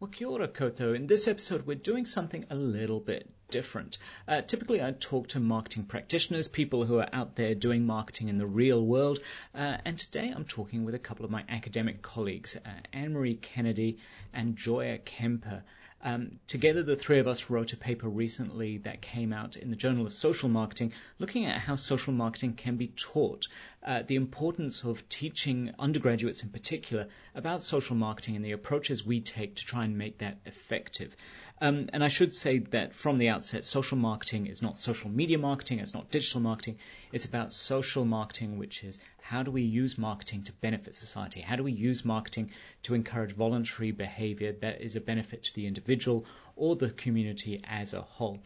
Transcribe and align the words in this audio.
Well, 0.00 0.10
kia 0.10 0.28
ora. 0.28 0.48
In 0.94 1.08
this 1.08 1.26
episode, 1.26 1.66
we're 1.66 1.74
doing 1.74 2.06
something 2.06 2.44
a 2.50 2.54
little 2.54 3.00
bit 3.00 3.28
different. 3.50 3.98
Uh, 4.28 4.42
typically, 4.42 4.80
I 4.80 4.92
talk 4.92 5.26
to 5.30 5.40
marketing 5.40 5.86
practitioners, 5.86 6.46
people 6.46 6.84
who 6.84 7.00
are 7.00 7.08
out 7.12 7.34
there 7.34 7.56
doing 7.56 7.84
marketing 7.84 8.28
in 8.28 8.38
the 8.38 8.46
real 8.46 8.80
world, 8.80 9.18
uh, 9.56 9.78
and 9.84 9.98
today 9.98 10.32
I'm 10.32 10.44
talking 10.44 10.84
with 10.84 10.94
a 10.94 11.00
couple 11.00 11.24
of 11.24 11.32
my 11.32 11.42
academic 11.48 12.00
colleagues, 12.00 12.56
uh, 12.56 12.68
Ann-Marie 12.92 13.38
Kennedy 13.42 13.98
and 14.32 14.54
Joya 14.54 14.98
Kemper. 14.98 15.64
Um, 16.00 16.38
together, 16.46 16.84
the 16.84 16.94
three 16.94 17.18
of 17.18 17.26
us 17.26 17.50
wrote 17.50 17.72
a 17.72 17.76
paper 17.76 18.08
recently 18.08 18.78
that 18.78 19.02
came 19.02 19.32
out 19.32 19.56
in 19.56 19.70
the 19.70 19.76
Journal 19.76 20.06
of 20.06 20.12
Social 20.12 20.48
Marketing 20.48 20.92
looking 21.18 21.44
at 21.46 21.60
how 21.60 21.74
social 21.74 22.12
marketing 22.12 22.54
can 22.54 22.76
be 22.76 22.88
taught, 22.88 23.48
uh, 23.82 24.02
the 24.06 24.14
importance 24.14 24.84
of 24.84 25.08
teaching 25.08 25.74
undergraduates 25.78 26.44
in 26.44 26.50
particular 26.50 27.08
about 27.34 27.62
social 27.62 27.96
marketing 27.96 28.36
and 28.36 28.44
the 28.44 28.52
approaches 28.52 29.04
we 29.04 29.20
take 29.20 29.56
to 29.56 29.64
try 29.64 29.84
and 29.84 29.98
make 29.98 30.18
that 30.18 30.38
effective. 30.46 31.16
Um, 31.60 31.88
and 31.92 32.04
I 32.04 32.08
should 32.08 32.34
say 32.34 32.58
that 32.58 32.94
from 32.94 33.18
the 33.18 33.30
outset, 33.30 33.64
social 33.64 33.98
marketing 33.98 34.46
is 34.46 34.62
not 34.62 34.78
social 34.78 35.10
media 35.10 35.38
marketing, 35.38 35.80
it's 35.80 35.94
not 35.94 36.10
digital 36.10 36.40
marketing. 36.40 36.78
It's 37.10 37.24
about 37.24 37.52
social 37.52 38.04
marketing, 38.04 38.58
which 38.58 38.84
is 38.84 39.00
how 39.28 39.42
do 39.42 39.50
we 39.50 39.60
use 39.60 39.98
marketing 39.98 40.42
to 40.44 40.52
benefit 40.54 40.96
society? 40.96 41.42
How 41.42 41.56
do 41.56 41.62
we 41.62 41.72
use 41.72 42.02
marketing 42.02 42.50
to 42.84 42.94
encourage 42.94 43.32
voluntary 43.32 43.90
behavior 43.90 44.52
that 44.62 44.80
is 44.80 44.96
a 44.96 45.02
benefit 45.02 45.42
to 45.44 45.54
the 45.54 45.66
individual 45.66 46.24
or 46.56 46.76
the 46.76 46.88
community 46.88 47.60
as 47.64 47.92
a 47.92 48.00
whole? 48.00 48.38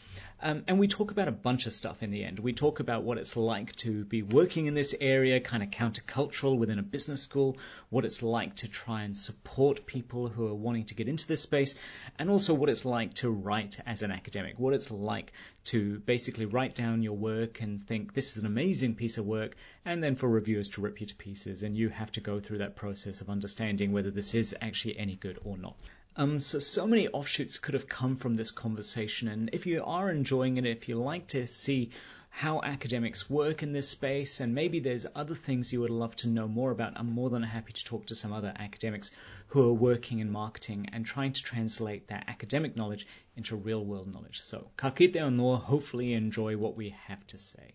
Um, 0.43 0.65
and 0.67 0.81
we 0.81 0.89
talk 0.89 1.13
about 1.13 1.29
a 1.29 1.33
bunch 1.33 1.67
of 1.67 1.73
stuff 1.73 2.03
in 2.03 2.11
the 2.11 2.25
end. 2.25 2.41
We 2.41 2.53
talk 2.53 2.81
about 2.81 3.05
what 3.05 3.17
it's 3.17 3.37
like 3.37 3.77
to 3.77 4.05
be 4.05 4.23
working 4.23 4.67
in 4.67 4.75
this 4.75 4.93
area, 5.01 5.39
kind 5.39 5.63
of 5.63 5.71
countercultural 5.71 6.59
within 6.59 6.81
a 6.81 6.83
business 6.83 7.23
school, 7.23 7.59
what 7.89 8.05
it's 8.05 8.21
like 8.21 8.57
to 8.57 8.69
try 8.69 9.05
and 9.05 9.17
support 9.17 9.87
people 9.87 10.27
who 10.27 10.49
are 10.49 10.55
wanting 10.55 10.87
to 10.87 10.97
get 10.97 11.07
into 11.07 11.29
this 11.29 11.43
space, 11.43 11.77
and 12.19 12.29
also 12.29 12.55
what 12.55 12.69
it's 12.69 12.85
like 12.85 13.15
to 13.15 13.31
write 13.31 13.79
as 13.87 14.03
an 14.03 14.11
academic, 14.11 14.59
what 14.59 14.75
it's 14.75 14.91
like 14.91 15.33
to 15.65 16.01
basically 16.01 16.47
write 16.47 16.75
down 16.75 17.03
your 17.03 17.17
work 17.17 17.61
and 17.61 17.81
think 17.81 18.15
this 18.15 18.33
is 18.33 18.39
an 18.39 18.47
amazing 18.47 18.95
piece 18.95 19.19
of 19.19 19.27
work, 19.27 19.57
and 19.85 20.03
then 20.03 20.17
for 20.17 20.29
reviewers 20.29 20.69
to 20.71 20.81
rip 20.81 21.01
you 21.01 21.07
to 21.07 21.15
pieces, 21.15 21.63
and 21.63 21.77
you 21.77 21.89
have 21.89 22.11
to 22.13 22.21
go 22.21 22.41
through 22.41 22.59
that 22.59 22.77
process 22.77 23.21
of 23.21 23.31
understanding 23.31 23.93
whether 23.93 24.11
this 24.11 24.35
is 24.35 24.55
actually 24.61 24.99
any 24.99 25.17
good 25.17 25.39
or 25.45 25.57
not. 25.57 25.77
Um, 26.15 26.41
so, 26.41 26.59
so 26.59 26.87
many 26.87 27.09
offshoots 27.09 27.59
could 27.59 27.75
have 27.75 27.89
come 27.89 28.17
from 28.17 28.35
this 28.35 28.51
conversation, 28.51 29.29
and 29.29 29.51
if 29.53 29.67
you 29.67 29.83
are 29.85 30.11
enjoying 30.11 30.59
it, 30.59 30.67
if 30.67 30.89
you 30.89 30.97
like 30.97 31.29
to 31.29 31.47
see 31.47 31.91
how 32.35 32.63
academics 32.63 33.29
work 33.29 33.63
in 33.63 33.73
this 33.73 33.91
space, 33.91 34.41
and 34.41 34.55
maybe 34.55 34.81
there's 34.81 35.05
other 35.15 35.35
things 35.35 35.71
you 35.71 35.81
would 35.83 35.91
love 35.91 36.17
to 36.17 36.29
know 36.29 36.49
more 36.49 36.71
about, 36.71 36.95
I'm 36.97 37.11
more 37.11 37.29
than 37.29 37.43
happy 37.43 37.75
to 37.75 37.85
talk 37.85 38.07
to 38.07 38.15
some 38.15 38.33
other 38.33 38.53
academics 38.59 39.11
who 39.49 39.69
are 39.69 39.73
working 39.73 40.19
in 40.19 40.33
marketing 40.33 40.89
and 40.93 41.05
trying 41.05 41.35
to 41.35 41.43
translate 41.43 42.09
that 42.09 42.25
academic 42.29 42.75
knowledge 42.75 43.07
into 43.37 43.55
real 43.55 43.85
world 43.85 44.11
knowledge. 44.13 44.41
So, 44.41 44.71
ka 44.79 44.91
kite 44.91 45.13
anō, 45.13 45.61
hopefully 45.61 46.15
enjoy 46.15 46.57
what 46.57 46.75
we 46.75 46.97
have 47.07 47.25
to 47.29 47.39
say. 47.39 47.75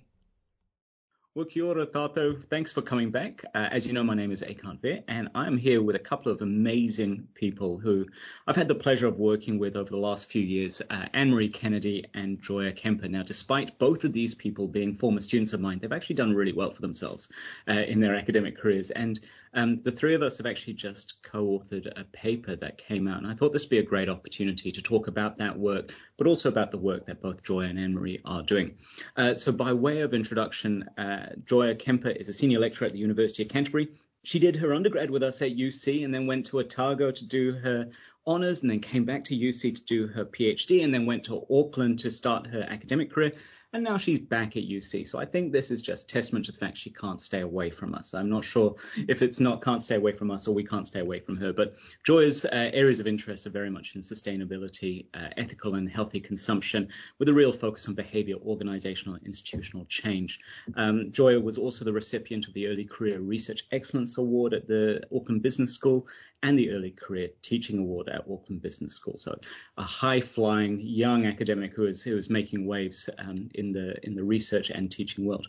Well, 1.37 1.45
kia 1.45 1.65
ora 1.65 1.85
tātou. 1.85 2.43
Thanks 2.45 2.71
for 2.71 2.81
coming 2.81 3.11
back. 3.11 3.45
Uh, 3.53 3.69
as 3.69 3.85
you 3.85 3.93
know, 3.93 4.03
my 4.03 4.15
name 4.15 4.31
is 4.31 4.41
Ekant 4.41 4.81
Veer, 4.81 5.03
and 5.07 5.29
I'm 5.35 5.55
here 5.55 5.83
with 5.83 5.95
a 5.95 5.99
couple 5.99 6.31
of 6.31 6.41
amazing 6.41 7.27
people 7.35 7.77
who 7.77 8.07
I've 8.47 8.55
had 8.55 8.67
the 8.67 8.73
pleasure 8.73 9.05
of 9.05 9.19
working 9.19 9.59
with 9.59 9.75
over 9.75 9.87
the 9.87 9.97
last 9.97 10.31
few 10.31 10.41
years, 10.41 10.81
uh, 10.89 11.05
Ann-Marie 11.13 11.49
Kennedy 11.49 12.05
and 12.15 12.41
Joya 12.41 12.71
Kemper. 12.71 13.07
Now, 13.07 13.21
despite 13.21 13.77
both 13.77 14.03
of 14.03 14.13
these 14.13 14.33
people 14.33 14.67
being 14.67 14.95
former 14.95 15.19
students 15.19 15.53
of 15.53 15.61
mine, 15.61 15.77
they've 15.77 15.93
actually 15.93 16.15
done 16.15 16.33
really 16.33 16.53
well 16.53 16.71
for 16.71 16.81
themselves 16.81 17.29
uh, 17.67 17.73
in 17.73 17.99
their 17.99 18.15
academic 18.15 18.57
careers. 18.57 18.89
And 18.89 19.19
um, 19.53 19.81
the 19.83 19.91
three 19.91 20.15
of 20.15 20.23
us 20.23 20.37
have 20.37 20.47
actually 20.47 20.73
just 20.73 21.21
co-authored 21.21 21.99
a 21.99 22.03
paper 22.03 22.55
that 22.55 22.79
came 22.79 23.07
out, 23.07 23.19
and 23.19 23.27
I 23.27 23.35
thought 23.35 23.53
this 23.53 23.63
would 23.63 23.69
be 23.69 23.77
a 23.77 23.83
great 23.83 24.09
opportunity 24.09 24.71
to 24.71 24.81
talk 24.81 25.07
about 25.07 25.35
that 25.35 25.57
work, 25.57 25.93
but 26.17 26.25
also 26.25 26.49
about 26.49 26.71
the 26.71 26.79
work 26.79 27.05
that 27.05 27.21
both 27.21 27.43
Joya 27.43 27.67
and 27.67 27.79
Ann-Marie 27.79 28.21
are 28.25 28.41
doing. 28.41 28.75
Uh, 29.15 29.35
so 29.35 29.51
by 29.51 29.73
way 29.73 30.01
of 30.01 30.15
introduction, 30.15 30.89
uh, 30.97 31.26
Joya 31.45 31.75
Kemper 31.75 32.09
is 32.09 32.29
a 32.29 32.33
senior 32.33 32.59
lecturer 32.59 32.85
at 32.85 32.93
the 32.93 32.99
University 32.99 33.43
of 33.43 33.49
Canterbury. 33.49 33.89
She 34.23 34.39
did 34.39 34.57
her 34.57 34.73
undergrad 34.73 35.09
with 35.09 35.23
us 35.23 35.41
at 35.41 35.55
UC 35.55 36.03
and 36.03 36.13
then 36.13 36.27
went 36.27 36.47
to 36.47 36.59
Otago 36.59 37.11
to 37.11 37.25
do 37.25 37.53
her 37.53 37.89
honours 38.25 38.61
and 38.61 38.69
then 38.69 38.81
came 38.81 39.05
back 39.05 39.23
to 39.25 39.37
UC 39.37 39.75
to 39.75 39.83
do 39.85 40.07
her 40.07 40.25
PhD 40.25 40.83
and 40.83 40.93
then 40.93 41.05
went 41.05 41.23
to 41.25 41.45
Auckland 41.49 41.99
to 41.99 42.11
start 42.11 42.47
her 42.47 42.61
academic 42.61 43.11
career 43.11 43.31
and 43.73 43.83
now 43.83 43.97
she's 43.97 44.19
back 44.19 44.55
at 44.55 44.63
UC. 44.63 45.07
So 45.07 45.19
I 45.19 45.25
think 45.25 45.51
this 45.51 45.71
is 45.71 45.81
just 45.81 46.09
testament 46.09 46.45
to 46.45 46.53
the 46.53 46.57
fact 46.57 46.77
she 46.77 46.89
can't 46.89 47.19
stay 47.19 47.41
away 47.41 47.69
from 47.69 47.93
us. 47.93 48.13
I'm 48.13 48.29
not 48.29 48.45
sure 48.45 48.75
if 49.09 49.21
it's 49.21 49.41
not 49.41 49.61
can't 49.61 49.83
stay 49.83 49.95
away 49.95 50.13
from 50.13 50.31
us 50.31 50.47
or 50.47 50.55
we 50.55 50.63
can't 50.63 50.87
stay 50.87 51.01
away 51.01 51.19
from 51.19 51.35
her, 51.37 51.51
but 51.51 51.73
Joya's 52.05 52.45
uh, 52.45 52.49
areas 52.51 53.01
of 53.01 53.07
interest 53.07 53.45
are 53.45 53.49
very 53.49 53.69
much 53.69 53.95
in 53.95 54.01
sustainability, 54.01 55.07
uh, 55.13 55.29
ethical 55.35 55.75
and 55.75 55.89
healthy 55.89 56.21
consumption, 56.21 56.87
with 57.19 57.27
a 57.27 57.33
real 57.33 57.51
focus 57.51 57.87
on 57.89 57.93
behavior, 57.93 58.35
organizational 58.45 59.15
and 59.15 59.25
institutional 59.25 59.85
change. 59.85 60.39
Um, 60.75 61.11
Joya 61.11 61.39
was 61.39 61.57
also 61.57 61.83
the 61.83 61.93
recipient 61.93 62.47
of 62.47 62.53
the 62.53 62.67
Early 62.67 62.85
Career 62.85 63.19
Research 63.19 63.63
Excellence 63.73 64.17
Award 64.17 64.53
at 64.53 64.67
the 64.67 65.01
Auckland 65.13 65.41
Business 65.41 65.73
School 65.73 66.07
and 66.43 66.57
the 66.57 66.71
Early 66.71 66.91
Career 66.91 67.29
Teaching 67.41 67.79
Award 67.79 68.09
at 68.09 68.21
Auckland 68.21 68.61
Business 68.61 68.95
School. 68.95 69.17
So 69.17 69.37
a 69.77 69.83
high 69.83 70.21
flying 70.21 70.79
young 70.79 71.25
academic 71.25 71.73
who 71.73 71.87
is, 71.87 72.03
who 72.03 72.15
is 72.15 72.29
making 72.29 72.65
waves 72.67 73.09
um, 73.17 73.49
in 73.57 73.71
the 73.71 73.95
in 74.05 74.15
the 74.15 74.23
research 74.23 74.69
and 74.69 74.91
teaching 74.91 75.25
world. 75.25 75.47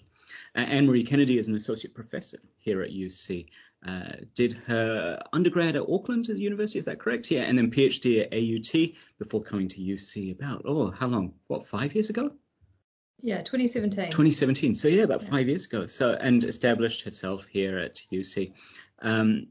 Uh, 0.55 0.61
Ann-Marie 0.61 1.05
Kennedy 1.05 1.39
is 1.39 1.49
an 1.49 1.57
associate 1.57 1.95
professor 1.95 2.39
here 2.59 2.83
at 2.83 2.91
UC. 2.91 3.47
Uh, 3.87 4.13
did 4.35 4.55
her 4.67 5.23
undergrad 5.33 5.77
at 5.77 5.83
Auckland 5.89 6.27
University, 6.29 6.79
is 6.79 6.87
that 6.87 6.99
correct? 6.99 7.31
Yeah, 7.31 7.43
and 7.43 7.57
then 7.57 7.71
PhD 7.71 8.23
at 8.23 8.35
AUT 8.35 8.97
before 9.19 9.43
coming 9.43 9.69
to 9.69 9.81
UC 9.81 10.33
about 10.33 10.63
oh 10.65 10.91
how 10.91 11.07
long? 11.07 11.35
What 11.47 11.65
five 11.65 11.95
years 11.95 12.11
ago? 12.11 12.33
Yeah, 13.21 13.39
2017. 13.39 14.11
2017. 14.11 14.75
So 14.75 14.89
yeah, 14.89 15.03
about 15.03 15.23
yeah. 15.23 15.31
five 15.31 15.49
years 15.49 15.65
ago. 15.65 15.87
So 15.87 16.13
and 16.13 16.43
established 16.45 17.03
herself 17.05 17.47
here 17.47 17.79
at 17.79 18.03
UC. 18.13 18.53
Um, 19.01 19.49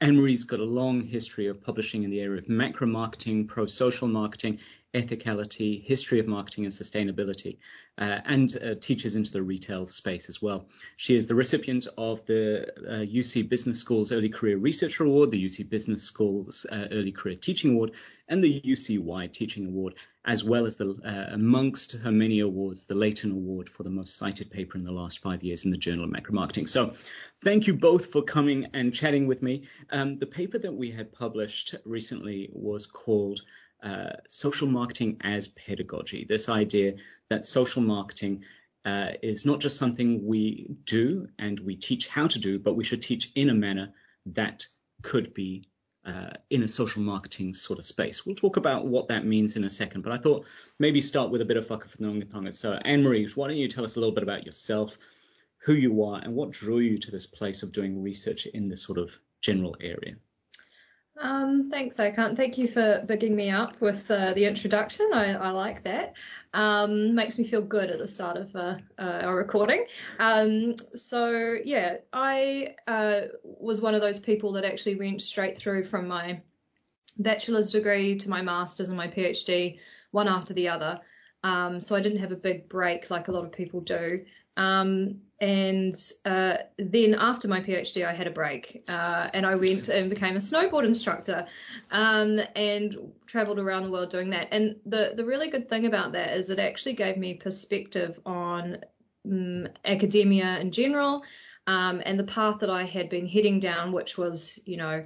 Ann-Marie's 0.00 0.44
got 0.44 0.60
a 0.60 0.64
long 0.64 1.02
history 1.02 1.48
of 1.48 1.60
publishing 1.60 2.04
in 2.04 2.10
the 2.10 2.20
area 2.20 2.38
of 2.38 2.48
macro 2.48 2.86
marketing, 2.86 3.48
pro 3.48 3.66
social 3.66 4.06
marketing, 4.06 4.60
ethicality, 4.94 5.84
history 5.84 6.18
of 6.18 6.26
marketing 6.26 6.64
and 6.64 6.72
sustainability, 6.72 7.58
uh, 7.98 8.20
and 8.24 8.56
uh, 8.56 8.74
teaches 8.80 9.16
into 9.16 9.30
the 9.30 9.42
retail 9.42 9.86
space 9.86 10.28
as 10.28 10.40
well. 10.40 10.66
She 10.96 11.16
is 11.16 11.26
the 11.26 11.34
recipient 11.34 11.86
of 11.98 12.24
the 12.26 12.68
uh, 12.78 13.04
UC 13.04 13.48
Business 13.48 13.80
School's 13.80 14.12
Early 14.12 14.30
Career 14.30 14.56
Researcher 14.56 15.04
Award, 15.04 15.30
the 15.30 15.44
UC 15.44 15.68
Business 15.68 16.02
School's 16.02 16.64
uh, 16.70 16.86
Early 16.90 17.12
Career 17.12 17.36
Teaching 17.36 17.72
Award, 17.72 17.92
and 18.28 18.42
the 18.42 18.60
UC 18.60 18.98
Wide 19.00 19.34
Teaching 19.34 19.66
Award, 19.66 19.94
as 20.24 20.42
well 20.42 20.64
as 20.64 20.76
the 20.76 20.90
uh, 21.04 21.34
amongst 21.34 21.92
her 21.92 22.12
many 22.12 22.40
awards, 22.40 22.84
the 22.84 22.94
Leighton 22.94 23.32
Award 23.32 23.68
for 23.68 23.82
the 23.82 23.90
most 23.90 24.16
cited 24.16 24.50
paper 24.50 24.78
in 24.78 24.84
the 24.84 24.92
last 24.92 25.18
five 25.18 25.42
years 25.42 25.64
in 25.64 25.70
the 25.70 25.76
Journal 25.76 26.04
of 26.04 26.10
Macro 26.10 26.34
Marketing. 26.34 26.66
So, 26.66 26.94
thank 27.42 27.66
you 27.66 27.74
both 27.74 28.06
for 28.06 28.22
coming 28.22 28.68
and 28.74 28.94
chatting 28.94 29.26
with 29.26 29.42
me. 29.42 29.64
Um, 29.90 30.18
the 30.18 30.26
paper 30.26 30.58
that 30.58 30.72
we 30.72 30.90
had 30.90 31.12
published 31.12 31.74
recently 31.84 32.48
was 32.52 32.86
called 32.86 33.40
uh, 33.82 34.10
social 34.26 34.68
marketing 34.68 35.18
as 35.20 35.48
pedagogy. 35.48 36.26
This 36.28 36.48
idea 36.48 36.94
that 37.30 37.44
social 37.44 37.82
marketing 37.82 38.44
uh, 38.84 39.12
is 39.22 39.44
not 39.44 39.60
just 39.60 39.76
something 39.76 40.26
we 40.26 40.68
do 40.84 41.28
and 41.38 41.60
we 41.60 41.76
teach 41.76 42.08
how 42.08 42.26
to 42.26 42.38
do, 42.38 42.58
but 42.58 42.74
we 42.74 42.84
should 42.84 43.02
teach 43.02 43.30
in 43.34 43.50
a 43.50 43.54
manner 43.54 43.92
that 44.26 44.66
could 45.02 45.34
be 45.34 45.68
uh, 46.04 46.30
in 46.48 46.62
a 46.62 46.68
social 46.68 47.02
marketing 47.02 47.54
sort 47.54 47.78
of 47.78 47.84
space. 47.84 48.24
We'll 48.24 48.34
talk 48.34 48.56
about 48.56 48.86
what 48.86 49.08
that 49.08 49.26
means 49.26 49.56
in 49.56 49.64
a 49.64 49.70
second, 49.70 50.02
but 50.02 50.12
I 50.12 50.18
thought 50.18 50.46
maybe 50.78 51.00
start 51.00 51.30
with 51.30 51.42
a 51.42 51.44
bit 51.44 51.56
of 51.56 51.68
whakawhanaungatanga. 51.68 52.54
So, 52.54 52.72
Ann-Marie, 52.72 53.30
why 53.34 53.48
don't 53.48 53.56
you 53.58 53.68
tell 53.68 53.84
us 53.84 53.96
a 53.96 54.00
little 54.00 54.14
bit 54.14 54.22
about 54.22 54.46
yourself, 54.46 54.96
who 55.58 55.74
you 55.74 56.04
are, 56.04 56.20
and 56.20 56.34
what 56.34 56.50
drew 56.50 56.78
you 56.78 56.98
to 56.98 57.10
this 57.10 57.26
place 57.26 57.62
of 57.62 57.72
doing 57.72 58.02
research 58.02 58.46
in 58.46 58.68
this 58.68 58.82
sort 58.82 58.98
of 58.98 59.16
general 59.40 59.76
area? 59.80 60.16
Um, 61.20 61.68
thanks, 61.68 61.96
Ekant. 61.96 62.36
Thank 62.36 62.58
you 62.58 62.68
for 62.68 63.02
bigging 63.06 63.34
me 63.34 63.50
up 63.50 63.80
with 63.80 64.08
uh, 64.10 64.34
the 64.34 64.44
introduction. 64.44 65.10
I, 65.12 65.32
I 65.32 65.50
like 65.50 65.82
that. 65.82 66.14
Um, 66.54 67.14
makes 67.14 67.36
me 67.36 67.44
feel 67.44 67.60
good 67.60 67.90
at 67.90 67.98
the 67.98 68.06
start 68.06 68.36
of 68.36 68.54
uh, 68.54 68.76
uh, 68.98 69.20
our 69.22 69.34
recording. 69.34 69.84
Um, 70.20 70.76
so 70.94 71.56
yeah, 71.64 71.96
I 72.12 72.76
uh, 72.86 73.22
was 73.42 73.80
one 73.80 73.94
of 73.94 74.00
those 74.00 74.20
people 74.20 74.52
that 74.52 74.64
actually 74.64 74.94
went 74.94 75.22
straight 75.22 75.58
through 75.58 75.84
from 75.84 76.06
my 76.06 76.40
bachelor's 77.18 77.70
degree 77.70 78.16
to 78.18 78.30
my 78.30 78.42
master's 78.42 78.88
and 78.88 78.96
my 78.96 79.08
PhD, 79.08 79.80
one 80.12 80.28
after 80.28 80.54
the 80.54 80.68
other. 80.68 81.00
Um, 81.42 81.80
so 81.80 81.96
I 81.96 82.00
didn't 82.00 82.18
have 82.18 82.32
a 82.32 82.36
big 82.36 82.68
break 82.68 83.10
like 83.10 83.26
a 83.26 83.32
lot 83.32 83.44
of 83.44 83.52
people 83.52 83.80
do. 83.80 84.24
Um, 84.56 85.22
and 85.40 85.94
uh, 86.24 86.56
then 86.78 87.14
after 87.14 87.46
my 87.46 87.60
PhD, 87.60 88.04
I 88.04 88.12
had 88.12 88.26
a 88.26 88.30
break 88.30 88.82
uh, 88.88 89.28
and 89.32 89.46
I 89.46 89.54
went 89.54 89.88
and 89.88 90.10
became 90.10 90.34
a 90.34 90.40
snowboard 90.40 90.84
instructor 90.84 91.46
um, 91.92 92.40
and 92.56 92.96
traveled 93.26 93.60
around 93.60 93.84
the 93.84 93.90
world 93.90 94.10
doing 94.10 94.30
that. 94.30 94.48
And 94.50 94.76
the, 94.84 95.12
the 95.14 95.24
really 95.24 95.48
good 95.48 95.68
thing 95.68 95.86
about 95.86 96.12
that 96.12 96.36
is 96.36 96.50
it 96.50 96.58
actually 96.58 96.94
gave 96.94 97.16
me 97.16 97.34
perspective 97.34 98.18
on 98.26 98.78
um, 99.24 99.68
academia 99.84 100.58
in 100.58 100.72
general 100.72 101.22
um, 101.68 102.02
and 102.04 102.18
the 102.18 102.24
path 102.24 102.60
that 102.60 102.70
I 102.70 102.84
had 102.84 103.08
been 103.08 103.28
heading 103.28 103.60
down, 103.60 103.92
which 103.92 104.18
was, 104.18 104.58
you 104.64 104.78
know, 104.78 105.02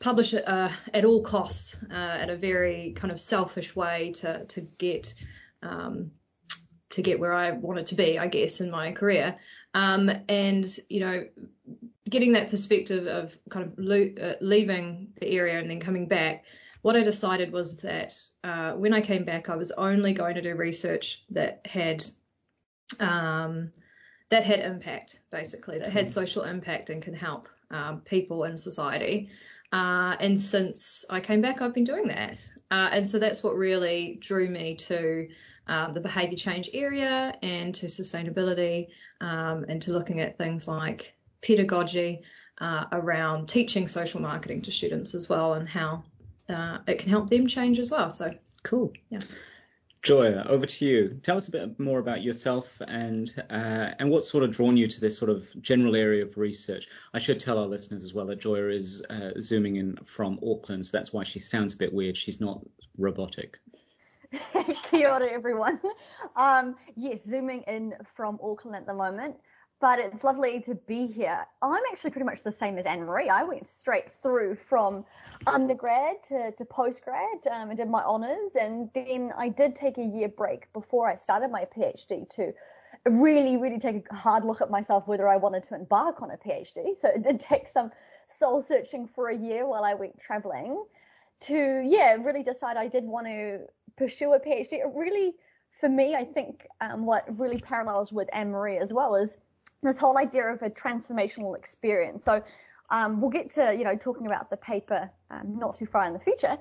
publish 0.00 0.34
uh, 0.34 0.70
at 0.92 1.04
all 1.04 1.22
costs, 1.22 1.76
uh, 1.90 1.94
at 1.94 2.28
a 2.28 2.36
very 2.36 2.92
kind 2.96 3.12
of 3.12 3.20
selfish 3.20 3.76
way 3.76 4.12
to 4.16 4.44
to 4.46 4.60
get 4.60 5.14
um, 5.62 6.10
to 6.90 7.02
get 7.02 7.20
where 7.20 7.32
I 7.32 7.52
wanted 7.52 7.86
to 7.88 7.94
be, 7.94 8.18
I 8.18 8.26
guess, 8.26 8.60
in 8.60 8.70
my 8.70 8.92
career. 8.92 9.36
Um, 9.74 10.10
and 10.28 10.66
you 10.88 11.00
know, 11.00 11.26
getting 12.08 12.32
that 12.32 12.50
perspective 12.50 13.06
of 13.06 13.36
kind 13.50 13.66
of 13.66 13.78
lo- 13.78 14.14
uh, 14.20 14.34
leaving 14.40 15.12
the 15.20 15.28
area 15.28 15.58
and 15.58 15.70
then 15.70 15.80
coming 15.80 16.08
back, 16.08 16.44
what 16.82 16.96
I 16.96 17.02
decided 17.02 17.52
was 17.52 17.78
that 17.82 18.20
uh, 18.42 18.72
when 18.72 18.92
I 18.92 19.00
came 19.00 19.24
back, 19.24 19.48
I 19.48 19.56
was 19.56 19.70
only 19.72 20.12
going 20.12 20.34
to 20.34 20.42
do 20.42 20.54
research 20.54 21.22
that 21.30 21.60
had 21.66 22.04
um, 22.98 23.72
that 24.30 24.44
had 24.44 24.60
impact, 24.60 25.20
basically, 25.30 25.78
that 25.78 25.92
had 25.92 26.06
mm. 26.06 26.10
social 26.10 26.44
impact 26.44 26.90
and 26.90 27.02
can 27.02 27.14
help 27.14 27.48
um, 27.70 28.00
people 28.00 28.44
in 28.44 28.56
society. 28.56 29.30
Uh, 29.72 30.16
and 30.18 30.40
since 30.40 31.04
I 31.08 31.20
came 31.20 31.40
back, 31.40 31.62
I've 31.62 31.74
been 31.74 31.84
doing 31.84 32.08
that. 32.08 32.44
Uh, 32.70 32.88
and 32.92 33.08
so 33.08 33.18
that's 33.18 33.42
what 33.42 33.56
really 33.56 34.18
drew 34.20 34.48
me 34.48 34.74
to 34.76 35.28
um, 35.70 35.92
the 35.92 36.00
behaviour 36.00 36.36
change 36.36 36.68
area 36.74 37.32
and 37.42 37.74
to 37.76 37.86
sustainability 37.86 38.88
um, 39.20 39.64
and 39.68 39.80
to 39.82 39.92
looking 39.92 40.20
at 40.20 40.36
things 40.36 40.66
like 40.66 41.14
pedagogy 41.42 42.22
uh, 42.60 42.86
around 42.92 43.48
teaching 43.48 43.86
social 43.88 44.20
marketing 44.20 44.62
to 44.62 44.72
students 44.72 45.14
as 45.14 45.28
well 45.28 45.54
and 45.54 45.68
how 45.68 46.02
uh, 46.48 46.78
it 46.88 46.98
can 46.98 47.08
help 47.08 47.30
them 47.30 47.46
change 47.46 47.78
as 47.78 47.90
well. 47.90 48.10
So 48.10 48.34
cool. 48.64 48.92
Yeah. 49.10 49.20
Joya, 50.02 50.46
over 50.48 50.64
to 50.64 50.84
you. 50.84 51.20
Tell 51.22 51.36
us 51.36 51.48
a 51.48 51.50
bit 51.50 51.78
more 51.78 51.98
about 51.98 52.22
yourself 52.22 52.66
and 52.88 53.30
uh, 53.50 53.90
and 53.98 54.10
what 54.10 54.24
sort 54.24 54.42
of 54.42 54.50
drawn 54.50 54.76
you 54.76 54.86
to 54.86 55.00
this 55.00 55.16
sort 55.16 55.30
of 55.30 55.46
general 55.60 55.94
area 55.94 56.24
of 56.24 56.36
research. 56.36 56.88
I 57.12 57.18
should 57.18 57.38
tell 57.38 57.58
our 57.58 57.66
listeners 57.66 58.02
as 58.02 58.14
well 58.14 58.26
that 58.26 58.40
Joya 58.40 58.68
is 58.70 59.04
uh, 59.10 59.32
zooming 59.40 59.76
in 59.76 59.98
from 60.04 60.40
Auckland, 60.42 60.86
so 60.86 60.96
that's 60.96 61.12
why 61.12 61.22
she 61.22 61.38
sounds 61.38 61.74
a 61.74 61.76
bit 61.76 61.92
weird. 61.92 62.16
She's 62.16 62.40
not 62.40 62.60
robotic. 62.96 63.58
Kia 64.84 65.10
ora, 65.10 65.28
everyone. 65.30 65.80
Um, 66.36 66.76
yes, 66.96 67.24
zooming 67.24 67.62
in 67.62 67.94
from 68.14 68.38
Auckland 68.42 68.76
at 68.76 68.86
the 68.86 68.94
moment 68.94 69.36
but 69.80 69.98
it's 69.98 70.22
lovely 70.22 70.60
to 70.60 70.74
be 70.74 71.06
here. 71.06 71.46
I'm 71.62 71.82
actually 71.90 72.10
pretty 72.10 72.26
much 72.26 72.42
the 72.42 72.52
same 72.52 72.76
as 72.76 72.84
Ann-Marie. 72.84 73.30
I 73.30 73.42
went 73.42 73.66
straight 73.66 74.10
through 74.10 74.56
from 74.56 75.04
undergrad 75.46 76.16
to, 76.28 76.52
to 76.52 76.64
postgrad 76.66 77.46
um, 77.50 77.70
and 77.70 77.78
did 77.78 77.88
my 77.88 78.02
honours, 78.02 78.56
and 78.60 78.90
then 78.94 79.32
I 79.36 79.48
did 79.48 79.74
take 79.74 79.96
a 79.96 80.04
year 80.04 80.28
break 80.28 80.70
before 80.74 81.08
I 81.08 81.16
started 81.16 81.50
my 81.50 81.64
PhD 81.64 82.28
to 82.30 82.52
really, 83.06 83.56
really 83.56 83.78
take 83.78 84.06
a 84.10 84.14
hard 84.14 84.44
look 84.44 84.60
at 84.60 84.70
myself 84.70 85.08
whether 85.08 85.26
I 85.26 85.36
wanted 85.36 85.62
to 85.64 85.74
embark 85.74 86.20
on 86.20 86.30
a 86.30 86.36
PhD. 86.36 86.94
So 86.98 87.08
it 87.08 87.22
did 87.22 87.40
take 87.40 87.66
some 87.66 87.90
soul 88.26 88.60
searching 88.60 89.06
for 89.06 89.30
a 89.30 89.36
year 89.36 89.66
while 89.66 89.84
I 89.84 89.94
went 89.94 90.20
travelling 90.20 90.84
to, 91.40 91.82
yeah, 91.82 92.16
really 92.20 92.42
decide 92.42 92.76
I 92.76 92.86
did 92.86 93.04
want 93.04 93.26
to 93.26 93.60
pursue 94.00 94.32
a 94.32 94.40
PhD. 94.40 94.72
It 94.72 94.90
really, 94.94 95.34
for 95.78 95.90
me, 95.90 96.14
I 96.14 96.24
think 96.24 96.66
um, 96.80 97.04
what 97.04 97.22
really 97.38 97.60
parallels 97.60 98.12
with 98.12 98.28
Ann-Marie 98.32 98.78
as 98.78 98.94
well 98.94 99.14
is 99.14 99.36
this 99.82 99.98
whole 99.98 100.16
idea 100.16 100.46
of 100.46 100.62
a 100.62 100.70
transformational 100.70 101.54
experience. 101.54 102.24
So 102.24 102.42
um, 102.88 103.20
we'll 103.20 103.30
get 103.30 103.50
to 103.50 103.74
you 103.78 103.84
know 103.84 103.96
talking 103.96 104.26
about 104.26 104.48
the 104.48 104.56
paper 104.56 105.10
um, 105.30 105.58
not 105.58 105.76
too 105.76 105.86
far 105.86 106.06
in 106.06 106.14
the 106.14 106.18
future, 106.18 106.56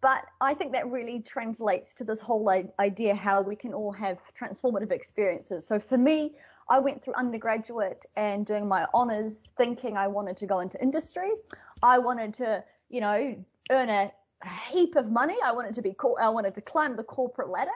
but 0.00 0.22
I 0.40 0.54
think 0.54 0.70
that 0.72 0.88
really 0.88 1.18
translates 1.20 1.94
to 1.94 2.04
this 2.04 2.20
whole 2.20 2.48
idea 2.78 3.12
how 3.14 3.42
we 3.42 3.56
can 3.56 3.74
all 3.74 3.92
have 3.92 4.18
transformative 4.40 4.92
experiences. 4.92 5.66
So 5.66 5.80
for 5.80 5.98
me, 5.98 6.36
I 6.70 6.78
went 6.78 7.02
through 7.02 7.14
undergraduate 7.14 8.06
and 8.16 8.46
doing 8.46 8.66
my 8.68 8.86
honors, 8.94 9.42
thinking 9.58 9.96
I 9.96 10.06
wanted 10.06 10.36
to 10.38 10.46
go 10.46 10.60
into 10.60 10.80
industry. 10.80 11.32
I 11.82 11.98
wanted 11.98 12.34
to 12.34 12.62
you 12.88 13.00
know 13.00 13.36
earn 13.70 13.90
a 13.90 14.12
heap 14.70 14.96
of 14.96 15.10
money. 15.10 15.36
I 15.44 15.52
wanted 15.52 15.74
to 15.74 15.82
be 15.82 15.94
I 16.20 16.28
wanted 16.28 16.54
to 16.54 16.60
climb 16.60 16.96
the 16.96 17.04
corporate 17.04 17.48
ladder. 17.48 17.70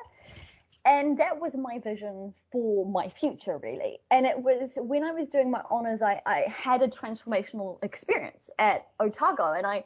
And 0.84 1.18
that 1.18 1.38
was 1.38 1.54
my 1.54 1.78
vision 1.78 2.32
for 2.50 2.86
my 2.86 3.08
future 3.08 3.58
really. 3.58 3.98
And 4.10 4.24
it 4.24 4.38
was 4.38 4.78
when 4.80 5.04
i 5.04 5.10
was 5.10 5.28
doing 5.28 5.50
my 5.50 5.62
honors 5.70 6.02
i, 6.02 6.20
I 6.24 6.44
had 6.48 6.82
a 6.82 6.88
transformational 6.88 7.82
experience 7.82 8.50
at 8.58 8.86
otago. 9.00 9.52
And 9.52 9.66
i 9.66 9.84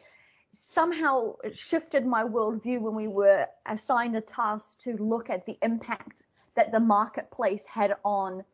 somehow 0.55 1.35
shifted 1.53 2.07
my 2.07 2.23
worldview 2.23 2.81
when 2.81 2.95
we 2.95 3.09
were 3.09 3.47
assigned 3.67 4.17
a 4.17 4.21
task 4.21 4.79
to 4.81 4.97
look 4.99 5.31
at 5.31 5.47
the 5.47 5.57
impact 5.63 6.25
that 6.55 6.71
the 6.73 6.81
marketplace 6.81 7.65
had 7.65 7.95
on 8.05 8.45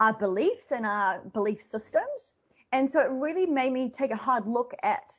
our 0.00 0.12
beliefs 0.12 0.72
and 0.72 0.84
our 0.84 1.20
belief 1.32 1.62
systems. 1.62 2.32
And 2.72 2.90
so 2.90 3.00
it 3.00 3.10
really 3.10 3.46
made 3.46 3.72
me 3.72 3.88
take 3.88 4.10
a 4.10 4.16
hard 4.16 4.48
look 4.48 4.74
at 4.82 5.16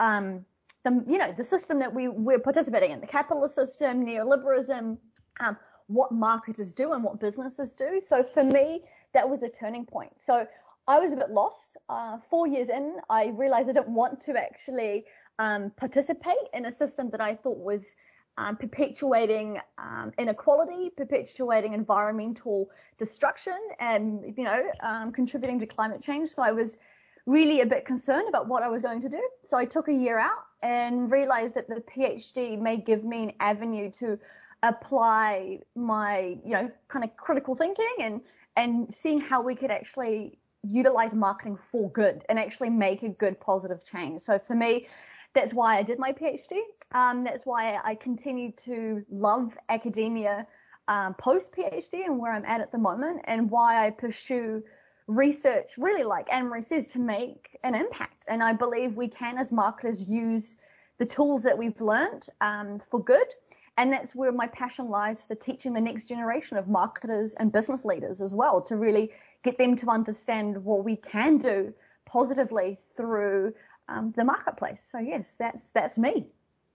um, 0.00 0.44
the 0.86 1.04
you 1.06 1.18
know 1.18 1.34
the 1.36 1.44
system 1.44 1.78
that 1.80 1.92
we 1.92 2.08
we're 2.08 2.38
participating 2.38 2.92
in 2.92 3.00
the 3.00 3.06
capitalist 3.06 3.54
system 3.54 4.06
neoliberalism 4.06 4.96
um, 5.40 5.56
what 5.88 6.12
marketers 6.12 6.72
do 6.72 6.92
and 6.92 7.02
what 7.04 7.20
businesses 7.20 7.72
do. 7.72 8.00
So 8.00 8.22
for 8.22 8.42
me, 8.42 8.82
that 9.14 9.28
was 9.28 9.42
a 9.42 9.48
turning 9.48 9.86
point. 9.86 10.12
So 10.16 10.46
I 10.88 10.98
was 10.98 11.12
a 11.12 11.16
bit 11.16 11.30
lost. 11.30 11.76
Uh, 11.88 12.18
four 12.30 12.46
years 12.46 12.68
in, 12.68 12.96
I 13.08 13.26
realized 13.26 13.68
I 13.68 13.72
didn't 13.72 13.94
want 13.94 14.20
to 14.22 14.36
actually 14.36 15.04
um, 15.38 15.72
participate 15.76 16.34
in 16.54 16.66
a 16.66 16.72
system 16.72 17.10
that 17.10 17.20
I 17.20 17.34
thought 17.34 17.58
was 17.58 17.94
um, 18.38 18.56
perpetuating 18.56 19.58
um, 19.78 20.12
inequality, 20.18 20.90
perpetuating 20.90 21.72
environmental 21.72 22.70
destruction, 22.98 23.58
and 23.80 24.34
you 24.36 24.44
know, 24.44 24.62
um, 24.82 25.12
contributing 25.12 25.58
to 25.60 25.66
climate 25.66 26.02
change. 26.02 26.30
So 26.30 26.42
I 26.42 26.52
was 26.52 26.78
really 27.26 27.60
a 27.60 27.66
bit 27.66 27.84
concerned 27.84 28.28
about 28.28 28.46
what 28.46 28.62
I 28.62 28.68
was 28.68 28.82
going 28.82 29.00
to 29.00 29.08
do. 29.08 29.22
So 29.44 29.56
I 29.56 29.64
took 29.64 29.88
a 29.88 29.92
year 29.92 30.18
out 30.18 30.45
and 30.62 31.10
realized 31.10 31.54
that 31.54 31.68
the 31.68 31.82
PhD 31.82 32.58
may 32.60 32.76
give 32.76 33.04
me 33.04 33.24
an 33.24 33.32
avenue 33.40 33.90
to 33.92 34.18
apply 34.62 35.60
my, 35.74 36.38
you 36.44 36.52
know, 36.52 36.70
kind 36.88 37.04
of 37.04 37.16
critical 37.16 37.54
thinking 37.54 37.94
and, 38.00 38.20
and 38.56 38.92
seeing 38.94 39.20
how 39.20 39.40
we 39.42 39.54
could 39.54 39.70
actually 39.70 40.38
utilize 40.62 41.14
marketing 41.14 41.58
for 41.70 41.90
good 41.90 42.24
and 42.28 42.38
actually 42.38 42.70
make 42.70 43.02
a 43.02 43.08
good 43.08 43.38
positive 43.38 43.84
change. 43.84 44.22
So 44.22 44.38
for 44.38 44.54
me, 44.54 44.86
that's 45.34 45.52
why 45.52 45.76
I 45.76 45.82
did 45.82 45.98
my 45.98 46.12
PhD. 46.12 46.60
Um, 46.92 47.22
that's 47.22 47.44
why 47.44 47.78
I 47.84 47.94
continue 47.94 48.52
to 48.52 49.04
love 49.10 49.56
academia 49.68 50.46
um, 50.88 51.14
post 51.14 51.52
PhD 51.52 52.06
and 52.06 52.18
where 52.18 52.32
I'm 52.32 52.44
at 52.46 52.60
at 52.60 52.72
the 52.72 52.78
moment, 52.78 53.20
and 53.24 53.50
why 53.50 53.86
I 53.86 53.90
pursue 53.90 54.62
research, 55.06 55.74
really 55.78 56.04
like 56.04 56.32
Ann-Marie 56.32 56.62
says, 56.62 56.88
to 56.88 56.98
make 56.98 57.56
an 57.62 57.74
impact. 57.74 58.24
And 58.28 58.42
I 58.42 58.52
believe 58.52 58.94
we 58.94 59.08
can, 59.08 59.38
as 59.38 59.52
marketers, 59.52 60.08
use 60.08 60.56
the 60.98 61.06
tools 61.06 61.42
that 61.42 61.56
we've 61.56 61.80
learned 61.80 62.28
um, 62.40 62.78
for 62.78 63.02
good 63.02 63.34
and 63.78 63.92
that's 63.92 64.14
where 64.14 64.32
my 64.32 64.46
passion 64.48 64.88
lies 64.88 65.22
for 65.22 65.34
teaching 65.34 65.74
the 65.74 65.80
next 65.80 66.06
generation 66.06 66.56
of 66.56 66.66
marketers 66.68 67.34
and 67.34 67.52
business 67.52 67.84
leaders 67.84 68.20
as 68.20 68.32
well 68.32 68.62
to 68.62 68.76
really 68.76 69.12
get 69.42 69.58
them 69.58 69.76
to 69.76 69.90
understand 69.90 70.64
what 70.64 70.84
we 70.84 70.96
can 70.96 71.36
do 71.36 71.74
positively 72.06 72.78
through 72.96 73.52
um, 73.88 74.14
the 74.16 74.24
marketplace. 74.24 74.86
So 74.90 74.98
yes, 74.98 75.36
that's 75.38 75.68
that's 75.70 75.98
me. 75.98 76.26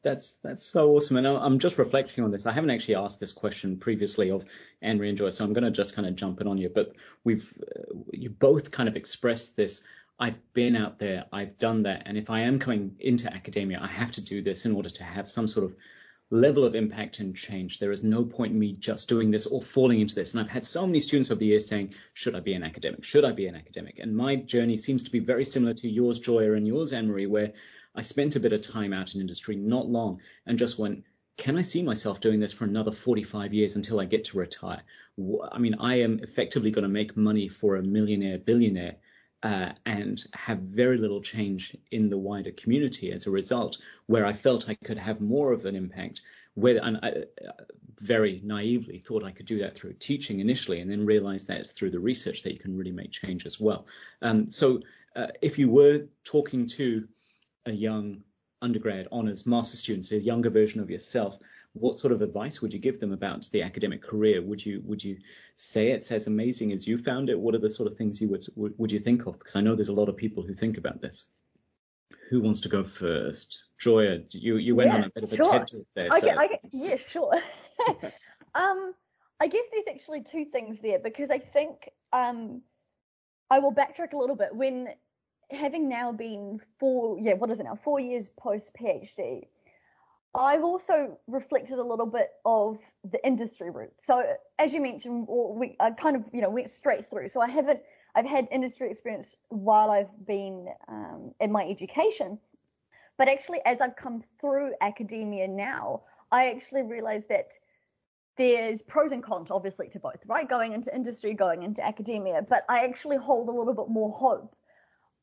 That's 0.04 0.34
that's 0.44 0.64
so 0.64 0.96
awesome, 0.96 1.18
and 1.18 1.28
I'm 1.28 1.60
just 1.60 1.78
reflecting 1.78 2.24
on 2.24 2.32
this. 2.32 2.48
I 2.48 2.54
haven't 2.54 2.72
actually 2.72 2.96
asked 2.96 3.20
this 3.20 3.34
question 3.34 3.78
previously 3.78 4.32
of 4.32 4.46
Ann 4.82 5.00
and 5.00 5.18
Joyce, 5.18 5.36
so 5.36 5.44
I'm 5.44 5.54
going 5.54 5.64
to 5.64 5.72
just 5.72 5.96
kind 5.96 6.08
of 6.08 6.16
jump 6.16 6.42
in 6.42 6.48
on 6.48 6.60
you. 6.60 6.70
But 6.70 6.94
we've 7.24 7.54
uh, 7.62 8.00
you 8.12 8.32
both 8.32 8.72
kind 8.72 8.90
of 8.90 8.96
expressed 8.96 9.56
this. 9.56 9.84
I've 10.20 10.54
been 10.54 10.76
out 10.76 11.00
there, 11.00 11.26
I've 11.32 11.58
done 11.58 11.84
that, 11.84 12.04
and 12.06 12.18
if 12.18 12.30
I 12.30 12.42
am 12.42 12.60
coming 12.60 12.96
into 13.00 13.32
academia, 13.32 13.80
I 13.82 13.88
have 13.88 14.12
to 14.14 14.22
do 14.22 14.42
this 14.42 14.66
in 14.66 14.72
order 14.72 14.90
to 14.90 15.04
have 15.04 15.28
some 15.28 15.48
sort 15.48 15.66
of 15.66 15.76
level 16.32 16.64
of 16.64 16.76
impact 16.76 17.20
and 17.20 17.36
change. 17.36 17.80
There 17.80 17.92
is 17.92 18.04
no 18.04 18.24
point 18.24 18.54
in 18.54 18.60
me 18.60 18.72
just 18.74 19.10
doing 19.10 19.32
this 19.32 19.46
or 19.46 19.62
falling 19.62 20.00
into 20.00 20.16
this. 20.16 20.34
And 20.34 20.42
I've 20.42 20.50
had 20.50 20.64
so 20.64 20.88
many 20.88 21.02
students 21.02 21.30
over 21.30 21.40
the 21.40 21.48
years 21.48 21.68
saying, 21.68 21.94
should 22.14 22.36
I 22.36 22.40
be 22.40 22.54
an 22.54 22.64
academic? 22.64 23.04
Should 23.04 23.26
I 23.26 23.34
be 23.34 23.48
an 23.48 23.56
academic? 23.56 24.00
And 24.00 24.16
my 24.16 24.38
journey 24.38 24.78
seems 24.78 25.04
to 25.04 25.12
be 25.12 25.20
very 25.20 25.44
similar 25.44 25.74
to 25.74 25.90
yours, 25.90 26.20
Joya, 26.20 26.54
and 26.54 26.66
yours, 26.66 26.94
Ann-Marie, 26.94 27.26
where 27.28 27.52
I 27.96 28.02
spent 28.02 28.36
a 28.36 28.40
bit 28.40 28.54
of 28.54 28.62
time 28.62 28.94
out 28.94 29.16
in 29.16 29.22
industry, 29.22 29.56
not 29.56 29.90
long, 29.90 30.22
and 30.46 30.58
just 30.58 30.80
went, 30.80 31.04
can 31.38 31.58
I 31.58 31.62
see 31.62 31.82
myself 31.82 32.20
doing 32.20 32.40
this 32.40 32.54
for 32.54 32.66
another 32.66 32.92
45 32.92 33.54
years 33.54 33.76
until 33.76 34.00
I 34.00 34.06
get 34.06 34.24
to 34.26 34.38
retire? 34.38 34.82
I 35.52 35.58
mean, 35.58 35.76
I 35.80 35.96
am 35.96 36.20
effectively 36.20 36.72
going 36.72 36.84
to 36.84 36.90
make 36.90 37.18
money 37.18 37.48
for 37.48 37.76
a 37.76 37.84
millionaire, 37.84 38.38
billionaire 38.38 38.98
uh, 39.44 39.72
and 39.86 40.24
have 40.34 40.60
very 40.60 40.98
little 40.98 41.22
change 41.22 41.76
in 41.92 42.10
the 42.10 42.18
wider 42.18 42.52
community 42.52 43.12
as 43.12 43.26
a 43.26 43.32
result, 43.32 43.80
where 44.06 44.26
I 44.26 44.34
felt 44.34 44.70
I 44.70 44.76
could 44.76 45.00
have 45.00 45.20
more 45.20 45.52
of 45.52 45.66
an 45.66 45.76
impact. 45.76 46.22
Where 46.54 46.80
and 46.84 46.98
I 47.02 47.24
uh, 47.48 47.52
very 48.00 48.42
naively 48.44 49.00
thought 49.00 49.24
I 49.24 49.32
could 49.32 49.46
do 49.46 49.58
that 49.60 49.76
through 49.76 49.94
teaching 49.94 50.42
initially, 50.42 50.80
and 50.82 50.92
then 50.92 51.06
realized 51.06 51.48
that 51.48 51.60
it's 51.60 51.72
through 51.72 51.92
the 51.92 52.00
research 52.00 52.44
that 52.44 52.54
you 52.54 52.60
can 52.60 52.78
really 52.78 52.92
make 52.92 53.12
change 53.12 53.46
as 53.46 53.60
well. 53.60 53.88
Um, 54.22 54.50
so, 54.50 54.82
uh, 55.16 55.28
if 55.42 55.58
you 55.58 55.70
were 55.70 56.06
talking 56.24 56.68
to 56.68 57.08
a 57.66 57.72
young 57.72 58.24
undergrad, 58.62 59.08
honors, 59.12 59.46
master 59.46 59.78
students, 59.78 60.12
a 60.12 60.20
younger 60.20 60.50
version 60.50 60.82
of 60.82 60.90
yourself, 60.90 61.38
what 61.74 61.98
sort 61.98 62.12
of 62.14 62.22
advice 62.22 62.62
would 62.62 62.74
you 62.74 62.80
give 62.80 63.00
them 63.00 63.12
about 63.14 63.48
the 63.52 63.64
academic 63.64 64.04
career? 64.04 64.42
Would 64.42 64.66
you 64.66 64.82
would 64.86 65.04
you 65.04 65.18
say 65.56 65.92
it's 65.92 66.12
as 66.12 66.28
amazing 66.28 66.72
as 66.74 66.86
you 66.88 66.98
found 66.98 67.30
it? 67.30 67.40
What 67.40 67.56
are 67.56 67.60
the 67.60 67.70
sort 67.70 67.92
of 67.92 67.98
things 67.98 68.22
you 68.22 68.28
would 68.30 68.46
would 68.56 68.92
you 68.92 69.00
think 69.00 69.26
of? 69.26 69.40
Because 69.40 69.56
I 69.56 69.62
know 69.62 69.76
there's 69.76 69.90
a 69.90 69.94
lot 69.94 70.10
of 70.10 70.18
people 70.18 70.44
who 70.44 70.54
think 70.54 70.78
about 70.78 71.02
this. 71.02 71.26
who 72.30 72.42
wants 72.42 72.62
to 72.62 72.70
go 72.70 72.84
first? 72.84 73.66
Joya, 73.78 74.20
you 74.32 74.58
you 74.58 74.76
went 74.76 74.90
Yeah, 74.90 74.96
on 74.98 75.04
a 75.06 75.10
bit 75.10 75.24
of 75.24 75.30
sure. 75.30 75.48
a 75.56 75.60
TED 75.60 75.68
talk 75.68 75.88
there. 75.96 76.08
I 76.12 76.20
so- 76.20 76.26
get, 76.28 76.38
I 76.38 76.48
get, 76.48 76.60
yeah, 76.72 76.96
sure. 76.98 77.34
um, 78.56 78.94
I 79.40 79.48
guess 79.48 79.66
there's 79.72 79.88
actually 79.96 80.22
two 80.24 80.46
things 80.46 80.80
there 80.80 81.00
because 81.00 81.32
I 81.32 81.40
think 81.40 81.90
um, 82.14 82.62
I 83.50 83.60
will 83.60 83.74
backtrack 83.74 84.14
a 84.14 84.18
little 84.18 84.36
bit. 84.36 84.54
When 84.56 84.90
having 85.52 85.90
now 85.90 86.12
been 86.12 86.60
four, 86.80 87.18
yeah, 87.20 87.34
what 87.34 87.50
is 87.50 87.60
it 87.60 87.64
now? 87.64 87.76
Four 87.76 88.00
years 88.00 88.30
post 88.30 88.72
PhD, 88.80 89.48
I've 90.34 90.64
also 90.64 91.18
reflected 91.28 91.78
a 91.78 91.84
little 91.84 92.06
bit 92.06 92.30
of 92.46 92.78
the 93.12 93.26
industry 93.26 93.70
route. 93.70 93.94
So 94.02 94.24
as 94.60 94.72
you 94.72 94.82
mentioned, 94.82 95.28
we 95.28 95.76
I 95.80 95.92
kind 95.92 96.16
of 96.16 96.24
you 96.32 96.42
know 96.42 96.50
went 96.50 96.70
straight 96.70 97.10
through. 97.10 97.28
So 97.28 97.42
I 97.42 97.50
haven't. 97.50 97.82
I've 98.16 98.26
had 98.26 98.48
industry 98.52 98.90
experience 98.90 99.36
while 99.50 99.90
I've 99.90 100.26
been 100.26 100.68
um, 100.88 101.34
in 101.40 101.52
my 101.52 101.66
education, 101.66 102.40
but 103.18 103.28
actually 103.28 103.60
as 103.66 103.82
I've 103.82 103.96
come 103.96 104.24
through 104.40 104.74
academia 104.82 105.48
now, 105.48 106.04
I 106.32 106.50
actually 106.50 106.84
realized 106.84 107.30
that 107.30 107.54
there's 108.38 108.82
pros 108.82 109.12
and 109.12 109.22
cons 109.24 109.50
obviously 109.52 109.88
to 109.90 110.00
both, 110.00 110.20
right? 110.26 110.48
Going 110.48 110.74
into 110.74 110.94
industry, 110.96 111.34
going 111.34 111.64
into 111.64 111.86
academia, 111.86 112.42
but 112.48 112.64
I 112.70 112.86
actually 112.86 113.18
hold 113.18 113.50
a 113.50 113.52
little 113.52 113.74
bit 113.74 113.90
more 113.90 114.12
hope 114.12 114.56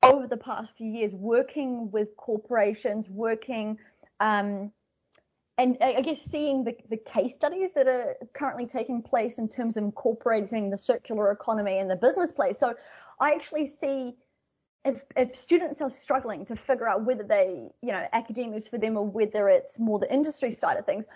over 0.02 0.26
the 0.26 0.36
past 0.36 0.76
few 0.76 0.90
years 0.90 1.14
working 1.14 1.90
with 1.90 2.16
corporations, 2.16 3.08
working 3.08 3.78
um, 4.20 4.72
and 5.58 5.76
I 5.80 6.00
guess 6.02 6.22
seeing 6.22 6.62
the, 6.62 6.76
the 6.88 6.96
case 6.96 7.34
studies 7.34 7.72
that 7.72 7.88
are 7.88 8.14
currently 8.32 8.64
taking 8.64 9.02
place 9.02 9.38
in 9.38 9.48
terms 9.48 9.76
of 9.76 9.82
incorporating 9.82 10.70
the 10.70 10.78
circular 10.78 11.32
economy 11.32 11.78
in 11.78 11.88
the 11.88 11.96
business 11.96 12.30
place. 12.30 12.58
So 12.60 12.74
I 13.18 13.32
actually 13.32 13.66
see 13.66 14.14
if, 14.84 15.02
if 15.16 15.34
students 15.34 15.82
are 15.82 15.90
struggling 15.90 16.44
to 16.46 16.54
figure 16.54 16.88
out 16.88 17.04
whether 17.04 17.24
they, 17.24 17.70
you 17.82 17.90
know, 17.90 18.06
academia 18.12 18.54
is 18.54 18.68
for 18.68 18.78
them 18.78 18.96
or 18.96 19.04
whether 19.04 19.48
it's 19.48 19.80
more 19.80 19.98
the 19.98 20.12
industry 20.12 20.52
side 20.52 20.76
of 20.76 20.86
things, 20.86 21.06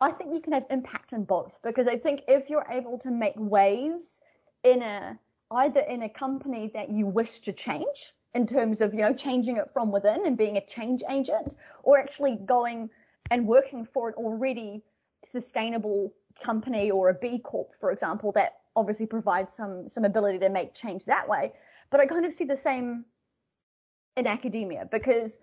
I 0.00 0.10
think 0.10 0.34
you 0.34 0.40
can 0.40 0.52
have 0.54 0.66
impact 0.70 1.12
in 1.12 1.22
both 1.22 1.56
because 1.62 1.86
I 1.86 1.96
think 1.96 2.22
if 2.26 2.50
you're 2.50 2.66
able 2.68 2.98
to 2.98 3.12
make 3.12 3.34
waves 3.36 4.20
in 4.64 4.82
a 4.82 5.16
either 5.52 5.80
in 5.80 6.02
a 6.02 6.08
company 6.08 6.68
that 6.74 6.90
you 6.90 7.06
wish 7.06 7.38
to 7.40 7.52
change 7.52 8.12
in 8.34 8.46
terms 8.46 8.80
of 8.80 8.92
you 8.92 9.00
know 9.00 9.12
changing 9.12 9.56
it 9.56 9.70
from 9.72 9.92
within 9.92 10.26
and 10.26 10.36
being 10.36 10.56
a 10.56 10.66
change 10.66 11.02
agent 11.08 11.56
or 11.82 11.98
actually 11.98 12.36
going 12.44 12.90
and 13.30 13.46
working 13.46 13.84
for 13.84 14.08
an 14.08 14.14
already 14.14 14.82
sustainable 15.30 16.12
company 16.42 16.90
or 16.90 17.08
a 17.08 17.14
B 17.14 17.38
Corp, 17.38 17.70
for 17.80 17.90
example, 17.90 18.32
that 18.32 18.58
obviously 18.76 19.06
provides 19.06 19.52
some 19.52 19.88
some 19.88 20.04
ability 20.04 20.38
to 20.40 20.48
make 20.48 20.74
change 20.74 21.04
that 21.04 21.28
way. 21.28 21.52
But 21.90 22.00
I 22.00 22.06
kind 22.06 22.24
of 22.24 22.32
see 22.32 22.44
the 22.44 22.56
same 22.56 23.04
in 24.16 24.26
academia 24.26 24.86
because 24.90 25.38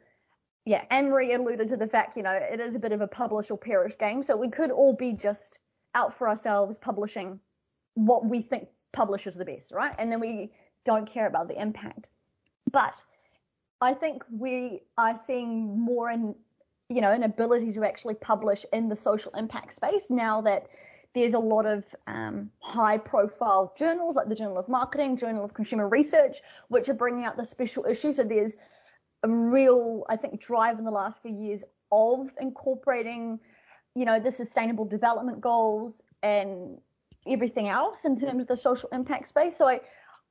yeah, 0.66 0.84
Marie 0.92 1.34
alluded 1.34 1.70
to 1.70 1.78
the 1.78 1.88
fact, 1.88 2.16
you 2.16 2.24
know, 2.24 2.34
it 2.34 2.60
is 2.60 2.76
a 2.76 2.80
bit 2.80 2.92
of 2.92 3.02
a 3.02 3.08
publish 3.08 3.50
or 3.50 3.58
perish 3.58 3.98
game. 3.98 4.22
So 4.22 4.38
we 4.38 4.50
could 4.50 4.70
all 4.70 4.94
be 4.94 5.14
just 5.14 5.60
out 5.96 6.14
for 6.14 6.30
ourselves 6.30 6.78
publishing 6.78 7.40
what 7.96 8.26
we 8.26 8.42
think 8.42 8.68
publishes 8.94 9.36
the 9.36 9.46
best, 9.46 9.72
right? 9.72 9.96
And 9.98 10.12
then 10.12 10.20
we 10.20 10.52
don't 10.86 11.10
care 11.10 11.26
about 11.26 11.48
the 11.48 11.60
impact. 11.60 12.10
But 12.72 13.04
I 13.82 13.94
think 13.94 14.24
we 14.32 14.82
are 14.98 15.16
seeing 15.26 15.80
more 15.80 16.12
in 16.12 16.36
you 16.92 17.00
know, 17.00 17.14
an 17.14 17.24
ability 17.24 17.72
to 17.72 17.86
actually 17.86 18.16
publish 18.16 18.66
in 18.74 18.90
the 18.90 18.96
social 18.96 19.32
impact 19.36 19.72
space 19.74 20.10
now 20.10 20.42
that 20.42 20.68
there's 21.14 21.34
a 21.34 21.40
lot 21.40 21.66
of 21.66 21.86
um, 22.08 22.52
high 22.60 22.98
profile 22.98 23.74
journals 23.78 24.16
like 24.16 24.28
the 24.28 24.36
Journal 24.36 24.58
of 24.58 24.68
Marketing, 24.68 25.16
Journal 25.16 25.46
of 25.46 25.54
Consumer 25.54 25.88
Research, 25.88 26.42
which 26.68 26.90
are 26.90 26.94
bringing 26.94 27.24
out 27.24 27.38
the 27.38 27.46
special 27.46 27.86
issues. 27.86 28.18
So 28.18 28.26
there's 28.26 28.58
a 29.24 29.30
real, 29.30 30.04
I 30.10 30.18
think, 30.18 30.42
drive 30.42 30.80
in 30.80 30.86
the 30.86 30.92
last 30.92 31.22
few 31.22 31.32
years 31.32 31.64
of 31.94 32.30
incorporating, 32.42 33.40
you 33.96 34.04
know, 34.04 34.20
the 34.20 34.32
sustainable 34.32 34.86
development 34.86 35.40
goals 35.40 36.02
and 36.24 36.78
everything 37.26 37.70
else 37.70 38.04
in 38.04 38.20
terms 38.20 38.42
of 38.42 38.48
the 38.48 38.58
social 38.58 38.90
impact 38.92 39.30
space. 39.30 39.58
So 39.58 39.68
I, 39.68 39.80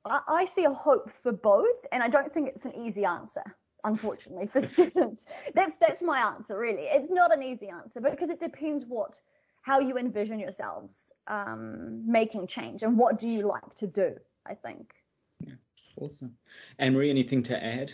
I 0.05 0.21
I 0.27 0.45
see 0.45 0.65
a 0.65 0.73
hope 0.73 1.11
for 1.23 1.31
both, 1.31 1.85
and 1.91 2.03
I 2.03 2.07
don't 2.07 2.33
think 2.33 2.49
it's 2.49 2.65
an 2.65 2.75
easy 2.75 3.05
answer 3.05 3.43
unfortunately 3.83 4.45
for 4.45 4.61
students 4.75 5.25
that's 5.55 5.73
that's 5.77 6.03
my 6.03 6.19
answer 6.19 6.55
really 6.55 6.83
it's 6.83 7.09
not 7.09 7.33
an 7.33 7.41
easy 7.41 7.67
answer 7.67 7.99
because 7.99 8.29
it 8.29 8.39
depends 8.39 8.85
what 8.87 9.19
how 9.63 9.79
you 9.79 9.97
envision 9.97 10.37
yourselves 10.37 11.11
um, 11.27 12.03
making 12.05 12.45
change 12.45 12.83
and 12.83 12.95
what 12.95 13.19
do 13.19 13.27
you 13.27 13.47
like 13.47 13.75
to 13.75 13.87
do 13.87 14.13
i 14.45 14.53
think 14.53 14.93
Awesome. 15.97 16.35
Ann-Marie, 16.79 17.09
anything 17.09 17.43
to 17.43 17.63
add? 17.63 17.91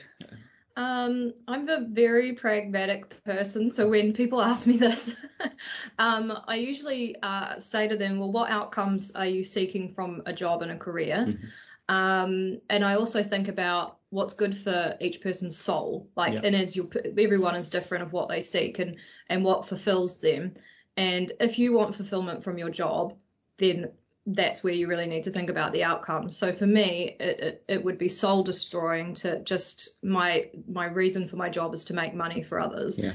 Um, 0.75 1.33
I'm 1.47 1.67
a 1.67 1.87
very 1.89 2.33
pragmatic 2.33 3.23
person, 3.23 3.71
so 3.71 3.89
when 3.89 4.13
people 4.13 4.41
ask 4.41 4.67
me 4.67 4.77
this, 4.77 5.15
um, 5.99 6.37
I 6.47 6.55
usually 6.55 7.15
uh, 7.23 7.57
say 7.57 7.87
to 7.87 7.97
them, 7.97 8.19
"Well, 8.19 8.31
what 8.31 8.51
outcomes 8.51 9.11
are 9.15 9.25
you 9.25 9.43
seeking 9.43 9.93
from 9.93 10.21
a 10.27 10.33
job 10.33 10.61
and 10.61 10.71
a 10.71 10.77
career?" 10.77 11.39
Um, 11.89 12.59
and 12.69 12.83
I 12.83 12.95
also 12.95 13.23
think 13.23 13.47
about 13.47 13.97
what's 14.09 14.33
good 14.33 14.55
for 14.57 14.95
each 14.99 15.21
person's 15.21 15.57
soul, 15.57 16.09
like, 16.15 16.33
Yeah. 16.33 16.41
and 16.43 16.55
as 16.55 16.75
you, 16.75 16.89
everyone 17.17 17.55
is 17.55 17.69
different 17.69 18.03
of 18.03 18.13
what 18.13 18.29
they 18.29 18.41
seek 18.41 18.79
and 18.79 18.97
and 19.29 19.43
what 19.43 19.67
fulfills 19.67 20.19
them. 20.21 20.53
And 20.95 21.31
if 21.39 21.59
you 21.59 21.73
want 21.73 21.95
fulfillment 21.95 22.43
from 22.43 22.57
your 22.57 22.69
job, 22.69 23.13
then 23.57 23.91
that's 24.25 24.63
where 24.63 24.73
you 24.73 24.87
really 24.87 25.07
need 25.07 25.23
to 25.23 25.31
think 25.31 25.49
about 25.49 25.71
the 25.71 25.83
outcome. 25.85 26.31
So 26.31 26.51
for 26.51 26.65
me, 26.67 27.15
it, 27.19 27.39
it, 27.39 27.63
it 27.67 27.83
would 27.83 27.97
be 27.97 28.09
soul 28.09 28.43
destroying 28.43 29.13
to 29.15 29.39
just 29.43 30.03
my 30.03 30.49
my 30.67 30.85
reason 30.85 31.27
for 31.27 31.37
my 31.37 31.49
job 31.49 31.73
is 31.73 31.85
to 31.85 31.93
make 31.93 32.13
money 32.13 32.43
for 32.43 32.59
others. 32.59 32.99
Yeah. 32.99 33.13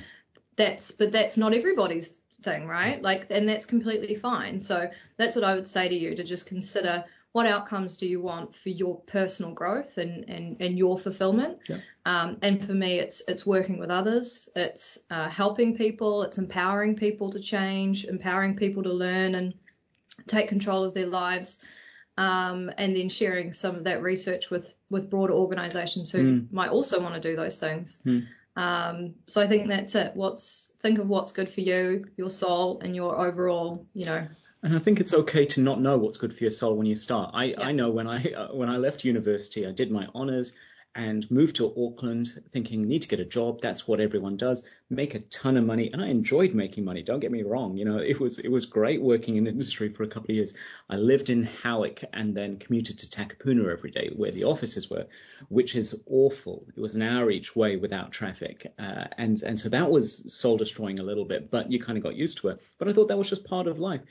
That's 0.56 0.90
but 0.90 1.12
that's 1.12 1.36
not 1.36 1.52
everybody's 1.54 2.22
thing, 2.42 2.66
right? 2.66 3.02
Like 3.02 3.26
and 3.30 3.48
that's 3.48 3.66
completely 3.66 4.14
fine. 4.14 4.58
So 4.60 4.88
that's 5.18 5.34
what 5.34 5.44
I 5.44 5.54
would 5.54 5.68
say 5.68 5.88
to 5.88 5.94
you 5.94 6.14
to 6.14 6.24
just 6.24 6.46
consider 6.46 7.04
what 7.32 7.46
outcomes 7.46 7.96
do 7.96 8.06
you 8.06 8.20
want 8.20 8.54
for 8.54 8.68
your 8.68 9.00
personal 9.00 9.52
growth 9.52 9.98
and 9.98 10.28
and, 10.28 10.56
and 10.60 10.78
your 10.78 10.98
fulfillment. 10.98 11.58
Yeah. 11.68 11.78
Um, 12.04 12.38
and 12.42 12.64
for 12.64 12.74
me, 12.74 12.98
it's 12.98 13.22
it's 13.26 13.46
working 13.46 13.78
with 13.78 13.90
others, 13.90 14.48
it's 14.54 14.98
uh, 15.10 15.28
helping 15.28 15.76
people, 15.76 16.22
it's 16.22 16.38
empowering 16.38 16.96
people 16.96 17.30
to 17.30 17.40
change, 17.40 18.04
empowering 18.04 18.54
people 18.56 18.82
to 18.82 18.92
learn 18.92 19.34
and 19.34 19.54
take 20.26 20.48
control 20.48 20.84
of 20.84 20.94
their 20.94 21.06
lives, 21.06 21.64
um, 22.18 22.70
and 22.76 22.94
then 22.94 23.08
sharing 23.08 23.52
some 23.52 23.76
of 23.76 23.84
that 23.84 24.02
research 24.02 24.50
with 24.50 24.74
with 24.90 25.08
broader 25.08 25.32
organisations 25.32 26.10
who 26.10 26.42
might 26.50 26.70
also 26.70 27.00
want 27.00 27.14
to 27.14 27.20
do 27.20 27.36
those 27.36 27.58
things. 27.58 28.02
Um, 28.54 29.14
so 29.26 29.40
I 29.40 29.46
think 29.46 29.68
that's 29.68 29.94
it. 29.94 30.14
What's 30.14 30.74
think 30.80 30.98
of 30.98 31.08
what's 31.08 31.32
good 31.32 31.48
for 31.48 31.62
you, 31.62 32.04
your 32.16 32.28
soul, 32.30 32.80
and 32.80 32.94
your 32.94 33.18
overall, 33.18 33.86
you 33.94 34.04
know. 34.04 34.26
And 34.62 34.76
I 34.76 34.78
think 34.78 35.00
it's 35.00 35.12
okay 35.12 35.44
to 35.46 35.60
not 35.60 35.80
know 35.80 35.98
what's 35.98 36.18
good 36.18 36.32
for 36.32 36.44
your 36.44 36.52
soul 36.52 36.76
when 36.76 36.86
you 36.86 36.94
start. 36.94 37.30
I, 37.34 37.46
Yeah. 37.46 37.62
I 37.62 37.72
know 37.72 37.90
when 37.90 38.06
I 38.06 38.32
uh, 38.32 38.54
when 38.54 38.70
I 38.70 38.76
left 38.76 39.04
university, 39.04 39.66
I 39.66 39.72
did 39.72 39.90
my 39.90 40.06
honors 40.14 40.52
and 40.94 41.28
moved 41.30 41.56
to 41.56 41.72
Auckland, 41.76 42.42
thinking 42.52 42.86
need 42.86 43.00
to 43.02 43.08
get 43.08 43.18
a 43.18 43.24
job. 43.24 43.60
That's 43.62 43.88
what 43.88 43.98
everyone 43.98 44.36
does. 44.36 44.62
Make 44.90 45.14
a 45.14 45.20
ton 45.20 45.56
of 45.56 45.64
money, 45.64 45.90
and 45.90 46.02
I 46.02 46.08
enjoyed 46.08 46.54
making 46.54 46.84
money. 46.84 47.02
Don't 47.02 47.20
get 47.20 47.32
me 47.32 47.42
wrong. 47.42 47.78
You 47.78 47.86
know, 47.86 47.98
it 47.98 48.20
was 48.20 48.38
it 48.38 48.50
was 48.50 48.66
great 48.66 49.00
working 49.00 49.36
in 49.36 49.46
industry 49.46 49.88
for 49.88 50.02
a 50.02 50.06
couple 50.06 50.30
of 50.30 50.36
years. 50.36 50.54
I 50.88 50.96
lived 50.96 51.30
in 51.30 51.44
Howick 51.44 52.04
and 52.12 52.34
then 52.34 52.58
commuted 52.58 52.98
to 52.98 53.06
Takapuna 53.06 53.72
every 53.72 53.90
day, 53.90 54.10
where 54.14 54.30
the 54.30 54.44
offices 54.44 54.90
were, 54.90 55.06
which 55.48 55.74
is 55.74 55.98
awful. 56.06 56.64
It 56.76 56.80
was 56.80 56.94
an 56.94 57.02
hour 57.02 57.30
each 57.30 57.56
way 57.56 57.76
without 57.76 58.12
traffic, 58.12 58.72
uh, 58.78 59.06
and 59.16 59.42
and 59.42 59.58
so 59.58 59.70
that 59.70 59.90
was 59.90 60.32
soul 60.32 60.58
destroying 60.58 61.00
a 61.00 61.04
little 61.04 61.24
bit. 61.24 61.50
But 61.50 61.72
you 61.72 61.80
kind 61.80 61.96
of 61.96 62.04
got 62.04 62.16
used 62.16 62.38
to 62.38 62.48
it. 62.48 62.62
But 62.78 62.88
I 62.88 62.92
thought 62.92 63.08
that 63.08 63.18
was 63.18 63.30
just 63.30 63.44
part 63.44 63.66
of 63.66 63.78
life. 63.78 64.02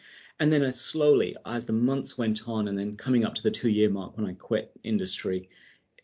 And 0.41 0.51
then 0.51 0.63
as 0.63 0.81
slowly, 0.81 1.37
as 1.45 1.67
the 1.67 1.73
months 1.73 2.17
went 2.17 2.49
on, 2.49 2.67
and 2.67 2.75
then 2.75 2.97
coming 2.97 3.23
up 3.23 3.35
to 3.35 3.43
the 3.43 3.51
two 3.51 3.69
year 3.69 3.91
mark 3.91 4.17
when 4.17 4.25
I 4.25 4.33
quit 4.33 4.71
industry, 4.83 5.49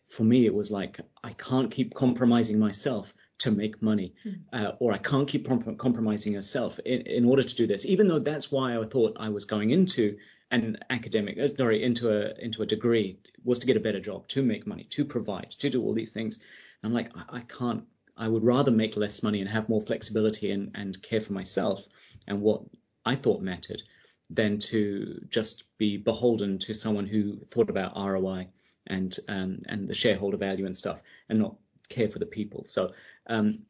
for 0.06 0.22
me 0.22 0.46
it 0.46 0.54
was 0.54 0.70
like 0.70 1.00
I 1.24 1.32
can't 1.32 1.72
keep 1.72 1.92
compromising 1.92 2.56
myself 2.56 3.12
to 3.38 3.50
make 3.50 3.82
money, 3.82 4.14
uh, 4.52 4.74
or 4.78 4.92
I 4.92 4.98
can't 4.98 5.26
keep 5.26 5.44
prom- 5.44 5.74
compromising 5.74 6.34
yourself 6.34 6.78
in, 6.84 7.00
in 7.00 7.24
order 7.24 7.42
to 7.42 7.54
do 7.56 7.66
this. 7.66 7.84
Even 7.84 8.06
though 8.06 8.20
that's 8.20 8.52
why 8.52 8.78
I 8.78 8.84
thought 8.84 9.16
I 9.18 9.28
was 9.28 9.44
going 9.44 9.70
into 9.70 10.16
an 10.52 10.78
academic, 10.88 11.36
uh, 11.36 11.48
sorry, 11.48 11.82
into 11.82 12.08
a 12.08 12.32
into 12.38 12.62
a 12.62 12.66
degree 12.66 13.18
was 13.42 13.58
to 13.58 13.66
get 13.66 13.76
a 13.76 13.80
better 13.80 14.00
job, 14.00 14.28
to 14.28 14.44
make 14.44 14.68
money, 14.68 14.84
to 14.84 15.04
provide, 15.04 15.50
to 15.50 15.68
do 15.68 15.82
all 15.82 15.94
these 15.94 16.12
things. 16.12 16.38
And 16.82 16.90
I'm 16.90 16.94
like, 16.94 17.10
I, 17.16 17.38
I 17.38 17.40
can't. 17.40 17.82
I 18.16 18.28
would 18.28 18.44
rather 18.44 18.70
make 18.70 18.96
less 18.96 19.24
money 19.24 19.40
and 19.40 19.50
have 19.50 19.68
more 19.68 19.82
flexibility 19.82 20.52
and, 20.52 20.70
and 20.76 21.02
care 21.02 21.20
for 21.20 21.32
myself 21.32 21.84
and 22.28 22.40
what 22.40 22.62
I 23.04 23.16
thought 23.16 23.42
mattered 23.42 23.82
than 24.30 24.58
to 24.58 25.24
just 25.30 25.64
be 25.78 25.96
beholden 25.96 26.58
to 26.58 26.74
someone 26.74 27.06
who 27.06 27.38
thought 27.50 27.70
about 27.70 27.96
ROI 27.96 28.48
and 28.86 29.18
um, 29.28 29.62
and 29.66 29.88
the 29.88 29.94
shareholder 29.94 30.36
value 30.36 30.66
and 30.66 30.76
stuff 30.76 31.00
and 31.28 31.38
not 31.38 31.56
care 31.88 32.08
for 32.08 32.18
the 32.18 32.26
people. 32.26 32.64
So 32.66 32.92
um, 33.26 33.64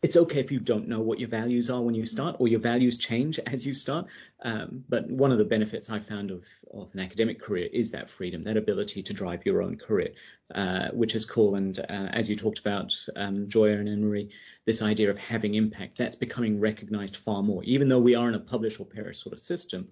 it's 0.00 0.16
okay 0.16 0.38
if 0.38 0.52
you 0.52 0.60
don't 0.60 0.86
know 0.86 1.00
what 1.00 1.18
your 1.18 1.28
values 1.28 1.70
are 1.70 1.82
when 1.82 1.94
you 1.94 2.06
start, 2.06 2.36
or 2.38 2.46
your 2.46 2.60
values 2.60 2.98
change 2.98 3.38
as 3.46 3.66
you 3.66 3.74
start. 3.74 4.06
Um, 4.42 4.84
but 4.88 5.10
one 5.10 5.32
of 5.32 5.38
the 5.38 5.44
benefits 5.44 5.90
I 5.90 5.98
found 5.98 6.30
of, 6.30 6.44
of 6.72 6.90
an 6.94 7.00
academic 7.00 7.40
career 7.40 7.68
is 7.72 7.90
that 7.90 8.08
freedom, 8.08 8.42
that 8.44 8.56
ability 8.56 9.02
to 9.02 9.12
drive 9.12 9.44
your 9.44 9.60
own 9.62 9.76
career, 9.76 10.12
uh, 10.54 10.88
which 10.92 11.14
is 11.14 11.26
cool. 11.26 11.56
And 11.56 11.78
uh, 11.78 11.82
as 12.12 12.30
you 12.30 12.36
talked 12.36 12.60
about, 12.60 12.94
um, 13.16 13.48
Joya 13.48 13.78
and 13.78 13.88
Ann-Marie, 13.88 14.30
this 14.66 14.82
idea 14.82 15.10
of 15.10 15.18
having 15.18 15.54
impact, 15.54 15.98
that's 15.98 16.16
becoming 16.16 16.60
recognized 16.60 17.16
far 17.16 17.42
more. 17.42 17.64
Even 17.64 17.88
though 17.88 18.00
we 18.00 18.14
are 18.14 18.28
in 18.28 18.34
a 18.34 18.40
publish 18.40 18.78
or 18.78 18.86
perish 18.86 19.22
sort 19.22 19.32
of 19.32 19.40
system, 19.40 19.88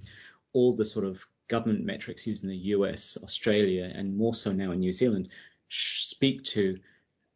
all 0.53 0.73
the 0.73 0.85
sort 0.85 1.05
of 1.05 1.27
government 1.49 1.85
metrics 1.85 2.27
used 2.27 2.45
in 2.45 2.51
the 2.51 2.57
US, 2.57 3.19
Australia, 3.23 3.91
and 3.93 4.17
more 4.17 4.35
so 4.35 4.53
now 4.53 4.71
in 4.71 4.81
New 4.81 4.93
Zealand 4.93 5.29
speak 5.69 6.45
to 6.45 6.79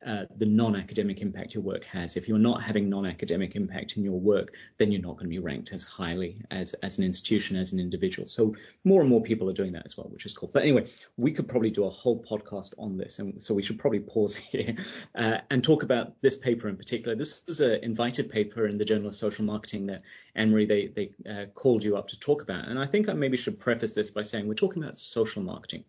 uh, 0.04 0.24
the 0.34 0.46
non-academic 0.46 1.20
impact 1.20 1.52
your 1.52 1.62
work 1.62 1.84
has. 1.84 2.16
If 2.16 2.26
you're 2.26 2.38
not 2.38 2.62
having 2.62 2.88
non-academic 2.88 3.54
impact 3.54 3.98
in 3.98 4.02
your 4.02 4.18
work, 4.18 4.54
then 4.78 4.92
you're 4.92 5.02
not 5.02 5.16
going 5.16 5.26
to 5.26 5.30
be 5.30 5.38
ranked 5.38 5.74
as 5.74 5.84
highly 5.84 6.42
as 6.50 6.72
as 6.74 6.98
an 6.98 7.04
institution, 7.04 7.56
as 7.56 7.72
an 7.72 7.80
individual. 7.80 8.26
So 8.26 8.56
more 8.82 9.02
and 9.02 9.10
more 9.10 9.22
people 9.22 9.50
are 9.50 9.52
doing 9.52 9.72
that 9.72 9.84
as 9.84 9.98
well, 9.98 10.08
which 10.08 10.24
is 10.24 10.32
cool. 10.32 10.50
But 10.50 10.62
anyway, 10.62 10.86
we 11.18 11.32
could 11.32 11.48
probably 11.48 11.70
do 11.70 11.84
a 11.84 11.90
whole 11.90 12.24
podcast 12.24 12.72
on 12.78 12.96
this, 12.96 13.18
and 13.18 13.42
so 13.42 13.52
we 13.52 13.62
should 13.62 13.78
probably 13.78 14.00
pause 14.00 14.36
here 14.52 14.76
uh, 15.14 15.38
and 15.50 15.62
talk 15.62 15.82
about 15.82 16.20
this 16.22 16.36
paper 16.36 16.68
in 16.68 16.76
particular. 16.76 17.14
This 17.14 17.42
is 17.46 17.60
an 17.60 17.84
invited 17.84 18.30
paper 18.30 18.66
in 18.66 18.78
the 18.78 18.86
Journal 18.86 19.08
of 19.08 19.14
Social 19.14 19.44
Marketing 19.44 19.86
that 19.86 20.00
Ann-Marie 20.34 20.64
they 20.66 20.86
they 20.86 21.10
uh, 21.30 21.46
called 21.54 21.84
you 21.84 21.98
up 21.98 22.08
to 22.08 22.18
talk 22.18 22.40
about, 22.40 22.68
and 22.68 22.78
I 22.78 22.86
think 22.86 23.10
I 23.10 23.12
maybe 23.12 23.36
should 23.36 23.60
preface 23.60 23.92
this 23.92 24.10
by 24.10 24.22
saying 24.22 24.48
we're 24.48 24.54
talking 24.54 24.82
about 24.82 24.96
social 24.96 25.42
marketing, 25.42 25.84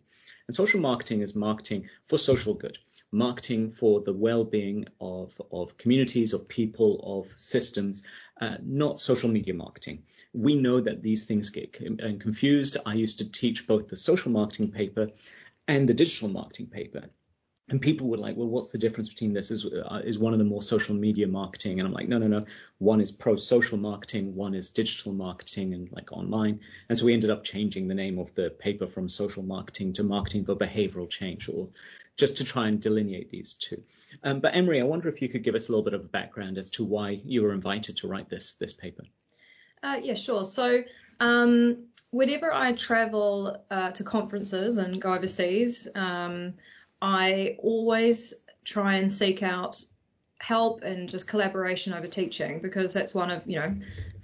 and 0.48 0.54
social 0.54 0.80
marketing 0.80 1.22
is 1.22 1.34
marketing 1.34 1.88
for 2.04 2.18
social 2.18 2.52
good 2.52 2.76
marketing 3.12 3.70
for 3.70 4.00
the 4.00 4.12
well-being 4.12 4.86
of, 5.00 5.40
of 5.52 5.76
communities, 5.76 6.32
of 6.32 6.48
people, 6.48 7.00
of 7.04 7.38
systems, 7.38 8.02
uh, 8.40 8.56
not 8.62 8.98
social 8.98 9.30
media 9.30 9.54
marketing. 9.54 10.02
We 10.32 10.56
know 10.56 10.80
that 10.80 11.02
these 11.02 11.26
things 11.26 11.50
get 11.50 11.72
confused. 11.72 12.78
I 12.84 12.94
used 12.94 13.18
to 13.18 13.30
teach 13.30 13.66
both 13.66 13.88
the 13.88 13.96
social 13.96 14.32
marketing 14.32 14.72
paper 14.72 15.10
and 15.68 15.88
the 15.88 15.94
digital 15.94 16.28
marketing 16.28 16.66
paper 16.66 17.10
and 17.68 17.80
people 17.80 18.08
were 18.08 18.18
like, 18.18 18.36
well, 18.36 18.48
what's 18.48 18.68
the 18.68 18.78
difference 18.78 19.08
between 19.08 19.32
this? 19.32 19.50
Is 19.50 19.64
uh, 19.64 20.02
is 20.04 20.18
one 20.18 20.32
of 20.32 20.38
them 20.38 20.48
more 20.48 20.62
social 20.62 20.94
media 20.94 21.26
marketing? 21.26 21.78
And 21.78 21.86
I'm 21.86 21.94
like, 21.94 22.08
no, 22.08 22.18
no, 22.18 22.26
no. 22.26 22.44
One 22.78 23.00
is 23.00 23.12
pro 23.12 23.36
social 23.36 23.78
marketing, 23.78 24.34
one 24.34 24.54
is 24.54 24.70
digital 24.70 25.12
marketing 25.12 25.72
and 25.72 25.90
like 25.92 26.12
online. 26.12 26.60
And 26.88 26.98
so 26.98 27.06
we 27.06 27.14
ended 27.14 27.30
up 27.30 27.44
changing 27.44 27.88
the 27.88 27.94
name 27.94 28.18
of 28.18 28.34
the 28.34 28.50
paper 28.50 28.86
from 28.86 29.08
social 29.08 29.42
marketing 29.42 29.94
to 29.94 30.02
marketing 30.02 30.44
for 30.44 30.54
behavioral 30.54 31.08
change, 31.08 31.48
or 31.48 31.68
just 32.16 32.36
to 32.38 32.44
try 32.44 32.68
and 32.68 32.80
delineate 32.80 33.30
these 33.30 33.54
two. 33.54 33.82
Um, 34.22 34.40
but 34.40 34.54
Ann-Marie, 34.54 34.80
I 34.80 34.84
wonder 34.84 35.08
if 35.08 35.22
you 35.22 35.28
could 35.28 35.42
give 35.42 35.54
us 35.54 35.68
a 35.68 35.72
little 35.72 35.84
bit 35.84 35.94
of 35.94 36.02
a 36.02 36.08
background 36.08 36.58
as 36.58 36.70
to 36.70 36.84
why 36.84 37.20
you 37.24 37.42
were 37.42 37.52
invited 37.52 37.96
to 37.98 38.08
write 38.08 38.28
this 38.28 38.54
this 38.54 38.72
paper. 38.72 39.04
Uh, 39.82 39.98
yeah, 40.00 40.14
sure. 40.14 40.44
So 40.44 40.82
um, 41.20 41.86
whenever 42.10 42.52
I 42.52 42.74
travel 42.74 43.64
uh, 43.70 43.90
to 43.92 44.04
conferences 44.04 44.78
and 44.78 45.00
go 45.00 45.14
overseas. 45.14 45.88
Um, 45.94 46.54
I 47.02 47.56
always 47.58 48.32
try 48.64 48.94
and 48.94 49.10
seek 49.10 49.42
out 49.42 49.84
help 50.38 50.82
and 50.82 51.08
just 51.08 51.26
collaboration 51.28 51.92
over 51.92 52.06
teaching 52.06 52.60
because 52.60 52.92
that's 52.92 53.12
one 53.12 53.30
of 53.30 53.42
you 53.46 53.58
know 53.58 53.74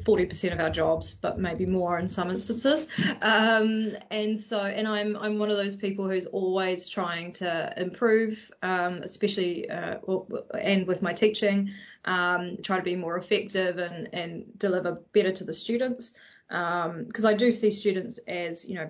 40% 0.08 0.52
of 0.52 0.60
our 0.60 0.70
jobs 0.70 1.12
but 1.12 1.38
maybe 1.38 1.66
more 1.66 1.98
in 1.98 2.08
some 2.08 2.30
instances 2.30 2.88
um, 3.20 3.92
and 4.10 4.38
so 4.38 4.60
and 4.60 4.88
I'm 4.88 5.16
I'm 5.16 5.38
one 5.38 5.50
of 5.50 5.58
those 5.58 5.76
people 5.76 6.08
who's 6.08 6.26
always 6.26 6.88
trying 6.88 7.32
to 7.34 7.72
improve 7.76 8.50
um, 8.62 9.02
especially 9.02 9.68
uh, 9.68 9.98
and 10.58 10.86
with 10.86 11.02
my 11.02 11.12
teaching 11.12 11.70
um, 12.06 12.56
try 12.62 12.78
to 12.78 12.82
be 12.82 12.96
more 12.96 13.18
effective 13.18 13.76
and 13.78 14.08
and 14.14 14.58
deliver 14.58 15.02
better 15.12 15.32
to 15.32 15.44
the 15.44 15.54
students 15.54 16.14
because 16.48 17.24
um, 17.24 17.26
I 17.26 17.34
do 17.34 17.52
see 17.52 17.70
students 17.70 18.18
as 18.26 18.66
you 18.66 18.76
know 18.76 18.88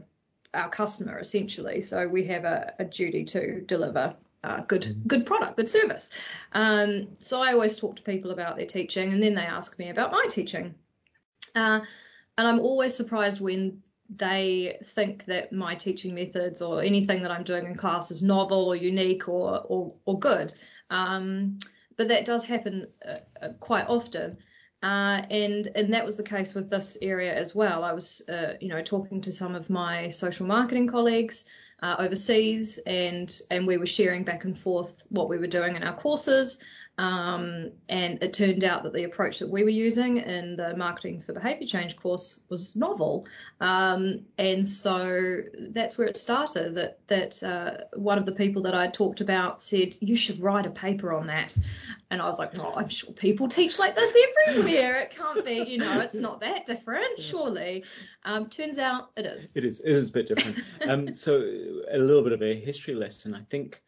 our 0.54 0.70
customer 0.70 1.18
essentially. 1.18 1.80
So 1.80 2.06
we 2.08 2.24
have 2.24 2.44
a, 2.44 2.74
a 2.78 2.84
duty 2.84 3.24
to 3.26 3.60
deliver 3.60 4.14
uh, 4.44 4.60
good 4.62 4.82
mm-hmm. 4.82 5.06
good 5.06 5.26
product, 5.26 5.56
good 5.56 5.68
service. 5.68 6.10
Um, 6.52 7.08
so 7.18 7.42
I 7.42 7.52
always 7.52 7.76
talk 7.76 7.96
to 7.96 8.02
people 8.02 8.30
about 8.30 8.56
their 8.56 8.66
teaching, 8.66 9.12
and 9.12 9.22
then 9.22 9.34
they 9.34 9.42
ask 9.42 9.78
me 9.78 9.90
about 9.90 10.12
my 10.12 10.26
teaching. 10.30 10.74
Uh, 11.58 11.80
and 12.36 12.46
I'm 12.46 12.60
always 12.60 12.94
surprised 12.94 13.40
when 13.40 13.82
they 14.08 14.78
think 14.82 15.24
that 15.26 15.52
my 15.52 15.74
teaching 15.74 16.14
methods 16.14 16.62
or 16.62 16.82
anything 16.82 17.22
that 17.22 17.30
I'm 17.30 17.44
doing 17.44 17.66
in 17.66 17.74
class 17.74 18.10
is 18.10 18.22
novel 18.22 18.68
or 18.68 18.76
unique 18.76 19.28
or 19.28 19.60
or, 19.68 19.94
or 20.06 20.18
good. 20.18 20.54
Um, 20.90 21.58
but 21.96 22.08
that 22.08 22.24
does 22.24 22.44
happen 22.44 22.86
uh, 23.06 23.18
uh 23.42 23.48
quite 23.60 23.86
often. 23.88 24.38
Uh, 24.80 25.22
and 25.30 25.70
and 25.74 25.92
that 25.92 26.04
was 26.04 26.16
the 26.16 26.22
case 26.22 26.54
with 26.54 26.70
this 26.70 26.96
area 27.02 27.34
as 27.34 27.54
well. 27.54 27.82
I 27.82 27.92
was, 27.92 28.22
uh, 28.28 28.52
you 28.60 28.68
know, 28.68 28.80
talking 28.82 29.20
to 29.22 29.32
some 29.32 29.56
of 29.56 29.68
my 29.68 30.08
social 30.08 30.46
marketing 30.46 30.86
colleagues 30.86 31.46
uh, 31.82 31.96
overseas, 31.98 32.78
and 32.86 33.28
and 33.50 33.66
we 33.66 33.76
were 33.76 33.86
sharing 33.86 34.22
back 34.22 34.44
and 34.44 34.56
forth 34.56 35.04
what 35.08 35.28
we 35.28 35.38
were 35.38 35.48
doing 35.48 35.74
in 35.74 35.82
our 35.82 35.96
courses, 35.96 36.62
um, 36.98 37.70
and 37.88 38.20
it 38.24 38.32
turned 38.32 38.64
out 38.64 38.82
that 38.82 38.92
the 38.92 39.04
approach 39.04 39.38
that 39.38 39.48
we 39.48 39.62
were 39.62 39.68
using 39.68 40.16
in 40.16 40.56
the 40.56 40.76
Marketing 40.76 41.20
for 41.20 41.32
Behaviour 41.32 41.66
Change 41.66 41.96
course 41.96 42.40
was 42.48 42.74
novel. 42.74 43.24
Um, 43.60 44.26
and 44.36 44.66
so 44.66 45.42
that's 45.70 45.96
where 45.96 46.08
it 46.08 46.16
started. 46.16 46.74
That, 46.74 46.98
that 47.06 47.40
uh, 47.44 47.84
one 47.96 48.18
of 48.18 48.26
the 48.26 48.32
people 48.32 48.62
that 48.62 48.74
I 48.74 48.88
talked 48.88 49.20
about 49.20 49.60
said, 49.60 49.94
You 50.00 50.16
should 50.16 50.42
write 50.42 50.66
a 50.66 50.70
paper 50.70 51.12
on 51.12 51.28
that. 51.28 51.56
And 52.10 52.20
I 52.20 52.26
was 52.26 52.40
like, 52.40 52.58
Oh, 52.58 52.72
I'm 52.74 52.88
sure 52.88 53.12
people 53.12 53.46
teach 53.46 53.78
like 53.78 53.94
this 53.94 54.16
everywhere. 54.48 54.96
It 54.96 55.10
can't 55.10 55.44
be, 55.44 55.64
you 55.68 55.78
know, 55.78 56.00
it's 56.00 56.18
not 56.18 56.40
that 56.40 56.66
different, 56.66 57.20
surely. 57.20 57.84
Um, 58.24 58.48
turns 58.48 58.80
out 58.80 59.10
it 59.16 59.24
is. 59.24 59.52
It 59.54 59.64
is. 59.64 59.80
It 59.80 59.92
is 59.92 60.10
a 60.10 60.12
bit 60.12 60.26
different. 60.26 60.58
um, 60.88 61.12
so, 61.14 61.36
a 61.92 61.98
little 61.98 62.24
bit 62.24 62.32
of 62.32 62.42
a 62.42 62.58
history 62.58 62.94
lesson. 62.96 63.36
I 63.36 63.42
think 63.42 63.82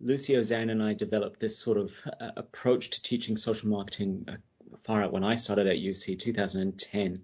Lucie 0.00 0.34
Ozanne 0.36 0.70
and 0.70 0.82
I 0.82 0.92
developed 0.92 1.40
this 1.40 1.58
sort 1.58 1.78
of 1.78 1.94
uh, 2.20 2.30
approach 2.36 2.90
to 2.90 3.02
teaching 3.02 3.36
social 3.36 3.68
marketing 3.70 4.24
uh, 4.28 4.36
far 4.78 5.02
out 5.02 5.12
when 5.12 5.24
I 5.24 5.36
started 5.36 5.66
at 5.66 5.76
UC 5.76 6.18
2010. 6.18 7.22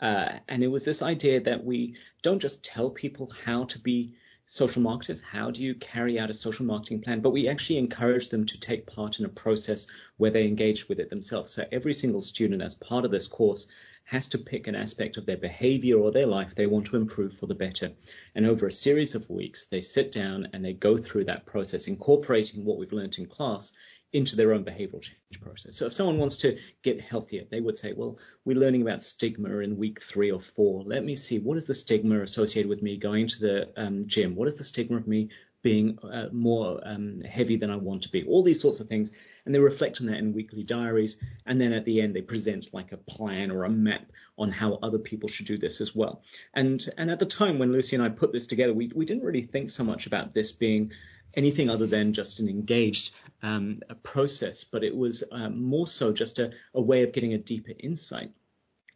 Uh, 0.00 0.38
and 0.48 0.62
it 0.62 0.68
was 0.68 0.84
this 0.84 1.02
idea 1.02 1.40
that 1.40 1.64
we 1.64 1.96
don't 2.22 2.40
just 2.40 2.64
tell 2.64 2.90
people 2.90 3.32
how 3.44 3.64
to 3.64 3.78
be 3.78 4.14
social 4.50 4.80
marketers, 4.80 5.20
how 5.20 5.50
do 5.50 5.62
you 5.62 5.74
carry 5.74 6.18
out 6.18 6.30
a 6.30 6.34
social 6.34 6.64
marketing 6.64 7.02
plan, 7.02 7.20
but 7.20 7.32
we 7.32 7.48
actually 7.48 7.76
encourage 7.76 8.30
them 8.30 8.46
to 8.46 8.58
take 8.58 8.86
part 8.86 9.18
in 9.18 9.26
a 9.26 9.28
process 9.28 9.86
where 10.16 10.30
they 10.30 10.46
engage 10.46 10.88
with 10.88 10.98
it 10.98 11.10
themselves. 11.10 11.52
So 11.52 11.66
every 11.70 11.92
single 11.92 12.22
student 12.22 12.62
as 12.62 12.74
part 12.74 13.04
of 13.04 13.10
this 13.10 13.26
course 13.26 13.66
has 14.04 14.26
to 14.28 14.38
pick 14.38 14.66
an 14.66 14.74
aspect 14.74 15.18
of 15.18 15.26
their 15.26 15.36
behavior 15.36 15.98
or 15.98 16.10
their 16.10 16.26
life 16.26 16.54
they 16.54 16.66
want 16.66 16.86
to 16.86 16.96
improve 16.96 17.34
for 17.34 17.46
the 17.46 17.54
better. 17.54 17.92
And 18.34 18.46
over 18.46 18.66
a 18.66 18.72
series 18.72 19.14
of 19.14 19.28
weeks, 19.28 19.66
they 19.66 19.82
sit 19.82 20.12
down 20.12 20.48
and 20.54 20.64
they 20.64 20.72
go 20.72 20.96
through 20.96 21.24
that 21.24 21.44
process, 21.44 21.86
incorporating 21.86 22.64
what 22.64 22.78
we've 22.78 22.90
learned 22.90 23.18
in 23.18 23.26
class 23.26 23.74
into 24.12 24.36
their 24.36 24.54
own 24.54 24.64
behavioral 24.64 25.02
change 25.02 25.40
process. 25.40 25.76
So 25.76 25.86
if 25.86 25.92
someone 25.92 26.18
wants 26.18 26.38
to 26.38 26.58
get 26.82 27.00
healthier, 27.00 27.44
they 27.50 27.60
would 27.60 27.76
say, 27.76 27.92
well, 27.92 28.18
we're 28.44 28.56
learning 28.56 28.82
about 28.82 29.02
stigma 29.02 29.58
in 29.58 29.76
week 29.76 30.00
three 30.00 30.30
or 30.30 30.40
four. 30.40 30.82
Let 30.84 31.04
me 31.04 31.14
see, 31.14 31.38
what 31.38 31.58
is 31.58 31.66
the 31.66 31.74
stigma 31.74 32.20
associated 32.22 32.70
with 32.70 32.82
me 32.82 32.96
going 32.96 33.28
to 33.28 33.40
the 33.40 33.68
um, 33.76 34.06
gym? 34.06 34.34
What 34.34 34.48
is 34.48 34.56
the 34.56 34.64
stigma 34.64 34.96
of 34.96 35.06
me 35.06 35.28
being 35.62 35.98
uh, 36.02 36.28
more 36.32 36.80
um, 36.84 37.20
heavy 37.20 37.56
than 37.56 37.70
I 37.70 37.76
want 37.76 38.02
to 38.02 38.10
be? 38.10 38.24
All 38.24 38.42
these 38.42 38.62
sorts 38.62 38.80
of 38.80 38.88
things 38.88 39.12
and 39.48 39.54
they 39.54 39.60
reflect 39.60 40.02
on 40.02 40.08
that 40.08 40.18
in 40.18 40.34
weekly 40.34 40.62
diaries. 40.62 41.16
And 41.46 41.58
then 41.58 41.72
at 41.72 41.86
the 41.86 42.02
end, 42.02 42.14
they 42.14 42.20
present 42.20 42.68
like 42.74 42.92
a 42.92 42.98
plan 42.98 43.50
or 43.50 43.64
a 43.64 43.70
map 43.70 44.12
on 44.36 44.50
how 44.50 44.74
other 44.82 44.98
people 44.98 45.30
should 45.30 45.46
do 45.46 45.56
this 45.56 45.80
as 45.80 45.96
well. 45.96 46.22
And 46.52 46.86
and 46.98 47.10
at 47.10 47.18
the 47.18 47.24
time 47.24 47.58
when 47.58 47.72
Lucie 47.72 47.96
and 47.96 48.04
I 48.04 48.10
put 48.10 48.30
this 48.30 48.46
together, 48.46 48.74
we 48.74 48.92
we 48.94 49.06
didn't 49.06 49.24
really 49.24 49.40
think 49.40 49.70
so 49.70 49.84
much 49.84 50.06
about 50.06 50.34
this 50.34 50.52
being 50.52 50.92
anything 51.34 51.70
other 51.70 51.86
than 51.86 52.12
just 52.12 52.40
an 52.40 52.48
engaged 52.48 53.14
um, 53.42 53.80
process, 54.02 54.64
but 54.64 54.84
it 54.84 54.96
was 54.96 55.24
um, 55.30 55.62
more 55.62 55.86
so 55.86 56.12
just 56.12 56.38
a, 56.38 56.52
a 56.74 56.82
way 56.82 57.02
of 57.02 57.12
getting 57.12 57.34
a 57.34 57.38
deeper 57.38 57.72
insight 57.78 58.32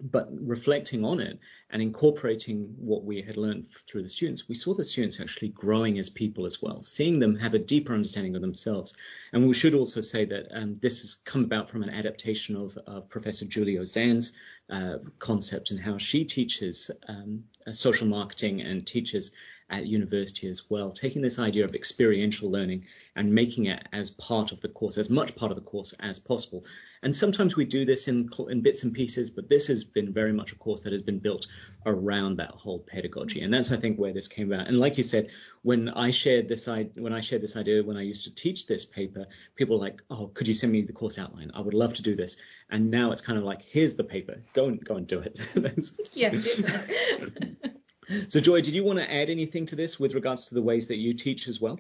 but 0.02 0.28
reflecting 0.32 1.04
on 1.04 1.20
it 1.20 1.38
and 1.70 1.80
incorporating 1.80 2.74
what 2.76 3.04
we 3.04 3.22
had 3.22 3.36
learned 3.36 3.68
through 3.86 4.02
the 4.02 4.08
students, 4.08 4.48
we 4.48 4.54
saw 4.54 4.74
the 4.74 4.84
students 4.84 5.20
actually 5.20 5.48
growing 5.48 5.98
as 5.98 6.10
people 6.10 6.44
as 6.44 6.60
well, 6.60 6.82
seeing 6.82 7.20
them 7.20 7.36
have 7.36 7.54
a 7.54 7.58
deeper 7.58 7.94
understanding 7.94 8.34
of 8.34 8.42
themselves. 8.42 8.94
And 9.32 9.46
we 9.46 9.54
should 9.54 9.74
also 9.74 10.00
say 10.00 10.24
that 10.24 10.46
um, 10.50 10.74
this 10.74 11.02
has 11.02 11.14
come 11.14 11.44
about 11.44 11.70
from 11.70 11.82
an 11.82 11.90
adaptation 11.90 12.56
of, 12.56 12.76
of 12.86 13.08
Professor 13.08 13.44
Julie 13.44 13.78
Ozanne's 13.78 14.32
uh, 14.68 14.98
concept 15.18 15.70
and 15.70 15.78
how 15.78 15.98
she 15.98 16.24
teaches 16.24 16.90
um, 17.06 17.44
social 17.70 18.08
marketing 18.08 18.60
and 18.60 18.86
teaches 18.86 19.32
at 19.72 19.87
university 19.87 20.48
as 20.48 20.70
well, 20.70 20.92
taking 20.92 21.22
this 21.22 21.38
idea 21.38 21.64
of 21.64 21.74
experiential 21.74 22.50
learning 22.50 22.85
and 23.16 23.35
making 23.35 23.66
it 23.66 23.82
as 23.92 24.11
part 24.11 24.52
of 24.52 24.61
the 24.61 24.68
course, 24.68 24.98
as 24.98 25.11
much 25.11 25.35
part 25.35 25.50
of 25.50 25.56
the 25.56 25.64
course 25.64 25.94
as 25.98 26.18
possible. 26.18 26.64
And 27.02 27.16
sometimes 27.16 27.56
we 27.56 27.64
do 27.64 27.85
this 27.85 28.06
in, 28.06 28.30
in 28.48 28.61
bits 28.61 28.85
and 28.85 28.94
pieces, 28.94 29.30
but 29.30 29.48
this 29.48 29.66
has 29.66 29.82
been 29.82 30.12
very 30.12 30.32
much 30.32 30.52
a 30.52 30.56
course 30.56 30.82
that 30.82 30.92
has 30.92 31.02
been 31.02 31.18
built 31.18 31.48
around 31.85 32.37
that 32.37 32.50
whole 32.50 32.78
pedagogy. 32.78 33.40
And 33.40 33.52
that's, 33.52 33.72
I 33.72 33.76
think, 33.76 33.98
where 33.98 34.12
this 34.12 34.28
came 34.28 34.52
about. 34.52 34.68
And 34.68 34.78
like 34.78 34.98
you 34.98 35.04
said, 35.04 35.30
when 35.62 35.88
I 35.88 36.11
shared 36.11 36.48
this, 36.48 36.66
when 36.66 37.12
I 37.12 37.20
shared 37.20 37.42
this 37.42 37.56
idea, 37.56 37.82
when 37.82 37.96
I 37.96 38.02
used 38.02 38.24
to 38.24 38.35
teach 38.35 38.66
this 38.66 38.85
paper, 38.85 39.26
people 39.56 39.78
were 39.78 39.85
like, 39.85 40.00
oh, 40.11 40.28
could 40.28 40.46
you 40.46 40.54
send 40.54 40.70
me 40.70 40.82
the 40.82 40.92
course 40.92 41.18
outline? 41.18 41.50
I 41.54 41.61
would 41.61 41.74
love 41.74 41.94
to 41.94 42.02
do 42.02 42.14
this. 42.14 42.37
And 42.70 42.90
now 42.90 43.11
it's 43.11 43.20
kind 43.20 43.38
of 43.38 43.44
like, 43.44 43.62
here's 43.62 43.96
the 43.96 44.04
paper. 44.04 44.42
Go 44.52 44.66
and 44.66 44.85
go 44.85 44.96
and 44.96 45.06
do 45.06 45.20
it. 45.20 45.40
yeah. 46.12 46.30
so 48.28 48.40
Joy, 48.40 48.60
did 48.60 48.74
you 48.74 48.84
want 48.84 48.98
to 48.98 49.12
add 49.12 49.30
anything 49.30 49.66
to 49.66 49.76
this 49.76 50.00
with 50.00 50.14
regards 50.14 50.46
to 50.46 50.54
the 50.54 50.62
ways 50.62 50.88
that 50.88 50.96
you 50.96 51.14
teach 51.14 51.48
as 51.48 51.60
well? 51.60 51.78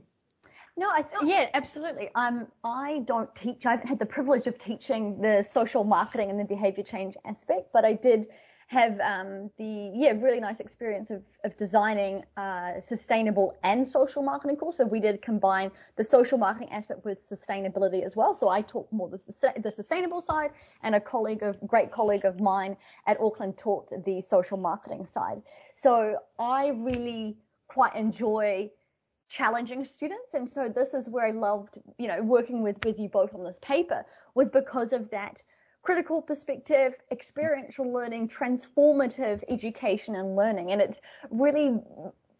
No, 0.76 0.88
I 0.90 1.02
th- 1.02 1.22
yeah, 1.24 1.50
absolutely. 1.52 2.08
Um, 2.14 2.46
I 2.64 3.02
don't 3.04 3.34
teach. 3.34 3.66
I 3.66 3.72
haven't 3.72 3.88
had 3.88 3.98
the 3.98 4.06
privilege 4.06 4.46
of 4.46 4.58
teaching 4.58 5.20
the 5.20 5.42
social 5.42 5.84
marketing 5.84 6.30
and 6.30 6.40
the 6.40 6.44
behavior 6.44 6.82
change 6.82 7.14
aspect, 7.26 7.68
but 7.72 7.84
I 7.84 7.92
did 7.92 8.28
have 8.72 8.98
um, 9.00 9.50
the 9.58 9.92
yeah 9.94 10.12
really 10.12 10.40
nice 10.40 10.58
experience 10.58 11.10
of, 11.10 11.22
of 11.44 11.54
designing 11.58 12.24
uh, 12.38 12.80
sustainable 12.80 13.54
and 13.64 13.86
social 13.86 14.22
marketing 14.22 14.56
course. 14.56 14.78
So 14.78 14.86
we 14.86 14.98
did 14.98 15.20
combine 15.20 15.70
the 15.96 16.04
social 16.04 16.38
marketing 16.38 16.70
aspect 16.72 17.04
with 17.04 17.18
sustainability 17.20 18.02
as 18.02 18.16
well. 18.16 18.34
So 18.34 18.48
I 18.48 18.62
taught 18.62 18.90
more 18.90 19.10
the, 19.10 19.52
the 19.62 19.70
sustainable 19.70 20.22
side, 20.22 20.52
and 20.82 20.94
a 20.94 21.00
colleague 21.00 21.42
of 21.42 21.58
great 21.66 21.90
colleague 21.90 22.24
of 22.24 22.40
mine 22.40 22.76
at 23.06 23.20
Auckland 23.20 23.58
taught 23.58 23.92
the 24.06 24.22
social 24.22 24.56
marketing 24.56 25.06
side. 25.06 25.42
So 25.76 26.16
I 26.38 26.68
really 26.68 27.36
quite 27.68 27.94
enjoy 27.94 28.70
challenging 29.28 29.84
students. 29.84 30.34
And 30.34 30.48
so 30.48 30.68
this 30.68 30.94
is 30.94 31.08
where 31.08 31.26
I 31.26 31.30
loved, 31.30 31.78
you 31.98 32.08
know, 32.08 32.22
working 32.22 32.62
with, 32.62 32.76
with 32.84 32.98
you 32.98 33.08
both 33.08 33.34
on 33.34 33.44
this 33.44 33.58
paper 33.62 34.04
was 34.34 34.50
because 34.50 34.92
of 34.92 35.10
that 35.10 35.42
critical 35.82 36.22
perspective, 36.22 36.94
experiential 37.10 37.92
learning, 37.92 38.28
transformative 38.28 39.42
education 39.48 40.14
and 40.14 40.36
learning. 40.36 40.70
And 40.70 40.80
it's 40.80 41.00
really, 41.30 41.64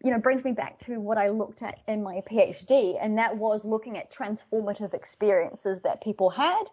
you 0.03 0.11
know, 0.11 0.17
brings 0.17 0.43
me 0.43 0.53
back 0.53 0.79
to 0.79 0.99
what 0.99 1.17
I 1.17 1.29
looked 1.29 1.61
at 1.61 1.79
in 1.87 2.01
my 2.01 2.21
PhD. 2.29 2.97
And 3.01 3.17
that 3.17 3.35
was 3.35 3.63
looking 3.65 3.97
at 3.97 4.11
transformative 4.11 4.93
experiences 4.93 5.81
that 5.81 6.01
people 6.01 6.29
had 6.29 6.63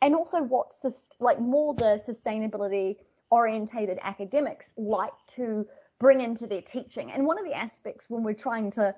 and 0.00 0.14
also 0.14 0.42
what's 0.42 0.78
this, 0.78 1.10
like 1.20 1.38
more 1.38 1.74
the 1.74 2.02
sustainability 2.06 2.96
orientated 3.30 3.98
academics 4.02 4.72
like 4.76 5.12
to 5.26 5.66
bring 5.98 6.20
into 6.20 6.46
their 6.46 6.62
teaching. 6.62 7.12
And 7.12 7.26
one 7.26 7.38
of 7.38 7.44
the 7.44 7.54
aspects 7.54 8.08
when 8.08 8.22
we're 8.22 8.34
trying 8.34 8.70
to 8.72 8.94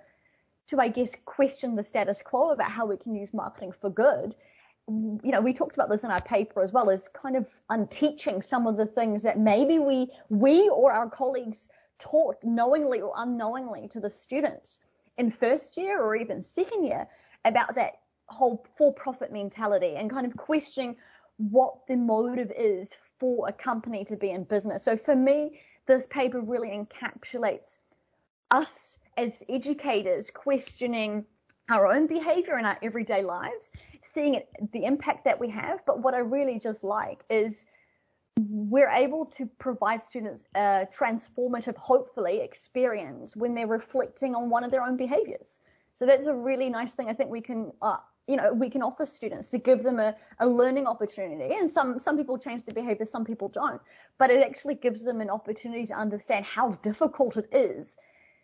to, 0.68 0.80
I 0.80 0.88
guess, 0.88 1.12
question 1.24 1.76
the 1.76 1.82
status 1.82 2.22
quo 2.22 2.50
about 2.50 2.70
how 2.70 2.86
we 2.86 2.96
can 2.96 3.14
use 3.14 3.32
marketing 3.32 3.72
for 3.80 3.88
good. 3.88 4.34
You 4.88 5.32
know, 5.32 5.40
we 5.40 5.52
talked 5.52 5.76
about 5.76 5.90
this 5.90 6.04
in 6.04 6.10
our 6.10 6.20
paper 6.22 6.62
as 6.62 6.72
well 6.72 6.90
as 6.90 7.08
kind 7.08 7.36
of 7.36 7.48
unteaching 7.70 8.40
some 8.40 8.66
of 8.66 8.76
the 8.76 8.86
things 8.86 9.22
that 9.22 9.38
maybe 9.38 9.78
we, 9.78 10.12
we 10.28 10.68
or 10.68 10.92
our 10.92 11.10
colleagues 11.10 11.68
taught 11.98 12.36
knowingly 12.44 13.00
or 13.00 13.12
unknowingly 13.16 13.88
to 13.88 14.00
the 14.00 14.10
students 14.10 14.80
in 15.18 15.30
first 15.30 15.76
year 15.76 16.00
or 16.00 16.14
even 16.14 16.42
second 16.42 16.84
year 16.84 17.06
about 17.44 17.74
that 17.74 17.94
whole 18.28 18.64
for 18.76 18.92
profit 18.92 19.32
mentality 19.32 19.94
and 19.96 20.10
kind 20.10 20.26
of 20.26 20.36
questioning 20.36 20.96
what 21.38 21.86
the 21.88 21.96
motive 21.96 22.52
is 22.56 22.92
for 23.18 23.48
a 23.48 23.52
company 23.52 24.04
to 24.04 24.16
be 24.16 24.30
in 24.30 24.44
business. 24.44 24.84
So 24.84 24.96
for 24.96 25.16
me, 25.16 25.60
this 25.86 26.06
paper 26.08 26.40
really 26.40 26.68
encapsulates 26.70 27.78
us 28.50 28.98
as 29.16 29.42
educators 29.48 30.30
questioning 30.30 31.24
our 31.68 31.86
own 31.86 32.06
behavior 32.06 32.58
in 32.58 32.66
our 32.66 32.78
everyday 32.82 33.22
lives, 33.22 33.72
seeing 34.16 34.34
it, 34.34 34.48
the 34.72 34.84
impact 34.92 35.24
that 35.28 35.38
we 35.38 35.48
have. 35.50 35.84
But 35.86 35.96
what 36.04 36.14
I 36.14 36.22
really 36.36 36.58
just 36.58 36.82
like 36.82 37.20
is 37.28 37.66
we're 38.40 38.94
able 39.04 39.24
to 39.38 39.46
provide 39.66 40.00
students 40.02 40.44
a 40.54 40.86
transformative, 40.98 41.76
hopefully, 41.76 42.40
experience 42.40 43.36
when 43.36 43.54
they're 43.54 43.74
reflecting 43.80 44.34
on 44.34 44.50
one 44.50 44.64
of 44.64 44.70
their 44.70 44.82
own 44.82 44.96
behaviors. 44.96 45.58
So 45.92 46.04
that's 46.06 46.26
a 46.26 46.34
really 46.34 46.68
nice 46.70 46.92
thing 46.92 47.08
I 47.08 47.14
think 47.14 47.30
we 47.30 47.40
can, 47.40 47.72
uh, 47.82 47.96
you 48.26 48.36
know, 48.36 48.52
we 48.52 48.68
can 48.68 48.82
offer 48.82 49.06
students 49.06 49.48
to 49.52 49.58
give 49.58 49.82
them 49.82 49.98
a, 49.98 50.14
a 50.40 50.46
learning 50.60 50.86
opportunity. 50.86 51.54
And 51.54 51.70
some, 51.70 51.98
some 51.98 52.16
people 52.16 52.36
change 52.38 52.64
their 52.64 52.74
behavior, 52.82 53.06
some 53.06 53.24
people 53.24 53.48
don't. 53.48 53.80
But 54.18 54.30
it 54.30 54.42
actually 54.48 54.76
gives 54.86 55.02
them 55.02 55.20
an 55.20 55.30
opportunity 55.30 55.86
to 55.86 55.94
understand 55.94 56.44
how 56.44 56.72
difficult 56.90 57.36
it 57.36 57.48
is 57.52 57.96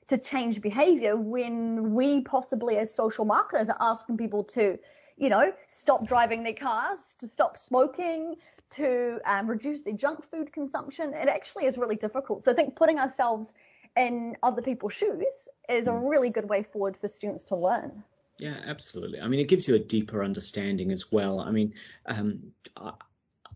to 0.09 0.19
change 0.19 0.61
behavior 0.61 1.17
when 1.17 1.95
we 1.95 2.23
possibly 2.23 2.77
as 2.79 2.95
social 2.95 3.25
marketers 3.25 3.69
are 3.71 3.81
asking 3.81 4.17
people 4.17 4.45
to, 4.45 4.79
you 5.17 5.29
know, 5.29 5.53
stop 5.67 6.07
driving 6.07 6.43
their 6.43 6.55
cars, 6.55 6.99
to 7.19 7.27
stop 7.27 7.57
smoking, 7.57 8.37
to 8.71 9.19
um, 9.27 9.47
reduce 9.47 9.83
their 9.83 9.95
junk 9.95 10.25
food 10.31 10.53
consumption. 10.53 11.13
It 11.15 11.29
actually 11.29 11.67
is 11.67 11.79
really 11.79 11.97
difficult. 11.97 12.45
So 12.45 12.53
I 12.53 12.55
think 12.55 12.77
putting 12.77 12.99
ourselves 12.99 13.53
in 13.97 14.37
other 14.43 14.63
people's 14.63 14.95
shoes 14.95 15.49
is 15.69 15.87
a 15.87 15.93
hmm. 15.93 16.07
really 16.07 16.31
good 16.31 16.49
way 16.49 16.63
forward 16.63 16.97
for 16.97 17.09
students 17.09 17.43
to 17.45 17.57
learn. 17.57 18.03
Yeah, 18.39 18.57
absolutely. 18.67 19.21
I 19.21 19.29
mean, 19.29 19.41
it 19.41 19.49
gives 19.49 19.69
you 19.69 19.75
a 19.75 19.79
deeper 19.79 20.25
understanding 20.25 20.91
as 20.91 21.13
well. 21.13 21.39
I 21.39 21.51
mean, 21.51 21.75
um, 22.07 22.53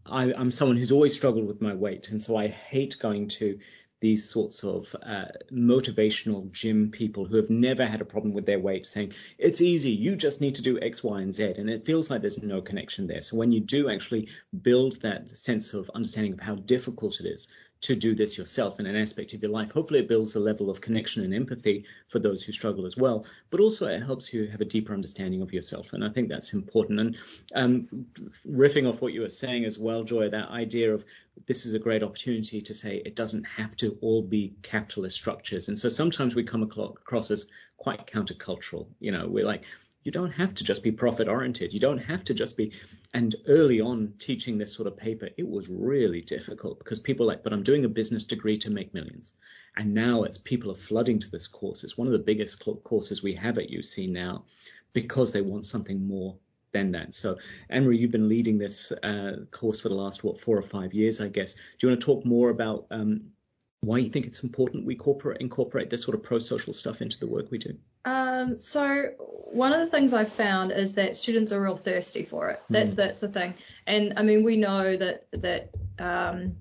I, 0.05 0.33
am 0.33 0.51
someone 0.51 0.77
who's 0.77 0.93
always 0.93 1.15
struggled 1.15 1.47
with 1.47 1.61
my 1.61 1.75
weight, 1.75 2.11
and 2.11 2.23
so 2.23 2.37
I 2.37 2.49
hate 2.49 2.97
going 3.01 3.29
to 3.29 3.59
these 4.01 4.29
sorts 4.29 4.63
of 4.63 4.95
uh, 5.03 5.27
motivational 5.53 6.51
gym 6.53 6.91
people 6.91 7.25
who 7.25 7.37
have 7.37 7.51
never 7.51 7.87
had 7.87 8.01
a 8.01 8.05
problem 8.05 8.35
with 8.35 8.45
their 8.47 8.59
weight 8.59 8.85
saying 8.85 9.13
it's 9.39 9.61
easy 9.61 9.91
you 9.91 10.17
just 10.17 10.41
need 10.41 10.55
to 10.57 10.63
do 10.63 10.79
x 10.81 11.03
y 11.03 11.23
and 11.23 11.35
z. 11.35 11.45
And 11.57 11.71
it 11.71 11.87
feels 11.87 12.11
like 12.11 12.21
there's 12.21 12.43
no 12.43 12.61
connection 12.61 13.07
there. 13.07 13.23
So 13.23 13.37
when 13.37 13.53
you 13.53 13.61
do 13.61 13.89
actually 13.89 14.29
build 14.63 15.01
that 15.01 15.37
sense 15.37 15.75
of 15.75 15.91
understanding 15.95 16.35
of 16.35 16.41
how 16.41 16.57
difficult 16.57 17.21
it 17.21 17.27
is 17.27 17.49
to 17.87 17.95
do 17.95 18.17
this 18.17 18.37
yourself 18.37 18.81
in 18.81 18.87
an 18.87 18.97
aspect 18.97 19.33
of 19.33 19.41
your 19.41 19.53
life. 19.53 19.71
Hopefully, 19.71 20.01
it 20.01 20.09
builds 20.09 20.35
a 20.35 20.41
level 20.41 20.71
of 20.71 20.81
connection 20.81 21.23
and 21.23 21.33
empathy 21.33 21.85
for 22.09 22.19
those 22.19 22.43
who 22.43 22.51
struggle 22.51 22.85
as 22.85 22.97
well, 22.97 23.25
but 23.51 23.61
also 23.61 23.87
it 23.87 24.03
helps 24.03 24.35
you 24.35 24.49
have 24.49 24.61
a 24.61 24.65
deeper 24.65 24.93
understanding 24.93 25.41
of 25.41 25.53
yourself. 25.53 25.93
And 25.93 26.05
I 26.05 26.09
think 26.09 26.29
that's 26.29 26.53
important. 26.53 26.99
And 26.99 27.17
um, 27.55 28.07
riffing 28.45 28.89
off 28.89 29.01
what 29.01 29.13
you 29.13 29.21
were 29.21 29.29
saying 29.29 29.65
as 29.65 29.79
well, 29.79 30.03
Joy, 30.03 30.29
that 30.29 30.51
idea 30.51 30.93
of 30.93 31.05
this 31.47 31.65
is 31.65 31.75
a 31.75 31.79
great 31.79 32.03
opportunity 32.03 32.61
to 32.61 32.75
say 32.75 32.97
it 32.97 33.15
doesn't 33.15 33.45
have 33.45 33.77
to 33.77 33.97
all 34.01 34.21
be 34.21 34.55
capitalist 34.63 35.17
structures. 35.17 35.69
And 35.69 35.79
so 35.79 35.89
sometimes 35.89 36.35
we 36.35 36.43
come 36.43 36.65
across 36.65 37.31
as 37.31 37.47
quite 37.77 38.09
countercultural. 38.09 38.89
You 38.99 39.13
know, 39.13 39.29
we're 39.29 39.47
like, 39.47 39.63
you 40.07 40.13
don't 40.13 40.31
have 40.31 40.55
to 40.55 40.63
just 40.63 40.85
be 40.85 40.93
profit 40.93 41.27
oriented. 41.27 41.75
You 41.75 41.81
don't 41.81 41.99
have 41.99 42.23
to 42.25 42.33
just 42.33 42.57
be. 42.57 42.71
And 43.13 43.35
early 43.49 43.81
on 43.81 44.15
teaching 44.21 44.57
this 44.57 44.73
sort 44.73 44.87
of 44.87 44.97
paper, 44.97 45.29
it 45.37 45.47
was 45.47 45.69
really 45.69 46.21
difficult 46.21 46.79
because 46.79 47.01
people 47.01 47.27
like, 47.27 47.43
but 47.43 47.53
I'm 47.53 47.65
doing 47.65 47.85
a 47.85 47.89
business 47.89 48.23
degree 48.23 48.57
to 48.59 48.71
make 48.71 48.95
millions. 48.95 49.35
And 49.77 49.93
now 49.93 50.23
it's 50.23 50.39
people 50.39 50.71
are 50.71 50.77
flooding 50.77 51.19
to 51.19 51.31
this 51.31 51.49
course. 51.49 51.83
It's 51.83 51.99
one 51.99 52.07
of 52.07 52.13
the 52.13 52.21
biggest 52.21 52.65
courses 52.85 53.25
we 53.25 53.35
have 53.35 53.59
at 53.59 53.69
UC 53.69 54.09
now 54.09 54.45
because 54.93 55.33
they 55.33 55.43
want 55.43 55.67
something 55.67 56.07
more 56.07 56.37
than 56.71 56.93
that. 56.93 57.17
So, 57.17 57.39
Ann-Marie, 57.69 57.99
you've 57.99 58.13
been 58.13 58.29
leading 58.29 58.59
this 58.59 58.93
uh, 59.03 59.39
course 59.51 59.81
for 59.81 59.89
the 59.89 59.97
last, 59.97 60.23
what, 60.23 60.41
four 60.41 60.57
or 60.57 60.63
five 60.63 60.95
years, 60.95 61.21
I 61.21 61.29
guess. 61.29 61.55
Do 61.55 61.61
you 61.81 61.89
want 61.89 62.01
to 62.01 62.07
talk 62.07 62.25
more 62.25 62.51
about 62.51 62.87
um, 62.93 63.33
why 63.81 63.99
you 63.99 64.09
think 64.09 64.27
it's 64.27 64.43
important 64.43 64.85
we 64.85 64.95
incorporate, 64.95 65.41
incorporate 65.41 65.91
this 65.91 66.03
sort 66.03 66.15
of 66.15 66.23
pro-social 66.23 66.73
stuff 66.73 67.03
into 67.03 67.19
the 67.19 67.27
work 67.27 67.51
we 67.51 67.59
do? 67.59 67.77
Um, 68.05 68.57
so 68.57 69.11
one 69.19 69.73
of 69.73 69.81
the 69.81 69.87
things 69.87 70.13
I've 70.13 70.33
found 70.33 70.73
is 70.73 70.95
that 70.95 71.17
students 71.17 71.53
are 71.53 71.61
real 71.61 71.77
thirsty 71.77 72.25
for 72.25 72.51
it. 72.51 72.63
That's 72.71 72.93
mm. 72.93 72.97
that's 72.97 73.21
the 73.21 73.29
thing. 73.29 73.55
And 73.87 74.15
I 74.17 74.23
mean, 74.23 74.45
we 74.45 74.57
know 74.57 74.97
that 74.97 75.27
that 75.33 75.71
um, 75.99 76.57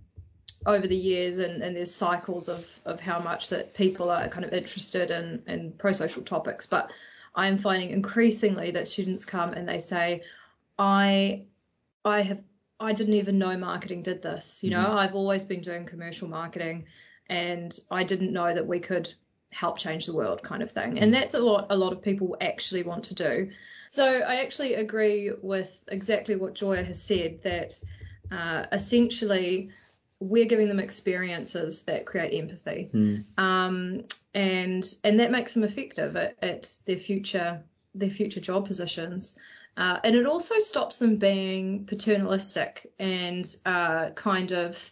over 0.66 0.88
the 0.88 0.96
years, 0.96 1.38
and, 1.38 1.62
and 1.62 1.76
there's 1.76 1.94
cycles 1.94 2.50
of 2.50 2.68
of 2.86 3.00
how 3.00 3.20
much 3.20 3.50
that 3.50 3.74
people 3.74 4.10
are 4.10 4.28
kind 4.28 4.46
of 4.46 4.54
interested 4.54 5.12
in 5.12 5.42
in 5.48 5.72
pro-social 5.74 6.24
topics. 6.24 6.66
But 6.66 6.92
I 7.36 7.48
am 7.48 7.58
finding 7.58 7.92
increasingly 7.92 8.72
that 8.72 8.88
students 8.88 9.26
come 9.26 9.54
and 9.54 9.68
they 9.68 9.80
say, 9.80 10.24
I 10.78 11.46
I 12.04 12.22
have 12.22 12.42
I 12.80 12.94
didn't 12.94 13.14
even 13.16 13.38
know 13.38 13.58
marketing 13.58 14.02
did 14.04 14.22
this. 14.22 14.64
You 14.64 14.72
know, 14.72 14.84
mm-hmm. 14.84 14.98
I've 14.98 15.16
always 15.16 15.46
been 15.46 15.62
doing 15.62 15.86
commercial 15.86 16.28
marketing 16.28 16.86
and 17.30 17.78
I 17.90 18.04
didn't 18.04 18.34
know 18.34 18.54
that 18.54 18.68
we 18.68 18.80
could 18.80 19.14
help 19.52 19.78
change 19.78 20.06
the 20.06 20.14
world 20.14 20.44
kind 20.44 20.62
of 20.62 20.70
thing. 20.72 21.00
And 21.00 21.14
that's 21.14 21.34
a 21.34 21.40
lot 21.40 21.68
a 21.70 21.78
lot 21.78 21.94
of 21.94 22.02
people 22.02 22.36
actually 22.42 22.84
want 22.84 23.06
to 23.06 23.16
do. 23.16 23.52
So 23.88 24.06
I 24.06 24.38
actually 24.38 24.74
agree 24.74 25.32
with 25.42 25.80
exactly 25.88 26.36
what 26.36 26.56
Joya 26.56 26.84
has 26.84 27.02
said 27.02 27.42
that 27.44 27.80
uh, 28.32 28.66
essentially 28.72 29.70
we're 30.20 30.46
giving 30.46 30.68
them 30.68 30.80
experiences 30.80 31.84
that 31.84 32.06
create 32.06 32.38
empathy, 32.38 32.90
mm. 32.94 33.24
um, 33.38 34.06
and 34.34 34.96
and 35.04 35.20
that 35.20 35.32
makes 35.32 35.54
them 35.54 35.64
effective 35.64 36.16
at, 36.16 36.36
at 36.42 36.80
their 36.86 36.98
future 36.98 37.64
their 37.96 38.10
future 38.10 38.42
job 38.42 38.68
positions. 38.68 39.36
Uh, 39.78 40.00
and 40.04 40.16
it 40.16 40.26
also 40.26 40.60
stops 40.60 41.00
them 41.00 41.18
being 41.18 41.86
paternalistic 41.86 42.92
and 42.98 43.56
uh, 43.66 44.10
kind 44.12 44.52
of 44.52 44.92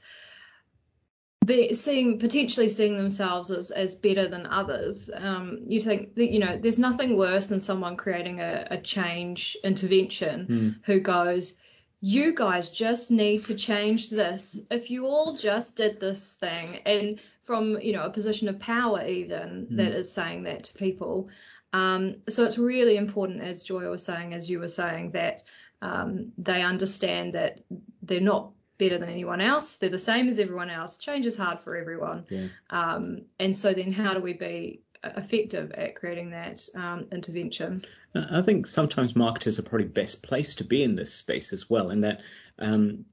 be, 1.46 1.74
seeing 1.74 2.20
potentially 2.20 2.68
seeing 2.68 2.98
themselves 2.98 3.52
as, 3.52 3.72
as 3.72 3.96
better 3.96 4.28
than 4.28 4.46
others. 4.46 5.10
Um, 5.14 5.60
you 5.68 5.82
think 5.82 6.16
that 6.16 6.32
you 6.32 6.40
know 6.40 6.58
there's 6.58 6.80
nothing 6.80 7.18
worse 7.18 7.48
than 7.48 7.60
someone 7.60 7.98
creating 7.98 8.40
a, 8.40 8.68
a 8.72 8.78
change 8.78 9.58
intervention 9.64 10.48
Mm. 10.48 10.76
who 10.86 11.00
goes, 11.00 11.54
you 12.02 12.36
guys 12.36 12.70
just 12.70 13.12
need 13.12 13.44
to 13.44 13.56
change 13.56 14.10
this. 14.10 14.60
If 14.70 14.90
you 14.90 15.06
all 15.06 15.38
just 15.38 15.78
did 15.78 16.00
this 16.00 16.36
thing, 16.36 16.80
and 16.86 17.20
from 17.44 17.80
you 17.80 17.94
know 17.94 18.04
a 18.04 18.10
position 18.10 18.50
of 18.50 18.60
power 18.60 19.06
even 19.06 19.68
that 19.72 19.92
is 19.94 20.12
saying 20.12 20.44
that 20.44 20.66
to 20.66 20.74
people. 20.74 21.30
Um, 21.74 22.16
so 22.30 22.46
it's 22.46 22.58
really 22.58 22.96
important, 22.96 23.42
as 23.42 23.64
Joy 23.64 23.90
was 23.90 24.04
saying, 24.04 24.34
as 24.34 24.50
you 24.50 24.60
were 24.60 24.68
saying, 24.68 25.12
that 25.12 25.44
um, 25.82 26.32
they 26.38 26.62
understand 26.62 27.34
that 27.34 27.62
they're 28.02 28.22
not 28.22 28.52
better 28.78 28.98
than 28.98 29.10
anyone 29.10 29.42
else. 29.42 29.78
They're 29.78 29.90
the 29.90 29.98
same 29.98 30.28
as 30.28 30.40
everyone 30.40 30.70
else. 30.70 30.98
Change 30.98 31.26
is 31.26 31.36
hard 31.36 31.60
for 31.60 31.76
everyone. 31.76 32.26
Yeah. 32.30 32.48
Um, 32.70 33.24
and 33.40 33.56
so 33.56 33.74
then 33.74 33.92
how 33.92 34.14
do 34.14 34.20
we 34.20 34.34
be 34.34 34.82
effective 35.04 35.72
at 35.74 35.96
creating 35.96 36.32
that 36.32 36.62
um, 36.76 37.08
intervention? 37.12 37.84
I 38.16 38.42
think 38.42 38.68
sometimes 38.68 39.16
marketers 39.16 39.60
are 39.60 39.64
probably 39.64 39.88
best 39.88 40.24
placed 40.24 40.60
to 40.60 40.64
be 40.64 40.84
in 40.84 40.96
this 40.96 41.14
space 41.14 41.54
as 41.54 41.70
well, 41.70 41.90
in 41.90 42.02
that 42.02 42.22
um, 42.60 43.06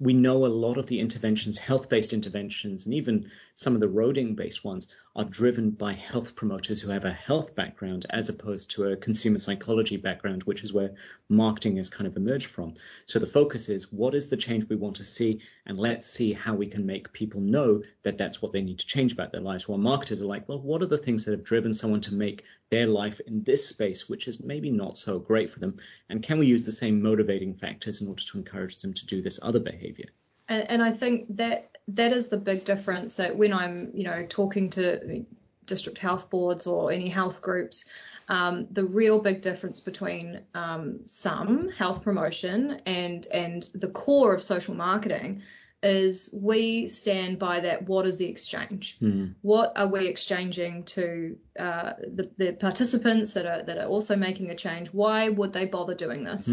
we 0.00 0.12
know 0.12 0.44
a 0.44 0.48
lot 0.48 0.76
of 0.76 0.86
the 0.86 1.00
interventions, 1.00 1.58
health-based 1.58 2.12
interventions, 2.12 2.86
and 2.86 2.94
even 2.94 3.30
some 3.54 3.74
of 3.74 3.80
the 3.80 3.88
roading-based 3.88 4.64
ones 4.64 4.88
are 5.16 5.24
driven 5.24 5.70
by 5.70 5.92
health 5.92 6.34
promoters 6.34 6.80
who 6.80 6.90
have 6.90 7.04
a 7.04 7.12
health 7.12 7.54
background 7.54 8.04
as 8.10 8.28
opposed 8.28 8.72
to 8.72 8.88
a 8.88 8.96
consumer 8.96 9.38
psychology 9.38 9.96
background, 9.96 10.42
which 10.42 10.64
is 10.64 10.72
where 10.72 10.94
marketing 11.28 11.76
has 11.76 11.88
kind 11.88 12.06
of 12.06 12.16
emerged 12.16 12.46
from. 12.46 12.74
So 13.06 13.18
the 13.18 13.26
focus 13.26 13.68
is 13.68 13.92
what 13.92 14.14
is 14.14 14.28
the 14.28 14.36
change 14.36 14.68
we 14.68 14.76
want 14.76 14.96
to 14.96 15.04
see, 15.04 15.40
and 15.66 15.78
let's 15.78 16.10
see 16.10 16.32
how 16.32 16.54
we 16.54 16.66
can 16.66 16.84
make 16.84 17.12
people 17.12 17.40
know 17.40 17.82
that 18.02 18.18
that's 18.18 18.42
what 18.42 18.52
they 18.52 18.62
need 18.62 18.80
to 18.80 18.86
change 18.86 19.12
about 19.12 19.30
their 19.30 19.40
lives. 19.40 19.68
While 19.68 19.78
marketers 19.78 20.22
are 20.22 20.26
like, 20.26 20.48
well, 20.48 20.60
what 20.60 20.82
are 20.82 20.86
the 20.86 20.98
things 20.98 21.24
that 21.24 21.32
have 21.32 21.44
driven 21.44 21.74
someone 21.74 22.00
to 22.02 22.14
make 22.14 22.42
their 22.70 22.86
life 22.86 23.20
in 23.26 23.42
this 23.44 23.68
space, 23.68 24.08
which 24.08 24.26
is 24.28 24.40
maybe 24.40 24.70
not 24.70 24.96
so 24.96 25.18
great 25.18 25.50
for 25.50 25.60
them, 25.60 25.76
and 26.08 26.22
can 26.22 26.38
we 26.38 26.46
use 26.46 26.64
the 26.64 26.72
same 26.72 27.02
motivating 27.02 27.54
factors 27.54 28.00
in 28.00 28.08
order 28.08 28.22
to 28.22 28.38
encourage 28.38 28.78
them 28.78 28.92
to 28.94 29.06
do 29.06 29.22
this 29.22 29.38
other 29.42 29.60
behavior? 29.60 30.06
And, 30.48 30.70
and 30.70 30.82
I 30.82 30.92
think 30.92 31.36
that 31.36 31.78
that 31.88 32.12
is 32.12 32.28
the 32.28 32.36
big 32.36 32.64
difference 32.64 33.16
that 33.16 33.36
when 33.36 33.52
I'm, 33.52 33.90
you 33.94 34.04
know, 34.04 34.26
talking 34.28 34.70
to 34.70 35.24
district 35.66 35.98
health 35.98 36.30
boards 36.30 36.66
or 36.66 36.92
any 36.92 37.08
health 37.08 37.40
groups, 37.40 37.86
um, 38.28 38.66
the 38.70 38.84
real 38.84 39.20
big 39.20 39.42
difference 39.42 39.80
between 39.80 40.40
um, 40.54 41.00
some 41.04 41.68
health 41.70 42.02
promotion 42.02 42.80
and 42.86 43.26
and 43.26 43.68
the 43.74 43.88
core 43.88 44.34
of 44.34 44.42
social 44.42 44.74
marketing 44.74 45.42
is 45.84 46.30
we 46.32 46.86
stand 46.86 47.38
by 47.38 47.60
that 47.60 47.86
what 47.86 48.06
is 48.06 48.16
the 48.16 48.24
exchange? 48.26 48.96
What 49.42 49.74
are 49.76 49.86
we 49.86 50.08
exchanging 50.08 50.84
to 50.84 51.36
uh, 51.58 51.92
the, 52.00 52.30
the 52.38 52.52
participants 52.52 53.34
that 53.34 53.46
are 53.46 53.62
that 53.62 53.78
are 53.78 53.86
also 53.86 54.16
making 54.16 54.50
a 54.50 54.54
change? 54.54 54.88
Why 54.88 55.28
would 55.28 55.52
they 55.52 55.66
bother 55.66 55.94
doing 55.94 56.24
this? 56.24 56.48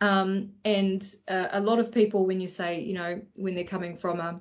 Um, 0.00 0.54
and 0.64 1.14
uh, 1.28 1.48
a 1.52 1.60
lot 1.60 1.78
of 1.78 1.92
people 1.92 2.26
when 2.26 2.40
you 2.40 2.48
say 2.48 2.80
you 2.80 2.94
know 2.94 3.20
when 3.34 3.54
they're 3.54 3.64
coming 3.64 3.96
from 3.96 4.18
a, 4.18 4.40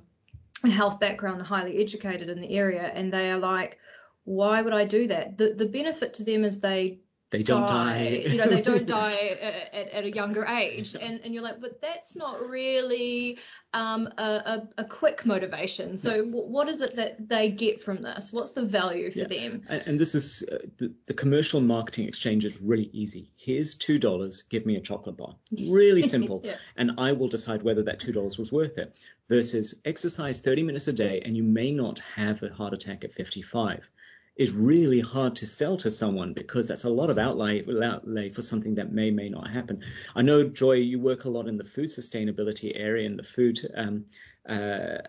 a 0.63 0.69
health 0.69 0.99
background 0.99 1.39
they're 1.39 1.45
highly 1.45 1.81
educated 1.81 2.29
in 2.29 2.41
the 2.41 2.49
area 2.57 2.83
and 2.83 3.13
they 3.13 3.29
are 3.29 3.37
like 3.37 3.77
why 4.23 4.61
would 4.61 4.73
I 4.73 4.85
do 4.85 5.07
that? 5.07 5.37
The 5.37 5.53
the 5.53 5.67
benefit 5.67 6.15
to 6.15 6.23
them 6.23 6.43
is 6.43 6.61
they 6.61 6.99
They 7.31 7.43
don't 7.43 7.65
die. 7.65 8.25
you 8.27 8.37
know, 8.37 8.47
they 8.47 8.61
don't 8.61 8.85
die 9.01 9.37
at, 9.41 9.93
at, 9.93 10.03
a 10.03 10.11
younger 10.11 10.45
age. 10.45 10.95
And, 10.95 11.21
and 11.23 11.33
you're 11.33 11.41
like, 11.43 11.61
but 11.61 11.79
that's 11.81 12.15
not 12.17 12.45
really 12.45 13.39
um, 13.73 14.09
a, 14.17 14.23
a, 14.23 14.69
a 14.79 14.83
quick 14.83 15.25
motivation. 15.25 15.97
So 15.97 16.25
w- 16.25 16.45
what 16.45 16.67
is 16.67 16.81
it 16.81 16.97
that 16.97 17.29
they 17.29 17.49
get 17.49 17.79
from 17.79 18.01
this? 18.01 18.33
What's 18.33 18.51
the 18.51 18.65
value 18.65 19.11
for 19.11 19.19
Yeah. 19.19 19.27
them? 19.27 19.63
And, 19.69 19.83
and 19.87 19.99
this 19.99 20.13
is 20.13 20.43
uh, 20.51 20.57
the, 20.77 20.93
the 21.05 21.13
commercial 21.13 21.61
marketing 21.61 22.05
exchange 22.09 22.43
is 22.43 22.61
really 22.61 22.89
easy. 22.91 23.31
Here's 23.37 23.75
two 23.75 23.97
dollars. 23.97 24.43
Give 24.49 24.65
me 24.65 24.75
a 24.75 24.81
chocolate 24.81 25.15
bar. 25.17 25.35
Really 25.69 26.01
simple. 26.01 26.41
Yeah. 26.43 26.57
And 26.75 26.91
I 26.97 27.13
will 27.13 27.29
decide 27.29 27.63
whether 27.63 27.83
that 27.83 27.99
two 28.01 28.11
dollars 28.11 28.37
was 28.37 28.51
worth 28.51 28.77
it. 28.77 28.97
Versus 29.29 29.75
exercise 29.85 30.39
30 30.41 30.63
minutes 30.63 30.89
a 30.89 30.93
day, 30.93 31.21
and 31.23 31.37
you 31.37 31.43
may 31.43 31.71
not 31.71 31.99
have 31.99 32.43
a 32.43 32.49
heart 32.49 32.73
attack 32.73 33.05
at 33.05 33.13
55. 33.13 33.89
Is 34.37 34.53
really 34.53 35.01
hard 35.01 35.35
to 35.35 35.45
sell 35.45 35.77
to 35.77 35.91
someone 35.91 36.33
because 36.33 36.65
that's 36.65 36.85
a 36.85 36.89
lot 36.89 37.09
of 37.09 37.17
outlay, 37.17 37.63
outlay 37.83 38.29
for 38.29 38.41
something 38.41 38.75
that 38.75 38.91
may 38.91 39.11
may 39.11 39.29
not 39.29 39.47
happen. 39.47 39.83
I 40.15 40.21
know 40.21 40.43
Joy, 40.43 40.75
you 40.75 40.99
work 40.99 41.25
a 41.25 41.29
lot 41.29 41.47
in 41.47 41.57
the 41.57 41.65
food 41.65 41.89
sustainability 41.89 42.71
area 42.73 43.05
and 43.05 43.19
the 43.19 43.23
food 43.23 43.59
um, 43.75 44.05
uh, 44.49 44.53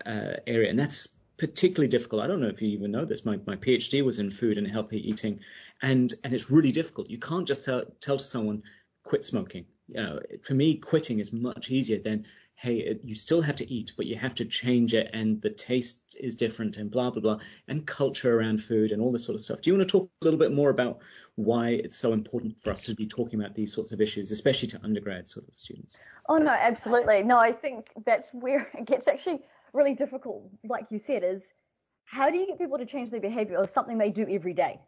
uh, 0.05 0.35
area, 0.45 0.69
and 0.69 0.77
that's 0.77 1.07
particularly 1.37 1.87
difficult. 1.87 2.21
I 2.21 2.27
don't 2.27 2.41
know 2.41 2.47
if 2.47 2.61
you 2.61 2.69
even 2.69 2.91
know 2.91 3.05
this. 3.05 3.25
My, 3.25 3.39
my 3.47 3.55
PhD 3.55 4.03
was 4.03 4.19
in 4.19 4.29
food 4.29 4.57
and 4.57 4.67
healthy 4.67 5.09
eating, 5.09 5.39
and 5.81 6.13
and 6.23 6.33
it's 6.33 6.51
really 6.51 6.71
difficult. 6.71 7.09
You 7.09 7.17
can't 7.19 7.47
just 7.47 7.65
tell, 7.65 7.83
tell 8.01 8.19
someone 8.19 8.63
quit 9.03 9.23
smoking. 9.23 9.65
You 9.87 10.01
know, 10.01 10.19
for 10.43 10.53
me, 10.53 10.75
quitting 10.75 11.19
is 11.19 11.33
much 11.33 11.71
easier 11.71 11.99
than 11.99 12.25
hey, 12.55 12.77
it, 12.77 13.01
you 13.03 13.15
still 13.15 13.41
have 13.41 13.55
to 13.57 13.71
eat, 13.71 13.93
but 13.97 14.05
you 14.05 14.15
have 14.15 14.35
to 14.35 14.45
change 14.45 14.93
it, 14.93 15.09
and 15.13 15.41
the 15.41 15.49
taste 15.49 16.15
is 16.19 16.35
different, 16.35 16.77
and 16.77 16.89
blah 16.89 17.09
blah 17.09 17.21
blah, 17.21 17.39
and 17.67 17.85
culture 17.85 18.37
around 18.37 18.63
food 18.63 18.91
and 18.91 19.01
all 19.01 19.11
this 19.11 19.25
sort 19.25 19.35
of 19.35 19.41
stuff. 19.41 19.61
Do 19.61 19.69
you 19.69 19.77
want 19.77 19.87
to 19.87 19.91
talk 19.91 20.09
a 20.21 20.25
little 20.25 20.39
bit 20.39 20.53
more 20.53 20.69
about 20.69 20.99
why 21.35 21.69
it's 21.69 21.97
so 21.97 22.13
important 22.13 22.61
for 22.61 22.71
us 22.71 22.83
to 22.83 22.95
be 22.95 23.07
talking 23.07 23.39
about 23.39 23.55
these 23.55 23.73
sorts 23.73 23.91
of 23.91 23.99
issues, 24.01 24.31
especially 24.31 24.67
to 24.69 24.79
undergrad 24.83 25.27
sort 25.27 25.47
of 25.47 25.55
students? 25.55 25.99
Oh 26.29 26.37
no, 26.37 26.51
absolutely. 26.51 27.23
No, 27.23 27.37
I 27.37 27.51
think 27.51 27.91
that's 28.05 28.29
where 28.33 28.69
it 28.77 28.85
gets 28.85 29.07
actually 29.07 29.41
really 29.73 29.93
difficult. 29.93 30.49
Like 30.63 30.91
you 30.91 30.99
said, 30.99 31.23
is 31.23 31.51
how 32.05 32.29
do 32.29 32.37
you 32.37 32.47
get 32.47 32.59
people 32.59 32.77
to 32.77 32.85
change 32.85 33.09
their 33.09 33.19
behavior 33.19 33.57
of 33.57 33.69
something 33.69 33.97
they 33.97 34.11
do 34.11 34.27
every 34.29 34.53
day? 34.53 34.79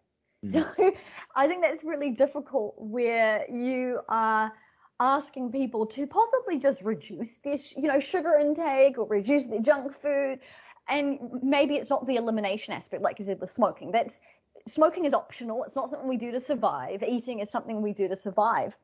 Hmm. 0.43 0.49
So 0.49 0.65
I 1.35 1.47
think 1.47 1.61
that's 1.61 1.83
really 1.83 2.11
difficult 2.11 2.75
where 2.77 3.45
you 3.51 3.99
are 4.07 4.53
asking 4.99 5.51
people 5.51 5.85
to 5.85 6.07
possibly 6.07 6.57
just 6.57 6.81
reduce 6.81 7.35
their, 7.43 7.57
you 7.75 7.87
know, 7.87 7.99
sugar 7.99 8.35
intake 8.39 8.97
or 8.97 9.05
reduce 9.07 9.45
their 9.45 9.61
junk 9.61 9.93
food. 9.93 10.39
And 10.87 11.19
maybe 11.41 11.75
it's 11.75 11.89
not 11.89 12.05
the 12.07 12.15
elimination 12.15 12.73
aspect, 12.73 13.01
like 13.01 13.19
you 13.19 13.25
said, 13.25 13.39
with 13.39 13.49
smoking. 13.49 13.91
That's 13.91 14.19
smoking 14.67 15.05
is 15.05 15.13
optional. 15.13 15.63
It's 15.63 15.75
not 15.75 15.89
something 15.89 16.07
we 16.07 16.17
do 16.17 16.31
to 16.31 16.39
survive. 16.39 17.03
Eating 17.03 17.39
is 17.39 17.49
something 17.49 17.81
we 17.81 17.93
do 17.93 18.07
to 18.07 18.15
survive. 18.15 18.75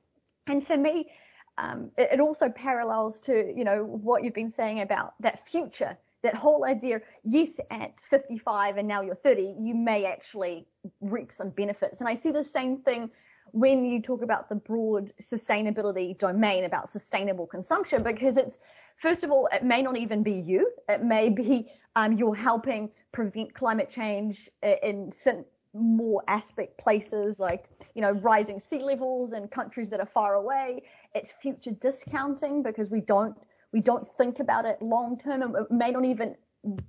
And 0.47 0.65
for 0.65 0.77
me, 0.77 1.11
um, 1.57 1.91
it, 1.97 2.09
it 2.13 2.19
also 2.19 2.49
parallels 2.49 3.19
to 3.21 3.53
you 3.55 3.63
know 3.63 3.83
what 3.83 4.23
you've 4.23 4.33
been 4.33 4.51
saying 4.51 4.81
about 4.81 5.13
that 5.19 5.47
future, 5.47 5.97
that 6.23 6.35
whole 6.35 6.65
idea. 6.65 7.01
Yes, 7.23 7.59
at 7.69 7.99
55 7.99 8.77
and 8.77 8.87
now 8.87 9.01
you're 9.01 9.15
30, 9.15 9.55
you 9.59 9.75
may 9.75 10.05
actually 10.05 10.65
reap 11.01 11.31
some 11.31 11.49
benefits. 11.49 11.99
And 11.99 12.09
I 12.09 12.13
see 12.13 12.31
the 12.31 12.43
same 12.43 12.77
thing 12.77 13.11
when 13.51 13.85
you 13.85 14.01
talk 14.01 14.21
about 14.21 14.49
the 14.49 14.55
broad 14.55 15.13
sustainability 15.21 16.17
domain 16.17 16.63
about 16.63 16.89
sustainable 16.89 17.47
consumption, 17.47 18.03
because 18.03 18.37
it's 18.37 18.57
first 18.97 19.23
of 19.23 19.31
all, 19.31 19.47
it 19.51 19.63
may 19.63 19.81
not 19.81 19.97
even 19.97 20.23
be 20.23 20.33
you. 20.33 20.71
It 20.87 21.03
may 21.03 21.29
be 21.29 21.69
um, 21.95 22.13
you're 22.13 22.35
helping 22.35 22.91
prevent 23.11 23.53
climate 23.53 23.89
change 23.89 24.49
in 24.61 25.11
certain 25.11 25.45
more 25.73 26.21
aspect 26.27 26.77
places 26.77 27.39
like 27.39 27.69
you 27.95 28.01
know 28.01 28.11
rising 28.11 28.59
sea 28.59 28.79
levels 28.79 29.31
and 29.31 29.49
countries 29.49 29.89
that 29.89 29.99
are 29.99 30.05
far 30.05 30.35
away. 30.35 30.83
It's 31.15 31.31
future 31.41 31.71
discounting 31.71 32.63
because 32.63 32.89
we 32.89 33.01
don't 33.01 33.35
we 33.71 33.81
don't 33.81 34.07
think 34.17 34.39
about 34.39 34.65
it 34.65 34.81
long 34.81 35.17
term 35.17 35.41
and 35.41 35.53
we 35.53 35.77
may 35.77 35.91
not 35.91 36.05
even 36.05 36.35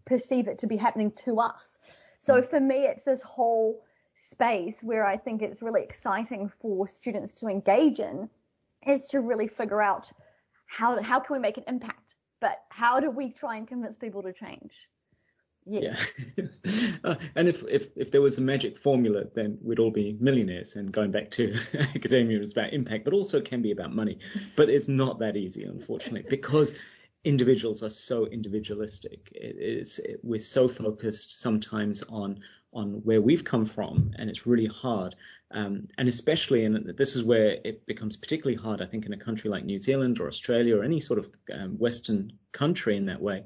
perceive 0.04 0.48
it 0.48 0.58
to 0.58 0.66
be 0.66 0.76
happening 0.76 1.12
to 1.12 1.38
us. 1.38 1.78
So 2.18 2.42
for 2.42 2.60
me 2.60 2.86
it's 2.86 3.04
this 3.04 3.22
whole 3.22 3.82
space 4.22 4.82
where 4.82 5.04
i 5.04 5.16
think 5.16 5.42
it's 5.42 5.62
really 5.62 5.82
exciting 5.82 6.50
for 6.60 6.86
students 6.86 7.32
to 7.34 7.48
engage 7.48 7.98
in 7.98 8.28
is 8.86 9.06
to 9.06 9.20
really 9.20 9.48
figure 9.48 9.82
out 9.82 10.10
how 10.66 11.02
how 11.02 11.18
can 11.18 11.34
we 11.34 11.40
make 11.40 11.58
an 11.58 11.64
impact 11.66 12.14
but 12.40 12.62
how 12.68 13.00
do 13.00 13.10
we 13.10 13.30
try 13.30 13.56
and 13.56 13.68
convince 13.68 13.96
people 13.96 14.22
to 14.22 14.32
change 14.32 14.72
Yeah. 15.64 15.96
Uh, 17.04 17.16
and 17.34 17.48
if, 17.48 17.64
if 17.68 17.88
if 17.96 18.12
there 18.12 18.22
was 18.22 18.38
a 18.38 18.40
magic 18.40 18.78
formula, 18.78 19.24
then 19.34 19.58
we'd 19.60 19.80
all 19.80 19.90
be 19.90 20.16
millionaires. 20.20 20.76
And 20.76 20.92
going 20.92 21.10
back 21.10 21.32
to 21.32 21.54
academia 21.96 22.38
is 22.40 22.52
about 22.52 22.72
impact, 22.72 23.04
but 23.04 23.12
also 23.12 23.38
it 23.38 23.44
can 23.44 23.60
be 23.60 23.72
about 23.72 23.92
money. 23.92 24.18
But 24.54 24.68
it's 24.68 24.86
not 24.86 25.18
that 25.18 25.36
easy, 25.36 25.64
unfortunately, 25.64 26.24
because 26.28 26.76
individuals 27.24 27.82
are 27.82 27.90
so 27.90 28.26
individualistic. 28.26 29.32
It, 29.34 29.56
it's 29.58 29.98
it, 29.98 30.20
we're 30.22 30.38
so 30.38 30.68
focused 30.68 31.40
sometimes 31.40 32.04
on 32.08 32.40
on 32.72 33.02
where 33.04 33.20
we've 33.20 33.44
come 33.44 33.66
from, 33.66 34.12
and 34.16 34.30
it's 34.30 34.46
really 34.46 34.66
hard. 34.66 35.14
Um, 35.50 35.88
and 35.98 36.08
especially, 36.08 36.64
and 36.64 36.96
this 36.96 37.16
is 37.16 37.22
where 37.22 37.58
it 37.64 37.86
becomes 37.86 38.16
particularly 38.16 38.60
hard, 38.60 38.80
I 38.80 38.86
think, 38.86 39.06
in 39.06 39.12
a 39.12 39.18
country 39.18 39.50
like 39.50 39.64
New 39.64 39.78
Zealand 39.78 40.20
or 40.20 40.26
Australia 40.26 40.78
or 40.78 40.84
any 40.84 41.00
sort 41.00 41.18
of 41.18 41.28
um, 41.52 41.78
Western 41.78 42.32
country 42.52 42.96
in 42.96 43.06
that 43.06 43.20
way 43.20 43.44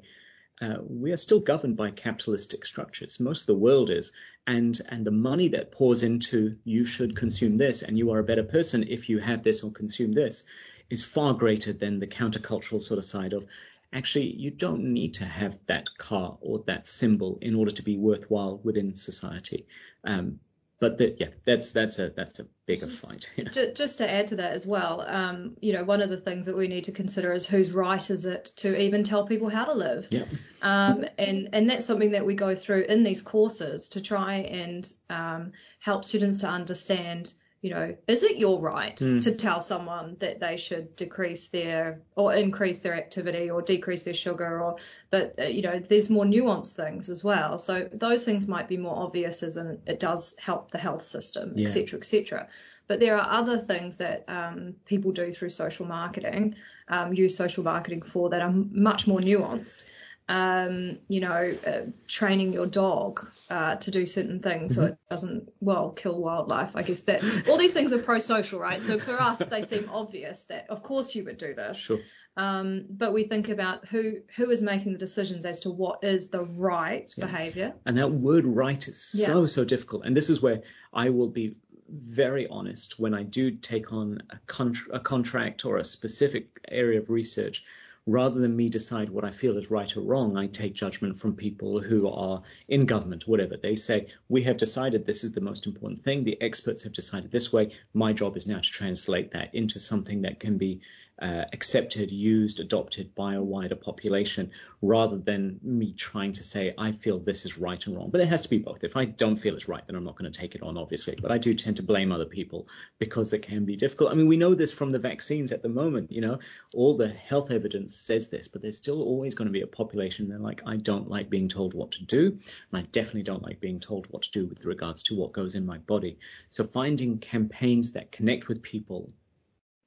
uh, 0.61 0.77
we 0.89 1.13
are 1.13 1.19
still 1.19 1.41
governed 1.41 1.77
by 1.77 1.91
capitalistic 1.91 2.65
structures. 2.65 3.21
Most 3.21 3.43
of 3.43 3.47
the 3.47 3.55
world 3.55 3.91
is, 3.91 4.13
and 4.47 4.81
and 4.89 5.05
the 5.05 5.11
money 5.11 5.49
that 5.49 5.71
pours 5.71 6.03
into 6.03 6.57
you 6.65 6.85
should 6.85 7.15
consume 7.15 7.57
this, 7.57 7.83
and 7.83 7.99
you 7.99 8.11
are 8.13 8.21
a 8.21 8.25
better 8.25 8.43
person 8.43 8.85
if 8.89 9.09
you 9.09 9.19
have 9.19 9.43
this 9.43 9.63
or 9.63 9.71
consume 9.71 10.13
this, 10.13 10.45
is 10.89 11.03
far 11.03 11.35
greater 11.35 11.73
than 11.73 11.99
the 11.99 12.07
countercultural 12.07 12.83
sort 12.83 12.99
of 12.99 13.05
side 13.05 13.35
of, 13.35 13.45
actually 13.93 14.35
you 14.35 14.51
don't 14.51 14.85
need 14.85 15.15
to 15.15 15.25
have 15.25 15.59
that 15.67 15.97
car 15.97 16.39
or 16.41 16.65
that 16.67 16.87
symbol 16.87 17.39
in 17.41 17.55
order 17.55 17.71
to 17.71 17.83
be 17.83 17.97
worthwhile 17.97 18.59
within 18.63 18.97
society. 18.97 19.67
Um, 20.05 20.41
but 20.79 20.99
the, 20.99 21.17
yeah, 21.19 21.29
that's 21.45 21.73
that's 21.73 21.99
a 21.99 22.11
that's 22.11 22.39
a 22.39 22.47
bigger 22.67 22.87
just, 22.87 23.09
fight. 23.09 23.31
Yeah. 23.37 23.73
Just 23.75 23.99
to 23.99 24.11
add 24.11 24.29
to 24.29 24.37
that 24.37 24.53
as 24.53 24.67
well, 24.67 25.01
um, 25.01 25.57
you 25.61 25.73
know, 25.73 25.85
one 25.85 26.03
of 26.03 26.11
the 26.11 26.19
things 26.19 26.47
that 26.47 26.57
we 26.57 26.69
need 26.69 26.85
to 26.85 26.93
consider 26.93 27.33
is 27.33 27.47
whose 27.47 27.73
right 27.73 28.11
is 28.11 28.27
it 28.27 28.53
to 28.57 28.79
even 28.79 29.03
tell 29.03 29.27
people 29.27 29.49
how 29.49 29.65
to 29.65 29.73
live. 29.73 30.07
Yeah. 30.11 30.25
Um, 30.61 31.07
and 31.17 31.49
and 31.55 31.71
that's 31.71 31.87
something 31.87 32.11
that 32.11 32.27
we 32.27 32.35
go 32.35 32.55
through 32.55 32.83
in 32.83 33.05
these 33.05 33.23
courses 33.23 33.89
to 33.91 34.03
try 34.03 34.35
and 34.35 34.93
um, 35.09 35.53
help 35.81 36.05
students 36.05 36.41
to 36.41 36.49
understand 36.49 37.33
you 37.67 37.75
know, 37.75 37.97
is 38.07 38.23
it 38.23 38.37
your 38.37 38.61
right 38.61 38.97
mm. 38.97 39.21
to 39.23 39.35
tell 39.35 39.61
someone 39.61 40.17
that 40.21 40.39
they 40.39 40.57
should 40.57 40.95
decrease 40.95 41.49
their 41.49 41.99
or 42.15 42.33
increase 42.33 42.83
their 42.83 42.95
activity 42.95 43.51
or 43.51 43.61
decrease 43.61 44.05
their 44.05 44.15
sugar 44.15 44.63
or, 44.63 44.77
but 45.11 45.35
uh, 45.41 45.47
you 45.47 45.63
know, 45.63 45.81
there's 45.81 46.09
more 46.09 46.25
nuanced 46.25 46.75
things 46.75 47.09
as 47.09 47.25
well. 47.25 47.59
So 47.59 47.89
those 47.93 48.25
things 48.25 48.47
might 48.47 48.69
be 48.69 48.77
more 48.77 48.97
obvious 48.97 49.43
as 49.43 49.57
in 49.57 49.81
it 49.85 49.99
does 49.99 50.37
help 50.39 50.71
the 50.71 50.79
health 50.79 51.03
system, 51.03 51.55
yeah. 51.57 51.65
et 51.65 51.71
cetera, 51.71 51.99
et 51.99 52.05
cetera. 52.05 52.47
But 52.87 53.01
there 53.01 53.19
are 53.19 53.41
other 53.41 53.59
things 53.59 53.97
that 53.97 54.27
um, 54.29 54.77
people 54.85 55.11
do 55.11 55.33
through 55.33 55.51
social 55.51 55.87
marketing, 55.87 56.55
um, 56.87 57.13
use 57.13 57.37
social 57.37 57.65
marketing 57.65 58.03
for 58.03 58.31
that 58.31 58.43
are 58.43 58.53
much 58.53 59.09
more 59.09 59.19
nuanced 59.19 59.83
um, 60.29 60.99
you 61.09 61.21
know, 61.21 61.55
uh, 61.67 61.91
training 62.09 62.53
your 62.53 62.67
dog 62.67 63.29
uh, 63.49 63.77
to 63.77 63.91
do 63.91 64.07
certain 64.07 64.41
things 64.41 64.73
mm-hmm. 64.73 64.83
so 64.83 64.87
it 64.89 64.99
doesn't, 65.09 65.53
well, 65.61 65.91
kill 65.91 66.19
wildlife. 66.21 66.75
I 66.75 66.83
guess 66.83 67.05
that 67.05 67.23
all 67.49 67.59
these 67.59 67.75
things 67.75 67.93
are 67.93 67.99
pro-social, 67.99 68.59
right? 68.59 68.83
So 68.83 68.99
for 68.99 69.21
us, 69.21 69.39
they 69.47 69.63
seem 69.63 69.89
obvious 69.93 70.45
that 70.47 70.67
of 70.69 70.83
course 70.83 71.15
you 71.15 71.25
would 71.25 71.39
do 71.39 71.55
this. 71.55 71.79
Sure. 71.79 72.01
Um, 72.37 72.85
but 72.91 73.15
we 73.15 73.25
think 73.25 73.49
about 73.49 73.87
who 73.87 74.19
who 74.37 74.51
is 74.51 74.63
making 74.63 74.93
the 74.93 74.99
decisions 74.99 75.47
as 75.47 75.61
to 75.61 75.71
what 75.71 76.05
is 76.05 76.29
the 76.29 76.43
right 76.43 77.11
yeah. 77.17 77.25
behavior. 77.25 77.75
And 77.87 77.97
that 77.97 78.13
word 78.13 78.45
right 78.45 78.87
is 78.87 79.03
so 79.03 79.47
so 79.47 79.65
difficult. 79.65 80.05
And 80.05 80.15
this 80.15 80.29
is 80.29 80.43
where 80.43 80.63
I 80.93 81.11
will 81.11 81.29
be 81.31 81.57
very 81.89 82.47
honest 82.47 82.99
when 82.99 83.15
I 83.15 83.23
do 83.23 83.53
take 83.53 83.93
on 83.93 84.23
a, 84.29 84.39
con- 84.47 84.75
a 84.93 85.01
contract 85.01 85.65
or 85.65 85.79
a 85.79 85.85
specific 85.85 86.61
area 86.69 87.01
of 87.01 87.09
research 87.09 87.65
rather 88.07 88.41
than 88.41 88.57
me 88.57 88.69
decide 88.69 89.09
what 89.09 89.25
I 89.25 89.33
feel 89.33 89.59
is 89.59 89.71
right 89.71 89.97
or 89.97 90.01
wrong, 90.01 90.37
I 90.37 90.47
take 90.47 90.75
judgment 90.75 91.19
from 91.19 91.35
people 91.35 91.81
who 91.81 92.09
are 92.09 92.43
in 92.69 92.87
government, 92.87 93.27
whatever. 93.27 93.57
They 93.57 93.75
say, 93.75 94.07
we 94.29 94.45
have 94.45 94.57
decided 94.57 95.05
this 95.05 95.25
is 95.25 95.33
the 95.33 95.41
most 95.41 95.67
important 95.67 96.03
thing. 96.03 96.23
The 96.23 96.41
experts 96.41 96.85
have 96.85 96.93
decided 96.93 97.33
this 97.33 97.53
way. 97.53 97.73
My 97.93 98.13
job 98.13 98.37
is 98.37 98.47
now 98.47 98.59
to 98.59 98.63
translate 98.63 99.33
that 99.33 99.55
into 99.55 99.81
something 99.81 100.23
that 100.23 100.39
can 100.39 100.57
be 100.57 100.81
uh, 101.21 101.45
accepted, 101.53 102.13
used, 102.13 102.61
adopted 102.61 103.15
by 103.15 103.35
a 103.35 103.43
wider 103.43 103.75
population, 103.75 104.51
rather 104.83 105.17
than 105.17 105.59
me 105.63 105.93
trying 105.93 106.33
to 106.35 106.45
say, 106.45 106.75
I 106.77 106.93
feel 106.93 107.19
this 107.19 107.47
is 107.47 107.59
right 107.59 107.85
and 107.87 107.97
wrong. 107.97 108.11
But 108.11 108.21
it 108.21 108.29
has 108.29 108.43
to 108.43 108.51
be 108.51 108.59
both. 108.59 108.85
If 108.85 108.97
I 108.97 109.07
don't 109.07 109.37
feel 109.37 109.55
it's 109.55 109.69
right, 109.69 109.87
then 109.87 109.97
I'm 109.97 110.05
not 110.05 110.17
going 110.17 110.31
to 110.31 110.39
take 110.39 110.55
it 110.55 110.63
on, 110.63 110.77
obviously. 110.77 111.17
But 111.21 111.33
I 111.33 111.39
do 111.39 111.55
tend 111.55 111.77
to 111.77 111.83
blame 111.83 112.13
other 112.13 112.27
people 112.27 112.69
because 112.99 113.33
it 113.33 113.43
can 113.43 113.65
be 113.65 113.77
difficult. 113.77 114.11
I 114.11 114.15
mean, 114.15 114.29
we 114.29 114.37
know 114.37 114.55
this 114.55 114.73
from 114.73 114.93
the 114.93 114.99
vaccines 114.99 115.53
at 115.53 115.63
the 115.63 115.69
moment, 115.69 116.13
you 116.13 116.21
know, 116.21 116.39
all 116.75 116.97
the 116.97 117.09
health 117.09 117.51
evidence 117.51 117.95
says 117.95 118.29
this, 118.29 118.49
but 118.49 118.61
there's 118.61 118.77
still 118.77 119.03
always 119.03 119.35
going 119.35 119.47
to 119.47 119.53
be 119.53 119.63
a 119.63 119.67
population 119.67 120.29
that 120.29 120.43
like, 120.43 120.63
I 120.67 120.77
don't 120.77 121.09
like 121.09 121.31
being 121.31 121.49
told 121.49 121.73
what 121.73 121.93
to 121.93 122.05
do. 122.05 122.27
And 122.27 122.81
I 122.81 122.83
definitely 122.93 123.23
don't 123.23 123.43
like 123.43 123.61
being 123.61 123.81
told 123.81 124.07
what 124.11 124.23
to 124.23 124.31
do 124.33 124.47
with 124.47 124.65
regards 124.65 125.03
to 125.05 125.17
what 125.17 125.33
goes 125.33 125.55
in 125.55 125.65
my 125.65 125.79
body. 125.79 126.19
So 126.51 126.65
finding 126.65 127.19
campaigns 127.19 127.93
that 127.93 128.13
connect 128.13 128.49
with 128.49 128.63
people 128.63 129.09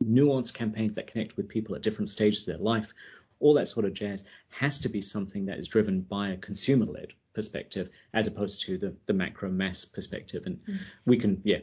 nuanced 0.04 0.54
campaigns 0.54 0.96
that 0.96 1.08
connect 1.08 1.38
with 1.38 1.50
people 1.50 1.76
at 1.76 1.82
different 1.82 2.10
stages 2.10 2.48
of 2.48 2.58
their 2.58 2.64
life, 2.64 2.94
all 3.40 3.54
that 3.54 3.68
sort 3.68 3.86
of 3.86 3.94
jazz 3.94 4.26
has 4.50 4.80
to 4.80 4.90
be 4.90 5.02
something 5.02 5.46
that 5.46 5.60
is 5.60 5.68
driven 5.68 6.02
by 6.02 6.30
a 6.30 6.38
consumer 6.38 6.86
led 6.86 7.14
perspective 7.34 7.90
as 8.14 8.28
opposed 8.28 8.62
to 8.66 8.78
the, 8.78 8.96
the 9.06 9.14
macro 9.14 9.50
mass 9.50 9.86
perspective. 9.86 10.44
And 10.46 10.58
mm. 10.66 10.80
we 11.06 11.18
can, 11.18 11.42
yeah, 11.44 11.60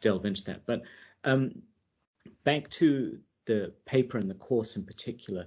delve 0.00 0.26
into 0.26 0.44
that. 0.44 0.66
But 0.66 0.82
um, 1.24 1.62
back 2.44 2.68
to 2.70 3.18
the 3.46 3.72
paper 3.86 4.18
and 4.18 4.30
the 4.30 4.34
course 4.34 4.76
in 4.76 4.84
particular, 4.84 5.46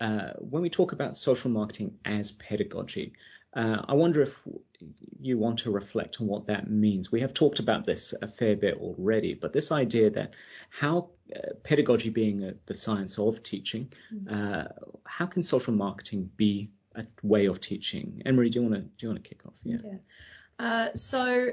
uh, 0.00 0.30
when 0.38 0.62
we 0.62 0.70
talk 0.70 0.92
about 0.92 1.16
social 1.16 1.50
marketing 1.50 1.98
as 2.04 2.32
pedagogy, 2.32 3.12
uh, 3.54 3.82
I 3.88 3.94
wonder 3.94 4.20
if 4.20 4.38
you 5.20 5.38
want 5.38 5.60
to 5.60 5.70
reflect 5.70 6.20
on 6.20 6.26
what 6.26 6.46
that 6.46 6.70
means. 6.70 7.10
We 7.10 7.20
have 7.20 7.34
talked 7.34 7.58
about 7.58 7.84
this 7.84 8.14
a 8.20 8.28
fair 8.28 8.56
bit 8.56 8.78
already, 8.78 9.34
but 9.34 9.52
this 9.52 9.72
idea 9.72 10.10
that 10.10 10.34
how 10.70 11.10
uh, 11.34 11.54
pedagogy 11.62 12.10
being 12.10 12.44
a, 12.44 12.54
the 12.66 12.74
science 12.74 13.18
of 13.18 13.42
teaching, 13.42 13.92
mm-hmm. 14.12 14.34
uh, 14.34 14.64
how 15.04 15.26
can 15.26 15.42
social 15.42 15.72
marketing 15.72 16.30
be 16.36 16.70
a 16.94 17.06
way 17.22 17.46
of 17.46 17.60
teaching? 17.60 18.22
Ann-Marie, 18.24 18.50
do 18.50 18.60
you 18.60 18.68
want 18.68 18.74
to 18.74 18.80
do 18.82 19.06
you 19.06 19.08
want 19.08 19.22
to 19.22 19.28
kick 19.28 19.46
off? 19.46 19.54
Yeah. 19.62 19.76
yeah. 19.84 19.98
Uh, 20.58 20.94
so 20.94 21.50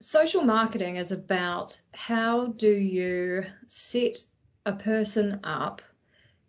social 0.00 0.42
marketing 0.42 0.96
is 0.96 1.12
about 1.12 1.80
how 1.92 2.46
do 2.46 2.70
you 2.70 3.44
set 3.66 4.18
a 4.66 4.72
person 4.72 5.40
up 5.44 5.82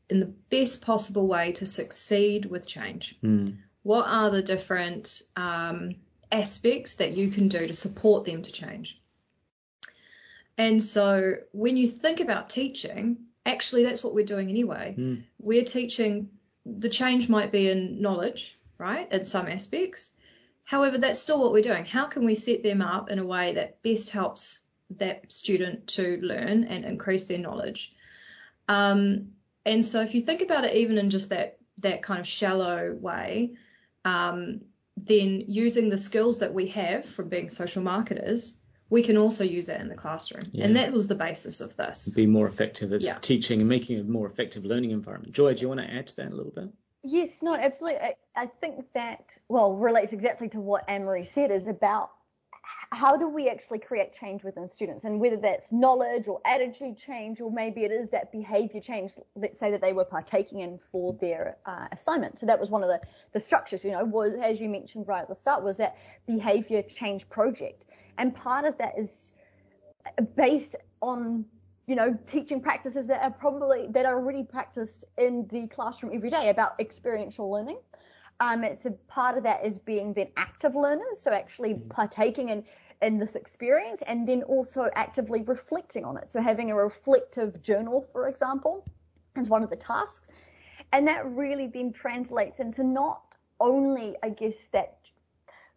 in 0.10 0.20
the 0.20 0.34
best 0.50 0.82
possible 0.82 1.28
way 1.28 1.52
to 1.54 1.66
succeed 1.66 2.46
with 2.46 2.68
change. 2.68 3.16
Mm 3.24 3.58
what 3.86 4.08
are 4.08 4.32
the 4.32 4.42
different 4.42 5.22
um, 5.36 5.94
aspects 6.32 6.96
that 6.96 7.12
you 7.12 7.30
can 7.30 7.50
do 7.50 7.68
to 7.68 7.74
support 7.74 8.26
them 8.26 8.42
to 8.42 8.52
change? 8.52 9.00
And 10.58 10.84
so 10.84 11.36
when 11.52 11.78
you 11.78 11.86
think 11.86 12.20
about 12.20 12.50
teaching, 12.50 13.28
actually 13.46 13.84
that's 13.84 14.04
what 14.04 14.16
we're 14.16 14.26
doing 14.26 14.50
anyway. 14.50 14.96
Mm. 14.98 15.26
We're 15.38 15.66
teaching, 15.66 16.32
the 16.66 16.90
change 16.90 17.30
might 17.30 17.52
be 17.52 17.70
in 17.70 18.02
knowledge, 18.02 18.58
right, 18.80 19.08
in 19.12 19.24
some 19.24 19.48
aspects. 19.48 20.14
However, 20.64 20.98
that's 20.98 21.20
still 21.20 21.40
what 21.40 21.52
we're 21.52 21.62
doing. 21.62 21.86
How 21.86 22.08
can 22.08 22.26
we 22.26 22.34
set 22.34 22.64
them 22.64 22.82
up 22.82 23.12
in 23.12 23.20
a 23.20 23.26
way 23.26 23.54
that 23.54 23.84
best 23.84 24.10
helps 24.10 24.62
that 24.98 25.32
student 25.32 25.90
to 25.90 26.20
learn 26.24 26.64
and 26.64 26.86
increase 26.86 27.28
their 27.28 27.38
knowledge? 27.38 27.94
Um, 28.68 29.34
and 29.64 29.86
so 29.86 30.02
if 30.02 30.16
you 30.16 30.22
think 30.22 30.42
about 30.42 30.66
it 30.66 30.76
even 30.76 30.98
in 30.98 31.12
just 31.12 31.30
that 31.30 31.60
that 31.82 32.02
kind 32.02 32.20
of 32.20 32.28
shallow 32.28 32.94
way, 32.94 33.58
um, 34.06 34.62
then 34.96 35.44
using 35.48 35.90
the 35.90 35.98
skills 35.98 36.40
that 36.40 36.54
we 36.54 36.68
have 36.68 37.04
from 37.04 37.28
being 37.28 37.50
social 37.50 37.84
marketers, 37.84 38.58
we 38.90 39.04
can 39.04 39.18
also 39.18 39.44
use 39.44 39.66
that 39.66 39.82
in 39.82 39.90
the 39.90 39.96
classroom. 39.96 40.44
Yeah. 40.52 40.66
And 40.66 40.76
that 40.76 40.94
was 40.94 41.08
the 41.08 41.16
basis 41.16 41.60
of 41.60 41.76
this. 41.76 42.14
Be 42.14 42.28
more 42.28 42.48
effective 42.48 42.94
as 42.94 43.04
yeah. 43.04 43.18
teaching 43.20 43.60
and 43.60 43.68
making 43.68 44.00
a 44.00 44.04
more 44.04 44.28
effective 44.28 44.64
learning 44.64 44.92
environment. 44.92 45.34
Joy, 45.34 45.56
do 45.56 45.62
you 45.62 45.68
want 45.68 45.82
to 45.82 45.92
add 45.92 46.08
to 46.08 46.16
that 46.18 46.32
a 46.32 46.36
little 46.36 46.54
bit? 46.56 46.70
Yes, 47.04 47.30
no, 47.42 47.56
absolutely. 47.56 48.00
I, 48.00 48.16
I 48.36 48.48
think 48.48 48.86
that, 48.94 49.38
well, 49.50 49.74
relates 49.74 50.14
exactly 50.14 50.50
to 50.50 50.60
what 50.60 50.88
Ann-Marie 50.88 51.26
said 51.26 51.52
is 51.52 51.68
about 51.68 52.12
how 52.96 53.18
do 53.18 53.28
we 53.28 53.50
actually 53.50 53.78
create 53.78 54.14
change 54.14 54.44
within 54.44 54.70
students? 54.70 55.04
And 55.04 55.20
whether 55.20 55.36
that's 55.36 55.72
knowledge 55.72 56.30
or 56.30 56.40
attitude 56.46 56.98
change 56.98 57.42
or 57.42 57.52
maybe 57.52 57.84
it 57.84 57.92
is 57.92 58.10
that 58.12 58.32
behavior 58.32 58.80
change 58.80 59.12
let's 59.36 59.60
say 59.60 59.70
that 59.70 59.82
they 59.82 59.92
were 59.92 60.06
partaking 60.06 60.60
in 60.60 60.80
for 60.92 61.14
their 61.20 61.58
uh, 61.66 61.88
assignment. 61.92 62.40
So 62.40 62.46
that 62.46 62.58
was 62.58 62.70
one 62.70 62.84
of 62.84 62.88
the, 62.90 63.02
the 63.34 63.40
structures 63.40 63.84
you 63.84 63.92
know 63.92 64.06
was 64.06 64.34
as 64.36 64.62
you 64.62 64.70
mentioned 64.70 65.08
right 65.10 65.22
at 65.24 65.28
the 65.28 65.36
start 65.36 65.62
was 65.62 65.76
that 65.78 65.98
behavior 66.26 66.82
change 66.82 67.28
project. 67.30 67.86
And 68.18 68.34
part 68.34 68.64
of 68.64 68.78
that 68.78 68.98
is 68.98 69.34
based 70.38 70.78
on 71.02 71.46
you 71.88 71.96
know 71.96 72.18
teaching 72.26 72.62
practices 72.62 73.08
that 73.08 73.22
are 73.22 73.32
probably 73.32 73.88
that 73.90 74.06
are 74.06 74.16
already 74.16 74.44
practiced 74.44 75.04
in 75.18 75.48
the 75.52 75.68
classroom 75.68 76.14
every 76.16 76.30
day 76.30 76.50
about 76.50 76.80
experiential 76.80 77.52
learning. 77.52 77.80
Um, 78.40 78.64
it's 78.64 78.86
a 78.86 78.92
part 78.92 79.38
of 79.38 79.44
that 79.44 79.66
is 79.66 79.78
being 79.78 80.14
then 80.14 80.28
active 80.36 80.76
learners, 80.76 81.20
so 81.20 81.32
actually 81.32 81.76
mm. 81.76 81.90
partaking 81.90 82.50
in 82.50 82.66
in 83.02 83.18
this 83.18 83.36
experience 83.36 84.02
and 84.08 84.28
then 84.28 84.44
also 84.44 84.90
actively 84.96 85.42
reflecting 85.44 86.06
on 86.06 86.18
it. 86.18 86.32
So 86.32 86.42
having 86.42 86.72
a 86.72 86.76
reflective 86.76 87.62
journal, 87.62 88.06
for 88.12 88.28
example, 88.28 88.86
is 89.36 89.50
one 89.50 89.64
of 89.64 89.70
the 89.70 89.76
tasks, 89.76 90.30
and 90.94 91.08
that 91.08 91.26
really 91.26 91.68
then 91.68 91.92
translates 91.92 92.60
into 92.60 92.84
not 92.84 93.22
only, 93.60 94.16
I 94.24 94.30
guess, 94.30 94.66
that 94.72 94.98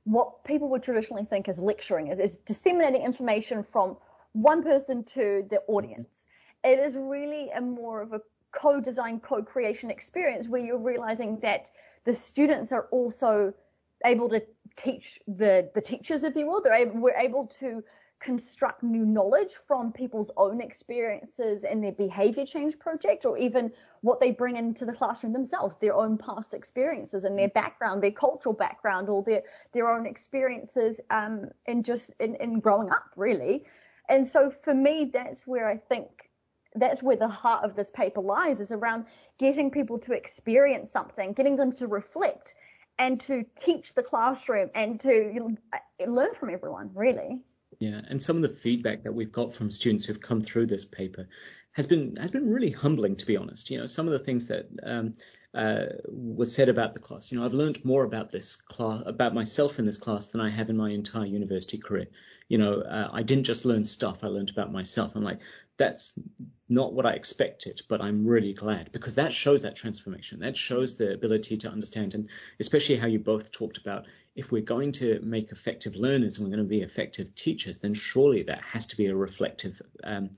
what 0.05 0.45
people 0.45 0.69
would 0.71 0.83
traditionally 0.83 1.25
think 1.25 1.49
as 1.49 1.59
lecturing 1.59 2.09
is, 2.09 2.19
is 2.19 2.39
disseminating 2.39 3.03
information 3.03 3.63
from 3.63 3.97
one 4.33 4.63
person 4.63 5.05
to 5.05 5.47
the 5.51 5.61
audience. 5.67 6.27
It 6.65 6.79
is 6.79 6.97
really 6.97 7.51
a 7.51 7.61
more 7.61 8.01
of 8.01 8.13
a 8.13 8.21
co-design, 8.53 9.21
co-creation 9.21 9.91
experience 9.91 10.49
where 10.49 10.61
you're 10.61 10.79
realizing 10.79 11.39
that 11.41 11.71
the 12.05 12.13
students 12.13 12.73
are 12.73 12.89
also 12.91 13.53
able 14.05 14.29
to 14.29 14.43
teach 14.77 15.21
the 15.27 15.71
the 15.75 15.81
teachers, 15.81 16.25
if 16.25 16.37
you 16.37 16.47
will. 16.47 16.63
They're 16.63 16.75
able, 16.75 17.01
we're 17.01 17.17
able 17.17 17.47
to 17.47 17.83
construct 18.21 18.83
new 18.83 19.07
knowledge 19.07 19.55
from 19.67 19.93
people's 19.93 20.31
own 20.37 20.61
experiences 20.61 21.63
in 21.63 21.81
their 21.81 21.93
behavior 21.93 22.45
change 22.45 22.77
project 22.77 23.25
or 23.25 23.39
even 23.39 23.71
what 24.01 24.19
they 24.19 24.33
bring 24.33 24.57
into 24.57 24.85
the 24.85 24.93
classroom 24.93 25.33
themselves 25.33 25.77
their 25.81 25.95
own 25.95 26.19
past 26.19 26.53
experiences 26.53 27.23
and 27.23 27.39
their 27.39 27.49
background 27.51 28.03
their 28.03 28.11
cultural 28.11 28.53
background 28.53 29.09
or 29.09 29.23
their 29.23 29.43
their 29.73 29.89
own 29.89 30.05
experiences 30.05 31.01
um, 31.11 31.49
in 31.67 31.81
just 31.81 32.11
in, 32.19 32.35
in 32.37 32.59
growing 32.59 32.91
up 32.91 33.07
really 33.15 33.65
and 34.09 34.27
so 34.27 34.51
for 34.51 34.75
me 34.75 35.09
that's 35.13 35.47
where 35.47 35.69
i 35.69 35.77
think 35.77 36.29
that's 36.75 37.03
where 37.03 37.17
the 37.17 37.29
heart 37.29 37.65
of 37.65 37.75
this 37.75 37.91
paper 37.91 38.21
lies 38.21 38.61
is 38.61 38.73
around 38.73 39.07
getting 39.39 39.71
people 39.71 39.99
to 39.99 40.13
experience 40.13 40.93
something, 40.93 41.33
getting 41.33 41.57
them 41.57 41.73
to 41.73 41.87
reflect 41.87 42.55
and 42.99 43.21
to 43.23 43.45
teach 43.61 43.95
the 43.95 44.03
classroom 44.03 44.71
and 44.75 45.01
to 45.01 45.57
learn 46.07 46.35
from 46.35 46.51
everyone, 46.51 46.91
really. 46.95 47.43
Yeah, 47.79 48.01
and 48.09 48.21
some 48.21 48.37
of 48.37 48.43
the 48.43 48.49
feedback 48.49 49.03
that 49.05 49.13
we've 49.13 49.33
got 49.33 49.55
from 49.55 49.71
students 49.71 50.05
who've 50.05 50.21
come 50.21 50.43
through 50.43 50.67
this 50.67 50.85
paper 50.85 51.29
has 51.73 51.87
been 51.87 52.17
has 52.17 52.31
been 52.31 52.51
really 52.51 52.71
humbling, 52.71 53.15
to 53.17 53.27
be 53.27 53.37
honest. 53.37 53.71
You 53.71 53.79
know, 53.79 53.87
some 53.87 54.07
of 54.07 54.13
the 54.13 54.19
things 54.19 54.47
that 54.49 54.67
um, 54.83 55.15
uh, 55.55 55.85
was 56.09 56.53
said 56.53 56.69
about 56.69 56.93
the 56.93 57.01
class. 57.01 57.31
You 57.31 57.39
know, 57.39 57.45
I've 57.45 57.55
learned 57.55 57.85
more 57.85 58.05
about 58.05 58.31
this 58.31 58.57
class, 58.57 59.03
about 59.07 59.35
myself 59.35 59.79
in 59.79 59.87
this 59.87 59.99
class 59.99 60.29
than 60.29 60.41
I 60.41 60.51
have 60.51 60.71
in 60.71 60.77
my 60.77 60.91
entire 60.91 61.27
university 61.27 61.79
career. 61.79 62.07
You 62.49 62.59
know, 62.59 62.81
uh, 62.81 63.11
I 63.13 63.23
didn't 63.23 63.45
just 63.45 63.65
learn 63.65 63.85
stuff; 63.85 64.25
I 64.25 64.29
learned 64.29 64.51
about 64.51 64.73
myself. 64.73 65.13
I'm 65.15 65.25
like, 65.25 65.41
that's 65.77 66.15
not 66.69 66.93
what 66.93 67.07
I 67.07 67.13
expected, 67.13 67.83
but 67.89 68.01
I'm 68.01 68.27
really 68.27 68.53
glad 68.53 68.91
because 68.93 69.15
that 69.15 69.33
shows 69.33 69.63
that 69.63 69.77
transformation. 69.77 70.41
That 70.41 70.57
shows 70.57 70.97
the 70.97 71.15
ability 71.15 71.57
to 71.59 71.71
understand, 71.71 72.15
and 72.15 72.29
especially 72.61 72.97
how 72.97 73.07
you 73.07 73.19
both 73.19 73.53
talked 73.53 73.79
about 73.79 74.07
if 74.35 74.53
we're 74.53 74.63
going 74.63 74.93
to 74.93 75.19
make 75.23 75.51
effective 75.51 75.97
learners 75.97 76.39
and 76.39 76.47
we're 76.47 76.55
going 76.55 76.65
to 76.65 76.69
be 76.69 76.83
effective 76.83 77.35
teachers, 77.35 77.81
then 77.81 77.93
surely 77.93 78.45
that 78.45 78.61
has 78.63 78.87
to 78.87 78.97
be 78.97 79.07
a 79.07 79.17
reflective 79.17 79.83
um, 80.05 80.31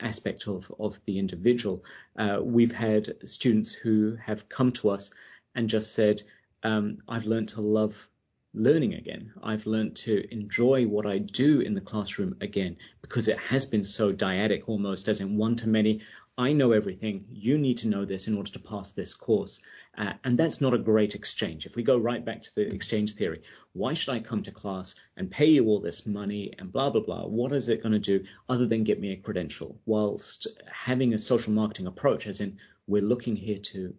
aspect 0.00 0.46
of, 0.46 0.70
of 0.78 1.00
the 1.06 1.18
individual. 1.18 1.82
Uh, 2.18 2.38
we've 2.42 2.72
had 2.72 3.26
students 3.26 3.72
who 3.72 4.14
have 4.16 4.48
come 4.50 4.72
to 4.72 4.90
us 4.90 5.10
and 5.54 5.70
just 5.70 5.94
said, 5.94 6.22
um, 6.64 6.98
I've 7.08 7.24
learned 7.24 7.48
to 7.50 7.62
love 7.62 8.08
learning 8.56 8.94
again. 8.94 9.32
I've 9.42 9.66
learned 9.66 9.96
to 9.96 10.26
enjoy 10.32 10.86
what 10.86 11.06
I 11.06 11.18
do 11.18 11.60
in 11.60 11.74
the 11.74 11.80
classroom 11.80 12.36
again 12.40 12.78
because 13.02 13.28
it 13.28 13.38
has 13.38 13.66
been 13.66 13.84
so 13.84 14.12
dyadic 14.12 14.62
almost 14.66 15.08
as 15.08 15.20
in 15.20 15.36
one 15.36 15.56
to 15.56 15.68
many. 15.68 16.00
I 16.38 16.52
know 16.52 16.72
everything. 16.72 17.26
You 17.30 17.58
need 17.58 17.78
to 17.78 17.88
know 17.88 18.04
this 18.04 18.28
in 18.28 18.36
order 18.36 18.50
to 18.52 18.58
pass 18.58 18.90
this 18.90 19.14
course. 19.14 19.60
Uh, 19.96 20.14
and 20.24 20.38
that's 20.38 20.60
not 20.60 20.74
a 20.74 20.78
great 20.78 21.14
exchange. 21.14 21.66
If 21.66 21.76
we 21.76 21.82
go 21.82 21.98
right 21.98 22.24
back 22.24 22.42
to 22.42 22.54
the 22.54 22.74
exchange 22.74 23.14
theory, 23.14 23.42
why 23.74 23.92
should 23.92 24.12
I 24.14 24.20
come 24.20 24.42
to 24.42 24.50
class 24.50 24.94
and 25.16 25.30
pay 25.30 25.46
you 25.46 25.66
all 25.66 25.80
this 25.80 26.06
money 26.06 26.52
and 26.58 26.72
blah, 26.72 26.90
blah, 26.90 27.02
blah? 27.02 27.26
What 27.26 27.52
is 27.52 27.68
it 27.68 27.82
going 27.82 27.92
to 27.92 27.98
do 27.98 28.24
other 28.48 28.66
than 28.66 28.84
get 28.84 29.00
me 29.00 29.12
a 29.12 29.16
credential? 29.16 29.78
Whilst 29.84 30.46
having 30.70 31.14
a 31.14 31.18
social 31.18 31.52
marketing 31.52 31.86
approach, 31.86 32.26
as 32.26 32.40
in 32.40 32.58
we're 32.86 33.02
looking 33.02 33.36
here 33.36 33.58
to 33.58 33.94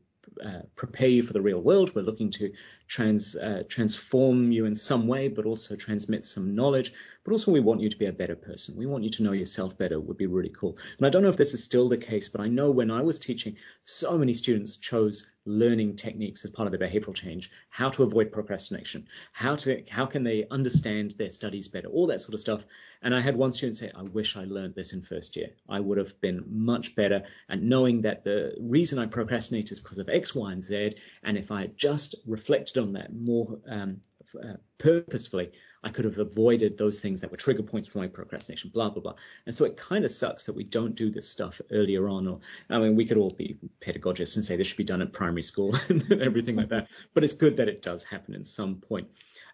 uh, 0.46 0.62
prepare 0.76 1.08
you 1.08 1.24
for 1.24 1.34
the 1.34 1.42
real 1.42 1.60
world. 1.60 1.96
We're 1.96 2.02
looking 2.02 2.32
to 2.32 2.52
trans, 2.88 3.36
uh, 3.36 3.64
transform 3.68 4.52
you 4.52 4.66
in 4.66 4.76
some 4.76 5.08
way, 5.08 5.28
but 5.28 5.46
also 5.46 5.76
transmit 5.76 6.26
some 6.26 6.56
knowledge. 6.56 6.94
But 7.24 7.34
also, 7.34 7.52
we 7.52 7.60
want 7.60 7.82
you 7.82 7.90
to 7.90 7.98
be 7.98 8.06
a 8.06 8.14
better 8.14 8.36
person. 8.36 8.78
We 8.78 8.86
want 8.86 9.04
you 9.04 9.10
to 9.10 9.24
know 9.24 9.34
yourself 9.34 9.78
better. 9.78 10.00
Would 10.00 10.18
be 10.18 10.28
really 10.28 10.54
cool. 10.58 10.78
And 10.98 11.06
I 11.06 11.10
don't 11.10 11.24
know 11.24 11.30
if 11.30 11.36
this 11.36 11.54
is 11.54 11.64
still 11.64 11.90
the 11.90 11.98
case, 11.98 12.30
but 12.30 12.40
I 12.40 12.48
know 12.48 12.72
when 12.72 12.90
I 12.90 13.02
was 13.02 13.20
teaching, 13.20 13.58
so 13.84 14.18
many 14.18 14.34
students 14.34 14.78
chose 14.78 15.28
learning 15.48 15.96
techniques 15.96 16.44
as 16.44 16.52
part 16.52 16.68
of 16.72 16.78
their 16.78 16.88
behavioral 16.88 17.16
change, 17.16 17.50
how 17.70 17.90
to 17.90 18.04
avoid 18.04 18.32
procrastination, 18.32 19.08
how 19.32 19.56
to 19.56 19.84
how 19.90 20.06
can 20.06 20.24
they 20.24 20.46
understand 20.52 21.12
their 21.12 21.30
studies 21.30 21.68
better, 21.68 21.88
all 21.88 22.08
that 22.08 22.22
sort 22.22 22.34
of 22.34 22.40
stuff. 22.40 22.66
And 23.02 23.16
I 23.16 23.22
had 23.22 23.36
one 23.36 23.52
student 23.52 23.78
say, 23.78 23.92
I 23.96 24.04
wish 24.04 24.36
I 24.36 24.44
learned 24.44 24.76
this 24.76 24.94
in 24.94 25.02
first 25.02 25.36
year. 25.36 25.50
I 25.70 25.80
would 25.80 25.98
have 25.98 26.20
been 26.20 26.44
much 26.48 26.96
better 26.96 27.24
at 27.50 27.62
knowing 27.62 28.02
that 28.02 28.24
the 28.24 28.56
reason 28.60 29.00
I 29.00 29.06
procrastinate 29.06 29.72
is 29.72 29.80
because 29.80 30.00
of 30.00 30.10
X, 30.10 30.36
Y, 30.36 30.52
and 30.52 30.64
Z. 30.64 30.96
And 31.24 31.38
if 31.38 31.52
I 31.52 31.62
had 31.62 31.78
just 31.78 32.16
reflected 32.26 32.77
on 32.78 32.94
that 32.94 33.14
more 33.14 33.60
um, 33.68 34.02
uh, 34.36 34.56
purposefully, 34.78 35.52
I 35.84 35.90
could 35.90 36.06
have 36.06 36.18
avoided 36.18 36.78
those 36.78 37.00
things 37.00 37.22
that 37.22 37.32
were 37.32 37.38
trigger 37.38 37.64
points 37.64 37.88
for 37.88 38.00
my 38.00 38.08
procrastination, 38.08 38.72
blah, 38.74 38.90
blah, 38.90 39.02
blah. 39.02 39.16
And 39.46 39.56
so 39.56 39.66
it 39.66 39.78
kind 39.78 40.06
of 40.06 40.12
sucks 40.12 40.46
that 40.46 40.56
we 40.56 40.64
don't 40.64 40.96
do 40.96 41.10
this 41.10 41.30
stuff 41.30 41.62
earlier 41.72 42.10
on. 42.10 42.28
Or, 42.28 42.40
I 42.70 42.80
mean, 42.80 42.96
we 42.96 43.06
could 43.06 43.18
all 43.18 43.32
be 43.32 43.58
pedagogists 43.80 44.36
and 44.36 44.44
say 44.44 44.56
this 44.56 44.68
should 44.68 44.78
be 44.78 44.84
done 44.84 45.02
at 45.02 45.14
primary 45.14 45.44
school 45.44 45.76
and 45.90 46.22
everything 46.22 46.56
like 46.56 46.70
that. 46.70 46.90
But 47.14 47.24
it's 47.24 47.34
good 47.34 47.58
that 47.58 47.70
it 47.70 47.82
does 47.82 48.04
happen 48.04 48.36
at 48.36 48.48
some 48.48 48.76
point. 48.76 49.10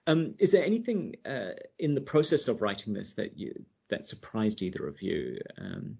Um, 0.08 0.36
is 0.40 0.52
there 0.52 0.66
anything 0.66 1.16
uh, 1.26 1.52
in 1.80 1.96
the 1.96 2.02
process 2.02 2.48
of 2.48 2.62
writing 2.62 2.94
this 2.94 3.14
that 3.14 3.38
you 3.38 3.66
that 3.90 4.06
surprised 4.06 4.62
either 4.62 4.86
of 4.86 5.02
you? 5.02 5.40
Um, 5.58 5.98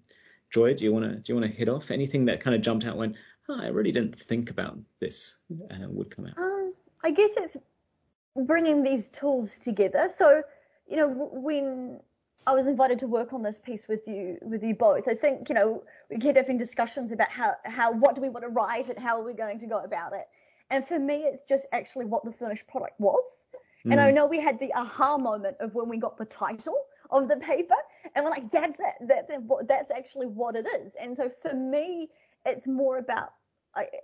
Joy, 0.50 0.74
do 0.74 0.84
you 0.84 0.92
want 0.92 1.04
to 1.04 1.16
do 1.16 1.32
you 1.32 1.40
want 1.40 1.50
to 1.50 1.56
hit 1.56 1.68
off 1.68 1.90
anything 1.90 2.26
that 2.26 2.40
kind 2.40 2.54
of 2.54 2.62
jumped 2.62 2.84
out 2.84 2.96
when 2.96 3.16
oh, 3.48 3.60
I 3.60 3.68
really 3.68 3.92
didn't 3.92 4.16
think 4.18 4.50
about 4.50 4.78
this 5.00 5.36
uh, 5.70 5.88
would 5.88 6.10
come 6.10 6.26
out? 6.26 6.34
I 7.04 7.10
guess 7.10 7.30
it's 7.36 7.56
bringing 8.34 8.82
these 8.82 9.08
tools 9.10 9.58
together. 9.58 10.08
So, 10.14 10.42
you 10.88 10.96
know, 10.96 11.08
when 11.32 12.00
I 12.46 12.54
was 12.54 12.66
invited 12.66 12.98
to 13.00 13.06
work 13.06 13.34
on 13.34 13.42
this 13.42 13.58
piece 13.58 13.86
with 13.86 14.08
you, 14.08 14.38
with 14.40 14.64
you 14.64 14.74
both, 14.74 15.06
I 15.06 15.14
think, 15.14 15.50
you 15.50 15.54
know, 15.54 15.84
we 16.10 16.16
kept 16.16 16.38
having 16.38 16.56
discussions 16.56 17.12
about 17.12 17.28
how, 17.28 17.54
how, 17.64 17.92
what 17.92 18.14
do 18.14 18.22
we 18.22 18.30
want 18.30 18.44
to 18.44 18.48
write 18.48 18.88
and 18.88 18.98
how 18.98 19.20
are 19.20 19.24
we 19.24 19.34
going 19.34 19.58
to 19.58 19.66
go 19.66 19.80
about 19.80 20.14
it. 20.14 20.26
And 20.70 20.88
for 20.88 20.98
me, 20.98 21.24
it's 21.24 21.44
just 21.44 21.66
actually 21.72 22.06
what 22.06 22.24
the 22.24 22.32
finished 22.32 22.66
product 22.66 22.98
was. 22.98 23.44
Mm. 23.86 23.92
And 23.92 24.00
I 24.00 24.10
mm. 24.10 24.14
know 24.14 24.26
we 24.26 24.40
had 24.40 24.58
the 24.58 24.72
aha 24.74 25.18
moment 25.18 25.58
of 25.60 25.74
when 25.74 25.90
we 25.90 25.98
got 25.98 26.16
the 26.16 26.24
title 26.24 26.78
of 27.10 27.28
the 27.28 27.36
paper, 27.36 27.76
and 28.14 28.24
we're 28.24 28.30
like, 28.30 28.50
that's 28.50 28.78
it. 28.80 28.94
That's 29.06 29.30
that's 29.68 29.90
actually 29.90 30.26
what 30.26 30.56
it 30.56 30.66
is. 30.80 30.94
And 30.98 31.14
so 31.14 31.30
for 31.42 31.54
me, 31.54 32.08
it's 32.46 32.66
more 32.66 32.96
about. 32.96 33.34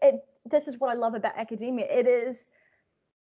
It, 0.03 0.17
this 0.51 0.69
is 0.69 0.79
what 0.79 0.91
I 0.91 0.95
love 0.95 1.15
about 1.15 1.33
academia. 1.37 1.87
It 1.89 2.07
is 2.07 2.47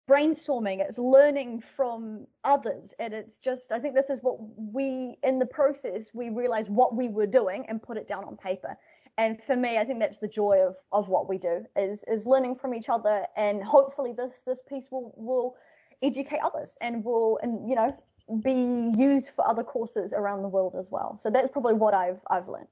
brainstorming, 0.08 0.80
it's 0.80 0.98
learning 0.98 1.62
from 1.76 2.26
others. 2.44 2.90
And 2.98 3.14
it's 3.14 3.36
just, 3.38 3.72
I 3.72 3.78
think 3.78 3.94
this 3.94 4.10
is 4.10 4.20
what 4.22 4.36
we, 4.56 5.16
in 5.22 5.38
the 5.38 5.46
process, 5.46 6.10
we 6.12 6.30
realized 6.30 6.70
what 6.70 6.94
we 6.94 7.08
were 7.08 7.26
doing 7.26 7.64
and 7.68 7.82
put 7.82 7.96
it 7.96 8.06
down 8.06 8.24
on 8.24 8.36
paper. 8.36 8.76
And 9.16 9.42
for 9.42 9.56
me, 9.56 9.78
I 9.78 9.84
think 9.84 10.00
that's 10.00 10.18
the 10.18 10.28
joy 10.28 10.58
of, 10.66 10.76
of 10.92 11.08
what 11.08 11.28
we 11.28 11.38
do 11.38 11.64
is, 11.76 12.04
is 12.08 12.26
learning 12.26 12.56
from 12.56 12.74
each 12.74 12.88
other. 12.88 13.26
And 13.36 13.62
hopefully 13.62 14.12
this, 14.16 14.42
this 14.46 14.60
piece 14.68 14.88
will, 14.90 15.14
will 15.16 15.56
educate 16.02 16.40
others 16.44 16.76
and 16.80 17.04
will, 17.04 17.38
and, 17.42 17.68
you 17.68 17.76
know, 17.76 17.96
be 18.42 18.92
used 18.96 19.30
for 19.30 19.46
other 19.48 19.62
courses 19.62 20.12
around 20.12 20.42
the 20.42 20.48
world 20.48 20.74
as 20.78 20.88
well. 20.90 21.18
So 21.22 21.30
that's 21.30 21.48
probably 21.52 21.74
what 21.74 21.94
I've, 21.94 22.20
I've 22.28 22.48
learned. 22.48 22.68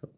Cool. 0.00 0.10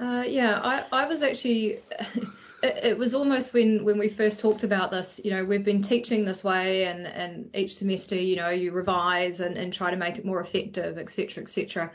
Uh, 0.00 0.24
yeah, 0.26 0.60
I, 0.62 0.84
I 0.90 1.06
was 1.06 1.22
actually 1.22 1.80
it, 2.64 2.98
was 2.98 3.14
almost 3.14 3.52
when 3.52 3.84
when 3.84 3.98
we 3.98 4.08
first 4.08 4.40
talked 4.40 4.64
about 4.64 4.90
this 4.90 5.20
you 5.24 5.30
know 5.30 5.44
we've 5.44 5.64
been 5.64 5.82
teaching 5.82 6.24
this 6.24 6.42
way 6.42 6.84
and 6.84 7.06
and 7.06 7.50
each 7.54 7.76
semester 7.76 8.16
you 8.16 8.36
know 8.36 8.50
you 8.50 8.72
revise 8.72 9.40
and, 9.40 9.56
and 9.56 9.72
try 9.72 9.90
to 9.90 9.96
make 9.96 10.18
it 10.18 10.24
more 10.24 10.40
effective 10.40 10.98
etc 10.98 11.42
etc 11.42 11.90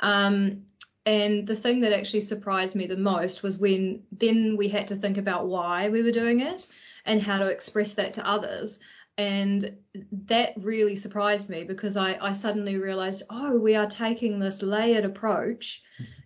um, 0.00 0.62
and 1.06 1.46
the 1.46 1.54
thing 1.54 1.80
that 1.80 1.92
actually 1.92 2.20
surprised 2.20 2.74
me 2.74 2.86
the 2.86 2.96
most 2.96 3.42
was 3.42 3.58
when 3.58 4.02
then 4.10 4.56
we 4.56 4.68
had 4.68 4.88
to 4.88 4.96
think 4.96 5.18
about 5.18 5.46
why 5.46 5.88
we 5.88 6.02
were 6.02 6.10
doing 6.10 6.40
it 6.40 6.66
and 7.04 7.22
how 7.22 7.38
to 7.38 7.46
express 7.46 7.94
that 7.94 8.14
to 8.14 8.28
others. 8.28 8.80
And 9.16 9.78
that 10.26 10.54
really 10.58 10.96
surprised 10.96 11.48
me 11.48 11.62
because 11.62 11.96
I, 11.96 12.18
I 12.20 12.32
suddenly 12.32 12.76
realized 12.76 13.22
oh 13.30 13.56
we 13.56 13.76
are 13.76 13.86
taking 13.86 14.38
this 14.38 14.62
layered 14.62 15.06
approach 15.06 15.82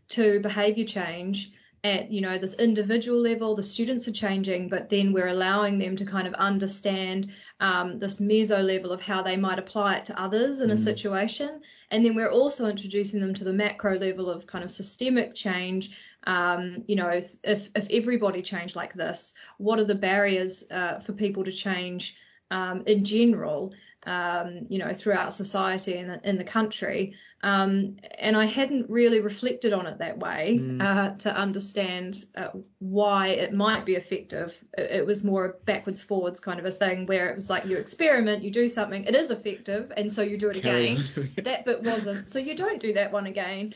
to 0.08 0.40
behavior 0.40 0.86
change 0.86 1.52
at 1.82 2.10
you 2.10 2.20
know 2.20 2.38
this 2.38 2.54
individual 2.54 3.18
level 3.18 3.54
the 3.54 3.62
students 3.62 4.06
are 4.06 4.12
changing 4.12 4.68
but 4.68 4.90
then 4.90 5.12
we're 5.12 5.28
allowing 5.28 5.78
them 5.78 5.96
to 5.96 6.04
kind 6.04 6.26
of 6.26 6.34
understand 6.34 7.30
um, 7.60 7.98
this 7.98 8.20
meso 8.20 8.62
level 8.62 8.92
of 8.92 9.00
how 9.00 9.22
they 9.22 9.36
might 9.36 9.58
apply 9.58 9.96
it 9.96 10.04
to 10.06 10.20
others 10.20 10.60
in 10.60 10.70
mm. 10.70 10.72
a 10.72 10.76
situation. 10.76 11.60
And 11.90 12.04
then 12.04 12.14
we're 12.14 12.30
also 12.30 12.68
introducing 12.68 13.20
them 13.20 13.34
to 13.34 13.44
the 13.44 13.52
macro 13.52 13.98
level 13.98 14.30
of 14.30 14.46
kind 14.46 14.64
of 14.64 14.70
systemic 14.70 15.34
change. 15.34 15.90
Um, 16.24 16.84
you 16.86 16.96
know 16.96 17.08
if, 17.08 17.34
if 17.44 17.86
everybody 17.90 18.42
changed 18.42 18.76
like 18.76 18.92
this 18.92 19.32
what 19.56 19.78
are 19.78 19.86
the 19.86 19.94
barriers 19.94 20.70
uh, 20.70 20.98
for 21.00 21.14
people 21.14 21.44
to 21.44 21.50
change 21.50 22.14
um, 22.50 22.82
in 22.86 23.06
general 23.06 23.72
um, 24.04 24.66
you 24.68 24.78
know, 24.78 24.94
throughout 24.94 25.32
society 25.32 25.98
and 25.98 26.20
in 26.24 26.38
the 26.38 26.44
country. 26.44 27.14
Um, 27.42 27.96
and 28.18 28.36
I 28.36 28.46
hadn't 28.46 28.90
really 28.90 29.20
reflected 29.20 29.72
on 29.72 29.86
it 29.86 29.98
that 29.98 30.18
way 30.18 30.58
mm. 30.60 30.82
uh, 30.82 31.16
to 31.18 31.34
understand 31.34 32.24
uh, 32.34 32.48
why 32.78 33.28
it 33.28 33.52
might 33.52 33.86
be 33.86 33.94
effective. 33.94 34.58
It, 34.76 34.90
it, 34.90 35.06
was 35.06 35.24
more 35.24 35.56
backwards 35.64 36.02
forwards 36.02 36.40
kind 36.40 36.58
of 36.58 36.66
a 36.66 36.72
thing 36.72 37.06
where 37.06 37.30
it 37.30 37.34
was 37.34 37.48
like 37.48 37.64
you 37.64 37.76
experiment, 37.76 38.42
you 38.42 38.50
do 38.50 38.68
something, 38.68 39.04
it 39.04 39.14
is 39.14 39.30
effective, 39.30 39.92
and 39.96 40.12
so 40.12 40.22
you 40.22 40.36
do 40.36 40.50
it 40.50 40.62
Carry 40.62 40.92
again. 40.92 41.32
that 41.44 41.64
bit 41.64 41.82
wasn't, 41.82 42.28
so 42.28 42.38
you 42.38 42.54
don't 42.54 42.80
do 42.80 42.94
that 42.94 43.12
one 43.12 43.26
again. 43.26 43.72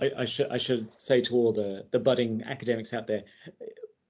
I, 0.00 0.10
I, 0.18 0.24
should 0.26 0.50
I 0.50 0.58
should 0.58 0.88
say 0.98 1.22
to 1.22 1.34
all 1.34 1.52
the, 1.52 1.86
the 1.90 1.98
budding 1.98 2.42
academics 2.46 2.92
out 2.92 3.06
there, 3.06 3.24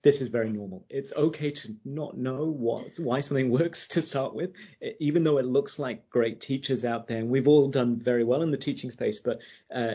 this 0.03 0.21
is 0.21 0.29
very 0.29 0.51
normal. 0.51 0.85
It's 0.89 1.13
okay 1.13 1.51
to 1.51 1.77
not 1.85 2.17
know 2.17 2.45
what, 2.45 2.97
why 2.99 3.21
something 3.21 3.51
works 3.63 3.89
to 3.89 4.03
start 4.03 4.35
with, 4.35 4.53
even 5.01 5.25
though 5.25 5.39
it 5.39 5.47
looks 5.47 5.79
like 5.79 6.09
great 6.09 6.41
teachers 6.41 6.85
out 6.85 7.09
there, 7.09 7.19
and 7.19 7.29
we've 7.29 7.49
all 7.49 7.69
done 7.69 7.97
very 7.97 8.25
well 8.25 8.43
in 8.43 8.51
the 8.51 8.57
teaching 8.57 8.91
space, 8.91 9.19
but 9.19 9.41
uh, 9.75 9.95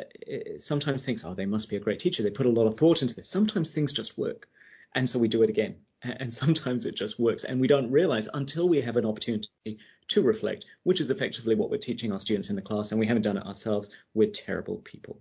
sometimes 0.58 1.06
thinks, 1.06 1.24
oh, 1.24 1.34
they 1.34 1.46
must 1.46 1.70
be 1.70 1.78
a 1.78 1.80
great 1.80 2.00
teacher. 2.00 2.24
They 2.24 2.30
put 2.30 2.46
a 2.46 2.50
lot 2.50 2.68
of 2.68 2.78
thought 2.78 3.02
into 3.02 3.16
this. 3.16 3.30
Sometimes 3.30 3.72
things 3.72 3.94
just 3.94 4.18
work. 4.18 4.48
And 4.96 5.10
so 5.10 5.20
we 5.20 5.28
do 5.28 5.44
it 5.44 5.50
again. 5.50 5.76
And 6.02 6.34
sometimes 6.44 6.86
it 6.86 6.96
just 6.96 7.20
works. 7.20 7.44
And 7.44 7.62
we 7.62 7.68
don't 7.68 7.92
realize 7.92 8.28
until 8.34 8.68
we 8.68 8.82
have 8.82 8.98
an 8.98 9.06
opportunity 9.06 9.80
to 10.10 10.22
reflect, 10.22 10.66
which 10.84 11.00
is 11.00 11.10
effectively 11.12 11.56
what 11.56 11.70
we're 11.70 11.78
teaching 11.78 12.12
our 12.12 12.20
students 12.20 12.50
in 12.50 12.56
the 12.56 12.62
class, 12.62 12.92
and 12.92 13.00
we 13.00 13.08
haven't 13.08 13.24
done 13.24 13.38
it 13.38 13.46
ourselves, 13.46 13.90
we're 14.14 14.30
terrible 14.30 14.78
people. 14.78 15.18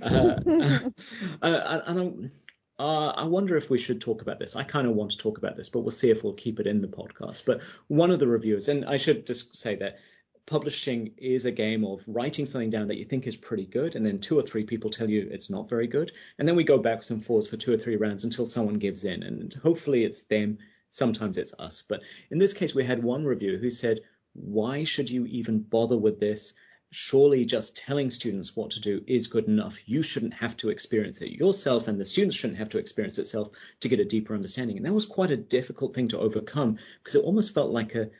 Uh, 0.00 0.36
uh, 1.42 1.80
and 1.86 2.30
uh, 2.78 3.08
I 3.08 3.24
wonder 3.24 3.56
if 3.56 3.70
we 3.70 3.78
should 3.78 4.00
talk 4.00 4.22
about 4.22 4.38
this. 4.38 4.54
I 4.54 4.62
kind 4.62 4.86
of 4.86 4.94
want 4.94 5.12
to 5.12 5.18
talk 5.18 5.38
about 5.38 5.56
this, 5.56 5.68
but 5.68 5.80
we'll 5.80 5.90
see 5.90 6.10
if 6.10 6.22
we'll 6.22 6.34
keep 6.34 6.60
it 6.60 6.66
in 6.66 6.82
the 6.82 6.88
podcast. 6.88 7.44
But 7.46 7.62
one 7.88 8.10
of 8.10 8.18
the 8.18 8.28
reviewers, 8.28 8.68
and 8.68 8.84
I 8.84 8.98
should 8.98 9.26
just 9.26 9.56
say 9.56 9.76
that 9.76 9.98
publishing 10.44 11.12
is 11.16 11.44
a 11.44 11.50
game 11.50 11.84
of 11.84 12.04
writing 12.06 12.46
something 12.46 12.70
down 12.70 12.88
that 12.88 12.98
you 12.98 13.04
think 13.04 13.26
is 13.26 13.36
pretty 13.36 13.66
good, 13.66 13.96
and 13.96 14.04
then 14.04 14.20
two 14.20 14.38
or 14.38 14.42
three 14.42 14.64
people 14.64 14.90
tell 14.90 15.08
you 15.08 15.28
it's 15.30 15.50
not 15.50 15.68
very 15.68 15.86
good, 15.86 16.12
and 16.38 16.46
then 16.46 16.54
we 16.54 16.64
go 16.64 16.78
backwards 16.78 17.10
and 17.10 17.24
forwards 17.24 17.48
for 17.48 17.56
two 17.56 17.72
or 17.72 17.78
three 17.78 17.96
rounds 17.96 18.24
until 18.24 18.46
someone 18.46 18.74
gives 18.74 19.04
in, 19.04 19.22
and 19.22 19.54
hopefully 19.54 20.04
it's 20.04 20.22
them. 20.24 20.58
Sometimes 20.90 21.36
it's 21.36 21.54
us, 21.58 21.82
but 21.86 22.02
in 22.30 22.38
this 22.38 22.54
case, 22.54 22.74
we 22.74 22.84
had 22.84 23.02
one 23.02 23.24
reviewer 23.24 23.58
who 23.58 23.70
said, 23.70 24.00
"Why 24.34 24.84
should 24.84 25.10
you 25.10 25.26
even 25.26 25.58
bother 25.58 25.96
with 25.96 26.20
this? 26.20 26.54
Surely 26.98 27.44
just 27.44 27.76
telling 27.76 28.10
students 28.10 28.56
what 28.56 28.70
to 28.70 28.80
do 28.80 29.04
is 29.06 29.26
good 29.26 29.48
enough. 29.48 29.86
You 29.86 30.00
shouldn't 30.00 30.32
have 30.32 30.56
to 30.56 30.70
experience 30.70 31.20
it 31.20 31.30
yourself, 31.30 31.88
and 31.88 32.00
the 32.00 32.06
students 32.06 32.34
shouldn't 32.34 32.58
have 32.58 32.70
to 32.70 32.78
experience 32.78 33.18
it 33.18 33.22
itself 33.22 33.50
to 33.80 33.88
get 33.90 34.00
a 34.00 34.04
deeper 34.06 34.34
understanding." 34.34 34.78
And 34.78 34.86
that 34.86 34.94
was 34.94 35.04
quite 35.04 35.30
a 35.30 35.36
difficult 35.36 35.94
thing 35.94 36.08
to 36.08 36.18
overcome 36.18 36.78
because 36.98 37.14
it 37.14 37.22
almost 37.22 37.52
felt 37.52 37.70
like 37.70 37.94
a 37.94 38.10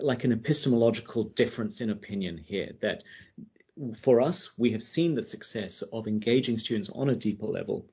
like 0.00 0.22
an 0.22 0.30
epistemological 0.30 1.24
difference 1.24 1.80
in 1.80 1.90
opinion 1.90 2.38
here 2.38 2.76
that 2.78 3.02
for 3.96 4.20
us, 4.20 4.56
we 4.56 4.70
have 4.70 4.82
seen 4.84 5.16
the 5.16 5.24
success 5.24 5.82
of 5.82 6.06
engaging 6.06 6.56
students 6.58 6.88
on 6.88 7.10
a 7.10 7.16
deeper 7.16 7.46
level. 7.46 7.84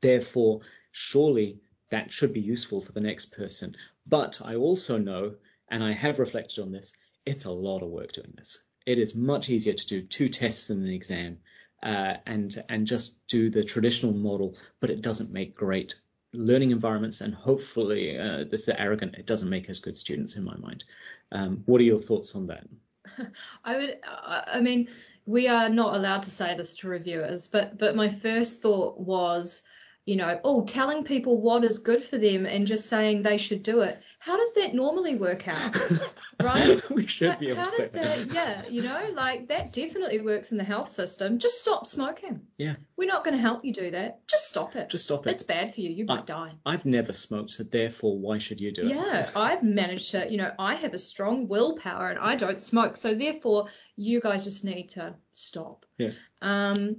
Therefore, 0.00 0.60
surely 0.92 1.58
that 1.88 2.12
should 2.12 2.34
be 2.34 2.42
useful 2.42 2.82
for 2.82 2.92
the 2.92 3.00
next 3.00 3.32
person. 3.32 3.76
But 4.06 4.42
I 4.44 4.56
also 4.56 4.98
know, 4.98 5.36
and 5.68 5.82
I 5.82 5.92
have 5.92 6.18
reflected 6.18 6.60
on 6.60 6.70
this, 6.70 6.92
it's 7.24 7.46
a 7.46 7.50
lot 7.50 7.82
of 7.82 7.88
work 7.88 8.12
doing 8.12 8.34
this. 8.36 8.58
It 8.86 8.98
is 8.98 9.14
much 9.14 9.48
easier 9.48 9.74
to 9.74 9.86
do 9.86 10.02
two 10.02 10.28
tests 10.28 10.70
in 10.70 10.82
an 10.82 10.90
exam 10.90 11.38
uh, 11.82 12.16
and 12.26 12.56
and 12.68 12.86
just 12.86 13.26
do 13.26 13.50
the 13.50 13.62
traditional 13.62 14.12
model, 14.12 14.56
but 14.80 14.90
it 14.90 15.02
doesn't 15.02 15.32
make 15.32 15.54
great 15.54 15.94
learning 16.32 16.72
environments, 16.72 17.20
and 17.20 17.34
hopefully, 17.34 18.18
uh, 18.18 18.44
this 18.50 18.62
is 18.62 18.74
arrogant, 18.76 19.14
it 19.14 19.26
doesn't 19.26 19.48
make 19.50 19.70
us 19.70 19.78
good 19.78 19.96
students 19.96 20.36
in 20.36 20.44
my 20.44 20.56
mind. 20.56 20.84
Um, 21.30 21.62
what 21.66 21.80
are 21.80 21.84
your 21.84 22.00
thoughts 22.00 22.34
on 22.34 22.48
that? 22.48 22.66
I 23.64 23.76
would, 23.76 23.98
I 24.04 24.60
mean, 24.60 24.88
we 25.26 25.48
are 25.48 25.68
not 25.68 25.94
allowed 25.94 26.22
to 26.24 26.30
say 26.30 26.56
this 26.56 26.76
to 26.78 26.88
reviewers, 26.88 27.48
but 27.48 27.78
but 27.78 27.96
my 27.96 28.10
first 28.10 28.62
thought 28.62 28.98
was 28.98 29.62
you 30.06 30.16
know, 30.16 30.38
oh, 30.44 30.64
telling 30.64 31.02
people 31.04 31.40
what 31.40 31.64
is 31.64 31.78
good 31.78 32.04
for 32.04 32.18
them 32.18 32.44
and 32.44 32.66
just 32.66 32.88
saying 32.88 33.22
they 33.22 33.38
should 33.38 33.62
do 33.62 33.80
it. 33.80 33.98
How 34.18 34.36
does 34.36 34.52
that 34.54 34.74
normally 34.74 35.16
work 35.16 35.48
out? 35.48 35.76
right? 36.42 36.90
we 36.90 37.06
should 37.06 37.30
how, 37.30 37.38
be 37.38 37.48
able 37.48 37.62
how 37.64 37.70
to 37.70 37.76
does 37.76 37.90
that, 37.92 38.28
that, 38.28 38.34
yeah, 38.34 38.62
you 38.68 38.82
know, 38.82 39.08
like 39.14 39.48
that 39.48 39.72
definitely 39.72 40.20
works 40.20 40.52
in 40.52 40.58
the 40.58 40.64
health 40.64 40.90
system. 40.90 41.38
Just 41.38 41.60
stop 41.60 41.86
smoking. 41.86 42.42
Yeah. 42.58 42.74
We're 42.98 43.08
not 43.08 43.24
going 43.24 43.36
to 43.36 43.40
help 43.40 43.64
you 43.64 43.72
do 43.72 43.90
that. 43.92 44.26
Just 44.28 44.50
stop 44.50 44.76
it. 44.76 44.90
Just 44.90 45.04
stop 45.04 45.26
it. 45.26 45.30
It's 45.30 45.42
bad 45.42 45.74
for 45.74 45.80
you. 45.80 45.90
You 45.90 46.04
might 46.04 46.22
I, 46.22 46.24
die. 46.24 46.52
I've 46.66 46.84
never 46.84 47.14
smoked, 47.14 47.52
so 47.52 47.62
therefore, 47.62 48.18
why 48.18 48.38
should 48.38 48.60
you 48.60 48.72
do 48.72 48.82
it? 48.82 48.88
Yeah, 48.88 49.30
I've 49.34 49.62
managed 49.62 50.10
to, 50.10 50.30
you 50.30 50.36
know, 50.36 50.52
I 50.58 50.74
have 50.74 50.92
a 50.92 50.98
strong 50.98 51.48
willpower 51.48 52.10
and 52.10 52.18
I 52.18 52.36
don't 52.36 52.60
smoke, 52.60 52.98
so 52.98 53.14
therefore, 53.14 53.68
you 53.96 54.20
guys 54.20 54.44
just 54.44 54.66
need 54.66 54.90
to 54.90 55.14
stop. 55.32 55.86
Yeah. 55.96 56.10
Um, 56.42 56.96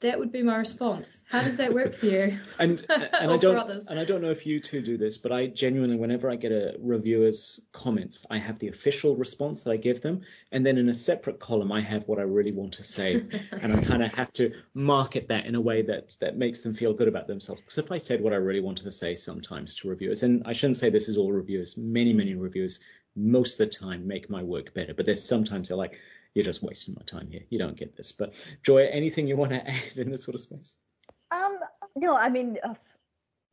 that 0.00 0.18
would 0.18 0.30
be 0.30 0.42
my 0.42 0.56
response. 0.56 1.22
How 1.28 1.42
does 1.42 1.56
that 1.56 1.74
work 1.74 1.94
for 1.94 2.06
you? 2.06 2.38
and 2.58 2.84
and 2.88 3.30
I 3.32 3.36
don't 3.36 3.84
and 3.88 3.98
I 3.98 4.04
don't 4.04 4.22
know 4.22 4.30
if 4.30 4.46
you 4.46 4.60
two 4.60 4.80
do 4.80 4.96
this, 4.96 5.18
but 5.18 5.32
I 5.32 5.46
genuinely, 5.46 5.96
whenever 5.96 6.30
I 6.30 6.36
get 6.36 6.52
a 6.52 6.76
reviewer's 6.78 7.60
comments, 7.72 8.24
I 8.30 8.38
have 8.38 8.58
the 8.58 8.68
official 8.68 9.16
response 9.16 9.62
that 9.62 9.70
I 9.70 9.76
give 9.76 10.00
them, 10.00 10.22
and 10.52 10.64
then 10.64 10.78
in 10.78 10.88
a 10.88 10.94
separate 10.94 11.40
column, 11.40 11.72
I 11.72 11.80
have 11.80 12.06
what 12.06 12.18
I 12.18 12.22
really 12.22 12.52
want 12.52 12.74
to 12.74 12.82
say, 12.82 13.24
and 13.52 13.72
I 13.74 13.82
kind 13.82 14.02
of 14.02 14.12
have 14.14 14.32
to 14.34 14.52
market 14.74 15.28
that 15.28 15.46
in 15.46 15.54
a 15.54 15.60
way 15.60 15.82
that 15.82 16.16
that 16.20 16.36
makes 16.36 16.60
them 16.60 16.74
feel 16.74 16.94
good 16.94 17.08
about 17.08 17.26
themselves. 17.26 17.60
Because 17.60 17.78
if 17.78 17.90
I 17.90 17.98
said 17.98 18.20
what 18.20 18.32
I 18.32 18.36
really 18.36 18.60
wanted 18.60 18.84
to 18.84 18.92
say 18.92 19.14
sometimes 19.16 19.76
to 19.76 19.88
reviewers, 19.88 20.22
and 20.22 20.42
I 20.46 20.52
shouldn't 20.52 20.76
say 20.76 20.90
this 20.90 21.08
is 21.08 21.16
all 21.16 21.32
reviewers, 21.32 21.76
many 21.76 22.12
many 22.12 22.34
reviewers 22.34 22.80
most 23.16 23.58
of 23.58 23.66
the 23.66 23.74
time 23.74 24.06
make 24.06 24.30
my 24.30 24.44
work 24.44 24.74
better, 24.74 24.94
but 24.94 25.06
there's 25.06 25.24
sometimes 25.24 25.68
they're 25.68 25.76
like 25.76 25.98
you're 26.34 26.44
just 26.44 26.62
wasting 26.62 26.94
my 26.94 27.02
time 27.04 27.28
here. 27.30 27.42
You 27.50 27.58
don't 27.58 27.76
get 27.76 27.96
this. 27.96 28.12
But 28.12 28.34
Joy, 28.62 28.88
anything 28.92 29.26
you 29.26 29.36
want 29.36 29.50
to 29.50 29.68
add 29.70 29.96
in 29.96 30.10
this 30.10 30.24
sort 30.24 30.34
of 30.34 30.40
space? 30.40 30.76
Um, 31.30 31.58
no, 31.96 32.16
I 32.16 32.28
mean, 32.28 32.58
uh, 32.62 32.74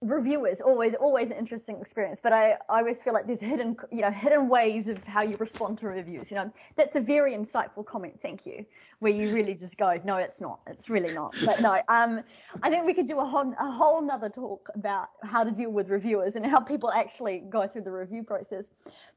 reviewers 0.02 0.62
always 0.62 0.94
always 0.96 1.32
an 1.32 1.38
interesting 1.38 1.80
experience. 1.80 2.20
But 2.22 2.34
I, 2.34 2.54
I 2.70 2.80
always 2.80 3.02
feel 3.02 3.14
like 3.14 3.26
there's 3.26 3.40
hidden 3.40 3.76
you 3.92 4.02
know 4.02 4.12
hidden 4.12 4.48
ways 4.50 4.88
of 4.88 5.04
how 5.04 5.22
you 5.22 5.36
respond 5.38 5.78
to 5.80 5.88
reviews. 5.88 6.32
You 6.32 6.38
know, 6.38 6.54
that's 6.76 6.96
a 6.96 7.02
very 7.02 7.34
insightful 7.34 7.86
comment. 7.86 8.20
Thank 8.22 8.46
you. 8.46 8.66
Where 9.00 9.12
you 9.12 9.34
really 9.34 9.56
just 9.56 9.78
go, 9.78 10.00
no, 10.04 10.18
it's 10.18 10.40
not. 10.40 10.60
It's 10.68 10.90
really 10.90 11.14
not. 11.14 11.36
But 11.44 11.62
no, 11.62 11.82
um, 11.90 12.22
I 12.64 12.70
think 12.70 12.86
we 12.86 12.94
could 12.94 13.08
do 13.08 13.20
a 13.20 13.26
whole 13.26 13.54
a 13.60 13.72
whole 13.72 14.02
nother 14.02 14.30
talk 14.30 14.70
about 14.76 15.10
how 15.24 15.44
to 15.44 15.52
deal 15.52 15.72
with 15.72 15.90
reviewers 15.90 16.36
and 16.36 16.46
how 16.46 16.60
people 16.60 16.92
actually 16.92 17.40
go 17.50 17.68
through 17.68 17.84
the 17.84 17.92
review 17.92 18.24
process. 18.24 18.66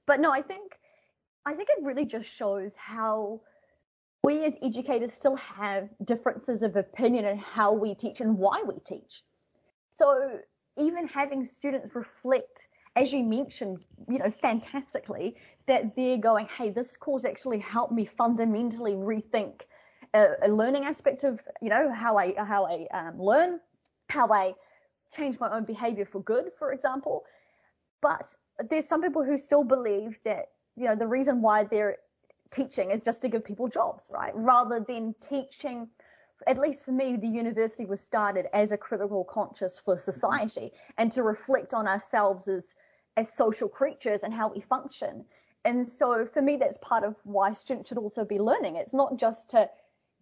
But 0.07 0.21
no, 0.21 0.33
I 0.33 0.43
think 0.43 0.79
I 1.49 1.55
think 1.55 1.71
it 1.71 1.83
really 1.83 2.05
just 2.05 2.29
shows 2.29 2.77
how 2.77 3.41
we 4.23 4.45
as 4.45 4.53
educators 4.63 5.15
still 5.15 5.37
have 5.37 5.89
differences 6.05 6.63
of 6.63 6.77
opinion 6.77 7.25
in 7.25 7.39
how 7.39 7.73
we 7.73 7.95
teach 7.95 8.21
and 8.21 8.37
why 8.37 8.63
we 8.67 8.75
teach. 8.85 9.25
So 9.95 10.41
even 10.77 11.09
having 11.09 11.47
students 11.47 11.95
reflect, 11.95 12.69
as 12.97 13.15
you 13.15 13.25
mentioned, 13.25 13.87
you 14.11 14.19
know, 14.19 14.31
fantastically, 14.31 15.37
that 15.67 15.97
they're 15.97 16.19
going, 16.19 16.49
hey, 16.49 16.69
this 16.69 16.99
course 16.99 17.25
actually 17.25 17.61
helped 17.61 17.95
me 17.95 18.05
fundamentally 18.05 18.93
rethink 18.93 19.63
a, 20.13 20.27
a 20.43 20.49
learning 20.49 20.85
aspect 20.85 21.25
of, 21.25 21.41
you 21.63 21.71
know, 21.71 21.91
how 21.91 22.19
I 22.19 22.35
how 22.37 22.67
I 22.67 22.87
um, 22.93 23.19
learn, 23.19 23.59
how 24.11 24.31
I 24.31 24.53
change 25.17 25.41
my 25.41 25.51
own 25.51 25.65
behavior 25.65 26.05
for 26.05 26.23
good, 26.23 26.51
for 26.59 26.75
example. 26.75 27.25
But 28.03 28.35
there's 28.69 28.87
some 28.87 29.01
people 29.01 29.25
who 29.25 29.39
still 29.39 29.65
believe 29.65 30.19
that, 30.27 30.49
you 30.79 30.87
know, 30.87 30.95
the 30.95 31.07
reason 31.07 31.43
why 31.43 31.65
they're 31.65 31.97
teaching 32.51 32.91
is 32.91 33.03
just 33.03 33.23
to 33.23 33.29
give 33.29 33.45
people 33.45 33.69
jobs, 33.69 34.05
right? 34.11 34.33
Rather 34.35 34.85
than 34.87 35.15
teaching, 35.21 35.89
at 36.47 36.59
least 36.59 36.85
for 36.85 36.93
me, 36.93 37.17
the 37.17 37.29
university 37.29 37.85
was 37.85 38.01
started 38.01 38.47
as 38.55 38.73
a 38.73 38.77
critical 38.77 39.25
conscious 39.25 39.81
for 39.81 39.99
society 39.99 40.73
and 40.97 41.11
to 41.13 41.23
reflect 41.23 41.75
on 41.75 41.89
ourselves 41.89 42.49
as, 42.49 42.75
as 43.17 43.33
social 43.33 43.69
creatures 43.69 44.21
and 44.23 44.33
how 44.33 44.49
we 44.49 44.61
function. 44.61 45.25
And 45.65 45.87
so 45.87 46.25
for 46.25 46.41
me, 46.41 46.57
that's 46.57 46.79
part 46.81 47.05
of 47.05 47.17
why 47.25 47.53
students 47.53 47.89
should 47.89 47.99
also 47.99 48.25
be 48.25 48.39
learning. 48.39 48.77
It's 48.77 48.95
not 48.95 49.19
just 49.19 49.51
to 49.51 49.69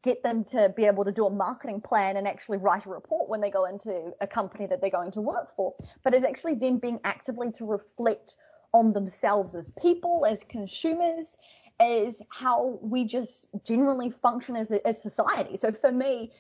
get 0.03 0.23
them 0.23 0.45
to 0.45 0.73
be 0.77 0.85
able 0.85 1.05
to 1.05 1.13
do 1.13 1.27
a 1.27 1.31
marketing 1.31 1.81
plan 1.81 2.17
and 2.17 2.27
actually 2.27 2.59
write 2.59 2.87
a 2.87 2.89
report 2.89 3.29
when 3.29 3.41
they 3.41 3.51
go 3.51 3.67
into 3.67 4.13
a 4.21 4.27
company 4.27 4.67
that 4.67 4.81
they're 4.81 4.91
going 4.91 5.11
to 5.11 5.21
work 5.21 5.55
for, 5.55 5.75
but 6.03 6.15
it's 6.15 6.25
actually 6.25 6.55
them 6.55 6.79
being 6.79 7.01
actively 7.05 7.51
to 7.53 7.65
reflect 7.65 8.37
on 8.77 8.93
themselves 8.93 9.55
as 9.55 9.73
people, 9.73 10.27
as 10.27 10.45
consumers, 10.49 11.37
is 11.81 12.23
how 12.31 12.79
we 12.83 13.05
just 13.05 13.47
generally 13.65 14.11
function 14.11 14.57
as 14.57 14.71
a 14.71 14.87
as 14.87 15.03
society. 15.03 15.57
So 15.57 15.73
for 15.73 15.93
me, 15.93 16.33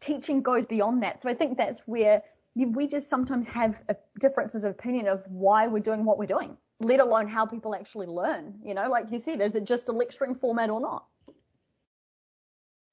teaching 0.00 0.42
goes 0.42 0.64
beyond 0.66 1.02
that. 1.02 1.22
So 1.22 1.28
I 1.28 1.34
think 1.34 1.56
that's 1.56 1.80
where 1.86 2.22
we 2.54 2.86
just 2.86 3.08
sometimes 3.08 3.46
have 3.46 3.82
differences 4.18 4.64
of 4.64 4.72
opinion 4.72 5.06
of 5.06 5.24
why 5.28 5.66
we're 5.66 5.80
doing 5.80 6.04
what 6.04 6.18
we're 6.18 6.26
doing, 6.26 6.56
let 6.80 7.00
alone 7.00 7.28
how 7.28 7.46
people 7.46 7.74
actually 7.74 8.06
learn. 8.06 8.58
You 8.64 8.74
know, 8.74 8.88
like 8.88 9.06
you 9.10 9.18
said, 9.18 9.40
is 9.40 9.54
it 9.54 9.64
just 9.64 9.88
a 9.88 9.92
lecturing 9.92 10.34
format 10.34 10.70
or 10.70 10.80
not? 10.80 11.06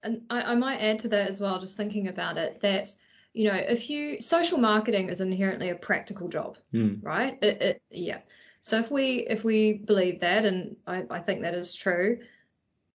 And 0.03 0.21
I, 0.29 0.41
I 0.41 0.55
might 0.55 0.79
add 0.79 0.99
to 0.99 1.09
that 1.09 1.27
as 1.27 1.41
well, 1.41 1.59
just 1.59 1.75
thinking 1.75 2.07
about 2.07 2.37
it, 2.37 2.61
that 2.61 2.87
you 3.33 3.47
know, 3.49 3.55
if 3.55 3.89
you 3.89 4.19
social 4.19 4.57
marketing 4.57 5.09
is 5.09 5.21
inherently 5.21 5.69
a 5.69 5.75
practical 5.75 6.27
job, 6.27 6.57
mm. 6.73 7.03
right? 7.03 7.37
It, 7.41 7.61
it, 7.61 7.81
yeah. 7.91 8.19
So 8.61 8.79
if 8.79 8.91
we 8.91 9.25
if 9.27 9.43
we 9.43 9.73
believe 9.73 10.19
that, 10.21 10.45
and 10.45 10.77
I, 10.85 11.03
I 11.09 11.19
think 11.19 11.41
that 11.41 11.55
is 11.55 11.73
true, 11.73 12.19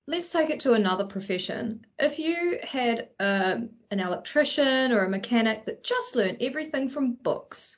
let's 0.07 0.31
take 0.31 0.51
it 0.51 0.61
to 0.61 0.75
another 0.75 1.05
profession. 1.05 1.87
If 1.99 2.19
you 2.19 2.59
had 2.63 3.09
um, 3.21 3.71
an 3.91 4.01
electrician 4.01 4.93
or 4.93 5.05
a 5.05 5.11
mechanic 5.11 5.65
that 5.67 5.85
just 5.85 6.17
learned 6.17 6.39
everything 6.41 6.89
from 6.89 7.13
books, 7.13 7.77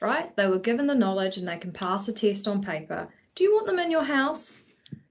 right? 0.00 0.34
They 0.36 0.46
were 0.46 0.58
given 0.58 0.86
the 0.86 0.94
knowledge 0.94 1.36
and 1.36 1.48
they 1.48 1.58
can 1.58 1.72
pass 1.72 2.08
a 2.08 2.12
test 2.12 2.48
on 2.48 2.62
paper. 2.62 3.08
Do 3.34 3.44
you 3.44 3.54
want 3.54 3.66
them 3.66 3.78
in 3.78 3.90
your 3.90 4.04
house 4.04 4.62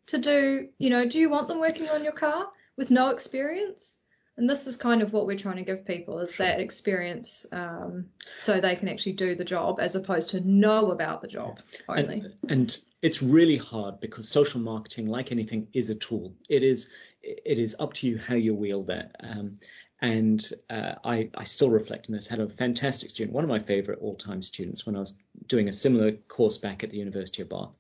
to 0.08 0.18
do, 0.18 0.70
you 0.78 0.90
know, 0.90 1.08
do 1.08 1.20
you 1.20 1.30
want 1.30 1.48
them 1.48 1.60
working 1.60 1.90
on 1.90 2.04
your 2.04 2.14
car 2.14 2.48
with 2.78 2.92
no 2.92 3.10
experience? 3.10 3.96
And 4.38 4.50
this 4.50 4.68
is 4.68 4.76
kind 4.76 5.02
of 5.02 5.14
what 5.14 5.28
we're 5.28 5.38
trying 5.38 5.58
to 5.58 5.64
give 5.64 5.86
people 5.86 6.20
is 6.20 6.36
that 6.38 6.60
experience 6.60 7.46
um, 7.54 8.08
so 8.38 8.60
they 8.60 8.76
can 8.76 8.90
actually 8.90 9.14
do 9.14 9.34
the 9.34 9.46
job 9.46 9.80
as 9.80 9.96
opposed 9.96 10.32
to 10.32 10.42
know 10.42 10.92
about 10.92 11.22
the 11.22 11.28
job 11.30 11.60
only. 11.88 12.20
And, 12.44 12.52
and, 12.52 12.80
it's 13.02 13.22
really 13.22 13.58
hard 13.58 14.00
because 14.00 14.28
social 14.28 14.60
marketing, 14.60 15.08
like 15.08 15.32
anything, 15.32 15.68
is 15.74 15.92
a 15.92 15.96
tool. 15.96 16.34
It 16.50 16.64
is 16.64 16.90
it 17.22 17.60
is 17.60 17.76
up 17.80 17.94
to 17.94 18.08
you 18.08 18.18
how 18.18 18.34
you 18.34 18.56
wield 18.56 18.88
that. 18.88 19.16
Um, 19.20 19.60
and 20.02 20.44
uh, 20.70 20.94
I, 21.04 21.30
I 21.36 21.44
still 21.44 21.70
reflect 21.70 22.10
on 22.10 22.16
this. 22.16 22.28
Had 22.28 22.40
a 22.40 22.50
fantastic 22.50 23.12
student, 23.12 23.34
one 23.34 23.44
of 23.44 23.50
my 23.50 23.60
favorite 23.60 24.00
all-time 24.02 24.42
students, 24.42 24.86
when 24.86 24.96
I 24.96 25.00
was 25.00 25.18
doing 25.48 25.68
a 25.68 25.72
similar 25.72 26.12
course 26.14 26.58
back 26.58 26.84
at 26.84 26.90
the 26.90 26.98
University 26.98 27.44
of 27.44 27.50
Bath. 27.50 27.78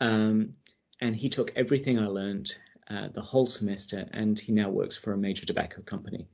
Um, 0.00 0.54
and 1.00 1.14
he 1.14 1.28
took 1.28 1.52
everything 1.54 1.98
I 1.98 2.06
learned 2.06 2.54
uh, 2.88 3.08
the 3.08 3.22
whole 3.22 3.46
semester, 3.46 4.08
and 4.12 4.38
he 4.38 4.52
now 4.52 4.70
works 4.70 4.96
for 4.96 5.12
a 5.12 5.18
major 5.18 5.44
tobacco 5.46 5.82
company. 5.82 6.28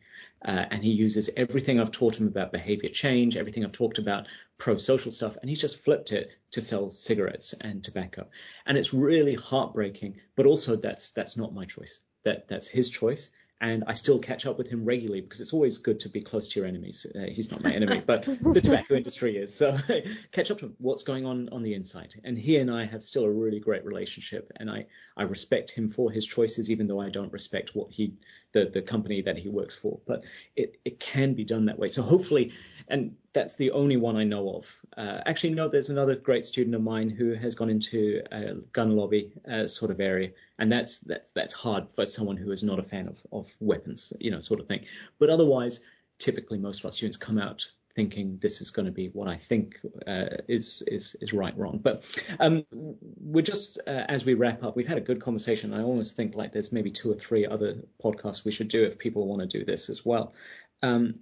Uh, 0.45 0.65
and 0.71 0.83
he 0.83 0.91
uses 0.91 1.31
everything 1.37 1.81
I've 1.81 1.93
taught 1.93 2.17
him 2.17 2.27
about 2.27 2.53
behavior 2.53 2.91
change, 2.91 3.37
everything 3.37 3.65
I've 3.65 3.73
talked 3.73 3.99
about 3.99 4.27
pro-social 4.59 5.13
stuff, 5.13 5.37
and 5.41 5.49
he's 5.49 5.61
just 5.61 5.79
flipped 5.79 6.13
it 6.13 6.31
to 6.51 6.61
sell 6.61 6.91
cigarettes 6.91 7.55
and 7.61 7.83
tobacco. 7.83 8.27
And 8.67 8.77
it's 8.77 8.93
really 8.93 9.35
heartbreaking, 9.35 10.17
but 10.37 10.47
also 10.47 10.77
that's 10.77 11.13
that's 11.13 11.37
not 11.37 11.55
my 11.55 11.65
choice. 11.65 12.01
That 12.25 12.49
that's 12.49 12.69
his 12.69 12.91
choice 12.91 13.31
and 13.63 13.85
I 13.87 13.95
still 13.95 14.19
catch 14.19 14.45
up 14.45 14.59
with 14.59 14.69
him 14.69 14.85
regularly 14.85 15.21
because 15.21 15.41
it's 15.41 15.53
always 15.53 15.79
good 15.79 16.01
to 16.01 16.09
be 16.09 16.21
close 16.21 16.49
to 16.49 16.61
your 16.61 16.69
enemies. 16.69 17.07
Uh, 17.15 17.27
he's 17.31 17.53
not 17.53 17.63
my 17.63 17.73
enemy, 17.73 18.03
but 18.05 18.25
the 18.25 18.61
tobacco 18.61 18.97
industry 18.97 19.37
is. 19.37 19.55
So 19.55 19.79
catch 20.33 20.51
up 20.51 20.59
to 20.59 20.67
him. 20.67 20.75
what's 20.79 21.05
going 21.05 21.25
on 21.25 21.49
on 21.51 21.63
the 21.63 21.75
inside. 21.75 22.21
And 22.25 22.37
he 22.37 22.57
and 22.57 22.69
I 22.69 22.85
have 22.85 23.05
still 23.05 23.23
a 23.23 23.31
really 23.31 23.61
great 23.61 23.85
relationship, 23.85 24.51
and 24.57 24.69
I 24.69 24.87
I 25.17 25.23
respect 25.23 25.71
him 25.71 25.89
for 25.89 26.11
his 26.11 26.27
choices, 26.27 26.71
even 26.73 26.89
though 26.89 27.01
I 27.01 27.11
don't 27.11 27.33
respect 27.33 27.77
what 27.77 27.93
he 27.93 28.15
the 28.53 28.67
the 28.67 28.83
company 28.83 29.23
that 29.23 29.39
he 29.39 29.49
works 29.49 29.75
for. 29.75 30.01
But 30.07 30.25
it 30.57 30.79
it 30.85 31.01
can 31.01 31.35
be 31.35 31.45
done 31.45 31.67
that 31.67 31.79
way. 31.79 31.89
So 31.89 32.03
hopefully, 32.03 32.53
and 32.89 33.17
that's 33.33 33.57
the 33.57 33.73
only 33.73 33.97
one 33.97 34.17
I 34.17 34.25
know 34.25 34.57
of. 34.57 34.81
Uh, 34.97 35.21
actually, 35.27 35.55
no, 35.55 35.69
there's 35.69 35.91
another 35.91 36.17
great 36.17 36.45
student 36.45 36.75
of 36.75 36.83
mine 36.83 37.11
who 37.11 37.33
has 37.35 37.55
gone 37.55 37.71
into 37.71 38.23
a 38.31 38.55
gun 38.73 38.97
lobby 38.97 39.33
uh, 39.51 39.67
sort 39.67 39.91
of 39.91 40.01
area, 40.01 40.31
and 40.59 40.71
that's 40.71 41.01
that's 41.01 41.33
that's 41.33 41.55
hard 41.55 41.89
for 41.95 42.07
someone 42.07 42.37
who 42.37 42.53
is 42.53 42.63
not 42.63 42.79
a 42.79 42.83
fan 42.83 43.09
of 43.09 43.21
of 43.33 43.55
weapons, 43.61 44.13
you 44.21 44.31
know, 44.31 44.41
sort 44.41 44.61
of 44.61 44.69
thing. 44.69 44.87
But 45.19 45.31
otherwise, 45.31 45.81
typically 46.19 46.59
most 46.59 46.81
of 46.81 46.87
our 46.87 46.93
students 46.93 47.17
come 47.17 47.39
out 47.39 47.67
thinking 47.95 48.39
this 48.41 48.61
is 48.61 48.71
going 48.71 48.87
to 48.87 48.93
be 48.93 49.09
what 49.09 49.29
I 49.29 49.37
think 49.37 49.79
uh, 50.07 50.37
is 50.49 50.83
is 50.87 51.17
is 51.21 51.33
right 51.33 51.57
wrong. 51.57 51.79
But 51.83 52.05
um, 52.41 52.65
we're 52.71 53.43
just 53.43 53.79
uh, 53.87 54.05
as 54.09 54.25
we 54.25 54.35
wrap 54.35 54.63
up, 54.63 54.77
we've 54.77 54.87
had 54.87 54.99
a 54.99 55.03
good 55.03 55.21
conversation. 55.21 55.75
I 55.75 55.83
almost 55.83 56.17
think 56.17 56.35
like 56.35 56.53
there's 56.53 56.73
maybe 56.73 56.91
two 56.91 57.11
or 57.11 57.15
three 57.15 57.47
other 57.47 57.83
podcasts 58.03 58.45
we 58.45 58.53
should 58.53 58.69
do 58.69 58.85
if 58.85 58.99
people 58.99 59.27
want 59.27 59.41
to 59.41 59.59
do 59.59 59.65
this 59.65 59.91
as 59.91 60.05
well. 60.05 60.35
Um, 60.83 61.21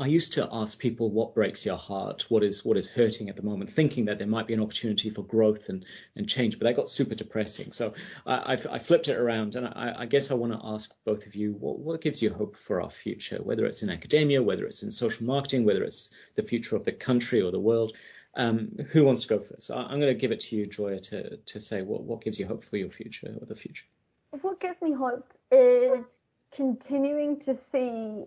I 0.00 0.06
used 0.06 0.32
to 0.32 0.48
ask 0.50 0.78
people 0.78 1.10
what 1.10 1.34
breaks 1.34 1.66
your 1.66 1.76
heart, 1.76 2.24
what 2.30 2.42
is 2.42 2.64
what 2.64 2.78
is 2.78 2.88
hurting 2.88 3.28
at 3.28 3.36
the 3.36 3.42
moment, 3.42 3.70
thinking 3.70 4.06
that 4.06 4.16
there 4.16 4.26
might 4.26 4.46
be 4.46 4.54
an 4.54 4.60
opportunity 4.60 5.10
for 5.10 5.22
growth 5.22 5.68
and, 5.68 5.84
and 6.16 6.26
change, 6.26 6.58
but 6.58 6.64
that 6.64 6.74
got 6.74 6.88
super 6.88 7.14
depressing. 7.14 7.70
So 7.70 7.92
I, 8.24 8.54
I, 8.54 8.58
I 8.70 8.78
flipped 8.78 9.08
it 9.08 9.18
around, 9.18 9.56
and 9.56 9.66
I, 9.66 9.94
I 9.98 10.06
guess 10.06 10.30
I 10.30 10.34
want 10.34 10.54
to 10.54 10.60
ask 10.64 10.90
both 11.04 11.26
of 11.26 11.34
you 11.34 11.52
what, 11.52 11.78
what 11.78 12.00
gives 12.00 12.22
you 12.22 12.32
hope 12.32 12.56
for 12.56 12.80
our 12.80 12.88
future, 12.88 13.42
whether 13.42 13.66
it's 13.66 13.82
in 13.82 13.90
academia, 13.90 14.42
whether 14.42 14.64
it's 14.64 14.82
in 14.82 14.90
social 14.90 15.26
marketing, 15.26 15.66
whether 15.66 15.84
it's 15.84 16.08
the 16.34 16.42
future 16.42 16.76
of 16.76 16.84
the 16.86 16.92
country 16.92 17.42
or 17.42 17.50
the 17.50 17.60
world. 17.60 17.92
Um, 18.34 18.70
who 18.92 19.04
wants 19.04 19.22
to 19.22 19.28
go 19.28 19.38
first? 19.40 19.70
I'm 19.70 20.00
going 20.00 20.14
to 20.14 20.14
give 20.14 20.32
it 20.32 20.40
to 20.40 20.56
you, 20.56 20.64
Joya, 20.64 21.00
to 21.00 21.36
to 21.36 21.60
say 21.60 21.82
what 21.82 22.04
what 22.04 22.22
gives 22.22 22.40
you 22.40 22.46
hope 22.46 22.64
for 22.64 22.78
your 22.78 22.88
future 22.88 23.36
or 23.38 23.44
the 23.44 23.56
future. 23.56 23.84
What 24.40 24.60
gives 24.60 24.80
me 24.80 24.92
hope 24.92 25.30
is 25.50 26.04
continuing 26.52 27.40
to 27.40 27.54
see 27.54 28.26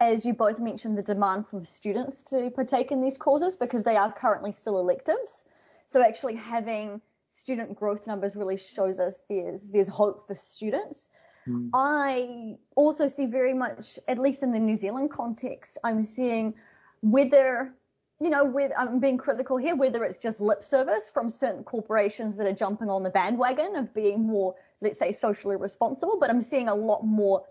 as 0.00 0.24
you 0.24 0.32
both 0.32 0.58
mentioned, 0.58 0.96
the 0.96 1.02
demand 1.02 1.48
from 1.48 1.64
students 1.64 2.22
to 2.22 2.50
partake 2.50 2.92
in 2.92 3.00
these 3.00 3.18
courses 3.18 3.56
because 3.56 3.82
they 3.82 3.96
are 3.96 4.12
currently 4.12 4.52
still 4.52 4.78
electives. 4.78 5.44
So 5.86 6.02
actually 6.04 6.36
having 6.36 7.00
student 7.26 7.74
growth 7.76 8.06
numbers 8.06 8.36
really 8.36 8.56
shows 8.56 9.00
us 9.00 9.20
there's 9.28 9.70
there's 9.70 9.88
hope 9.88 10.26
for 10.26 10.34
students. 10.34 11.08
Mm. 11.48 11.70
I 11.74 12.56
also 12.76 13.08
see 13.08 13.26
very 13.26 13.54
much, 13.54 13.98
at 14.06 14.18
least 14.18 14.42
in 14.42 14.52
the 14.52 14.58
New 14.58 14.76
Zealand 14.76 15.10
context, 15.10 15.78
I'm 15.82 16.02
seeing 16.02 16.54
whether 17.02 17.74
you 18.20 18.30
know, 18.30 18.44
with, 18.44 18.72
I'm 18.76 18.98
being 18.98 19.16
critical 19.16 19.56
here, 19.56 19.76
whether 19.76 20.02
it's 20.02 20.18
just 20.18 20.40
lip 20.40 20.62
service 20.62 21.08
from 21.08 21.30
certain 21.30 21.62
corporations 21.62 22.34
that 22.34 22.48
are 22.48 22.52
jumping 22.52 22.90
on 22.90 23.04
the 23.04 23.10
bandwagon 23.10 23.76
of 23.76 23.94
being 23.94 24.26
more, 24.26 24.56
let's 24.80 24.98
say, 24.98 25.12
socially 25.12 25.54
responsible, 25.54 26.18
but 26.18 26.28
I'm 26.28 26.40
seeing 26.40 26.68
a 26.68 26.74
lot 26.74 27.04
more, 27.04 27.44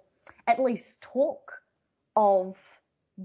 at 0.45 0.61
least 0.61 0.99
talk 0.99 1.56
of 2.17 2.57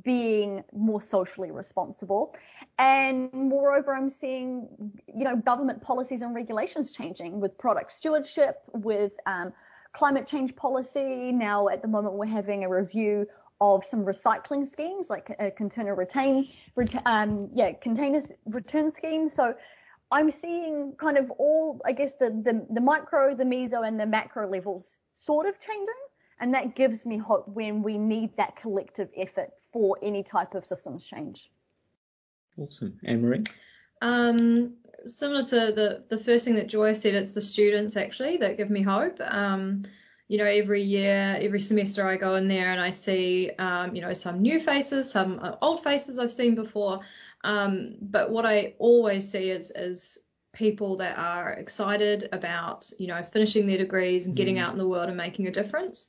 being 0.04 0.62
more 0.72 1.00
socially 1.00 1.50
responsible. 1.50 2.36
And 2.78 3.32
moreover, 3.32 3.94
I'm 3.94 4.08
seeing, 4.08 4.68
you 5.12 5.24
know, 5.24 5.36
government 5.36 5.82
policies 5.82 6.22
and 6.22 6.34
regulations 6.34 6.90
changing 6.92 7.40
with 7.40 7.58
product 7.58 7.90
stewardship, 7.92 8.62
with 8.72 9.12
um, 9.26 9.52
climate 9.92 10.26
change 10.26 10.54
policy. 10.54 11.32
Now, 11.32 11.68
at 11.68 11.82
the 11.82 11.88
moment, 11.88 12.14
we're 12.14 12.26
having 12.26 12.64
a 12.64 12.68
review 12.68 13.26
of 13.60 13.84
some 13.84 14.04
recycling 14.04 14.66
schemes, 14.66 15.10
like 15.10 15.34
a 15.38 15.50
container 15.50 15.94
retain, 15.94 16.48
ret- 16.74 17.06
um, 17.06 17.50
yeah, 17.52 17.72
containers 17.72 18.26
return 18.46 18.92
scheme. 18.96 19.28
So 19.28 19.54
I'm 20.10 20.30
seeing 20.30 20.94
kind 20.98 21.16
of 21.16 21.30
all, 21.32 21.80
I 21.84 21.92
guess, 21.92 22.14
the, 22.14 22.30
the, 22.30 22.66
the 22.70 22.80
micro, 22.80 23.34
the 23.34 23.44
meso, 23.44 23.86
and 23.86 23.98
the 23.98 24.06
macro 24.06 24.48
levels 24.48 24.98
sort 25.12 25.46
of 25.46 25.60
changing. 25.60 26.02
And 26.40 26.54
that 26.54 26.74
gives 26.74 27.06
me 27.06 27.18
hope 27.18 27.48
when 27.48 27.82
we 27.82 27.98
need 27.98 28.36
that 28.36 28.56
collective 28.56 29.08
effort 29.16 29.50
for 29.72 29.98
any 30.02 30.22
type 30.22 30.54
of 30.54 30.66
systems 30.66 31.04
change. 31.04 31.50
Awesome. 32.56 32.98
Ann-Marie? 33.04 33.44
Um, 34.02 34.74
similar 35.04 35.44
to 35.44 35.72
the, 35.72 36.04
the 36.08 36.18
first 36.18 36.44
thing 36.44 36.56
that 36.56 36.66
Joy 36.66 36.92
said, 36.92 37.14
it's 37.14 37.32
the 37.32 37.40
students 37.40 37.96
actually 37.96 38.38
that 38.38 38.56
give 38.56 38.68
me 38.70 38.82
hope. 38.82 39.18
Um, 39.20 39.82
you 40.28 40.38
know, 40.38 40.46
every 40.46 40.82
year, 40.82 41.36
every 41.40 41.60
semester 41.60 42.06
I 42.06 42.16
go 42.16 42.36
in 42.36 42.48
there 42.48 42.72
and 42.72 42.80
I 42.80 42.90
see, 42.90 43.50
um, 43.58 43.94
you 43.94 44.00
know, 44.00 44.12
some 44.12 44.40
new 44.40 44.58
faces, 44.58 45.10
some 45.10 45.38
uh, 45.40 45.56
old 45.60 45.82
faces 45.84 46.18
I've 46.18 46.32
seen 46.32 46.54
before. 46.54 47.00
Um, 47.44 47.96
but 48.00 48.30
what 48.30 48.46
I 48.46 48.74
always 48.78 49.30
see 49.30 49.50
is, 49.50 49.70
is 49.70 50.18
people 50.52 50.96
that 50.98 51.18
are 51.18 51.52
excited 51.52 52.28
about, 52.32 52.90
you 52.98 53.06
know, 53.06 53.22
finishing 53.22 53.66
their 53.66 53.78
degrees 53.78 54.26
and 54.26 54.36
getting 54.36 54.56
mm. 54.56 54.60
out 54.60 54.72
in 54.72 54.78
the 54.78 54.88
world 54.88 55.08
and 55.08 55.16
making 55.16 55.46
a 55.46 55.50
difference. 55.50 56.08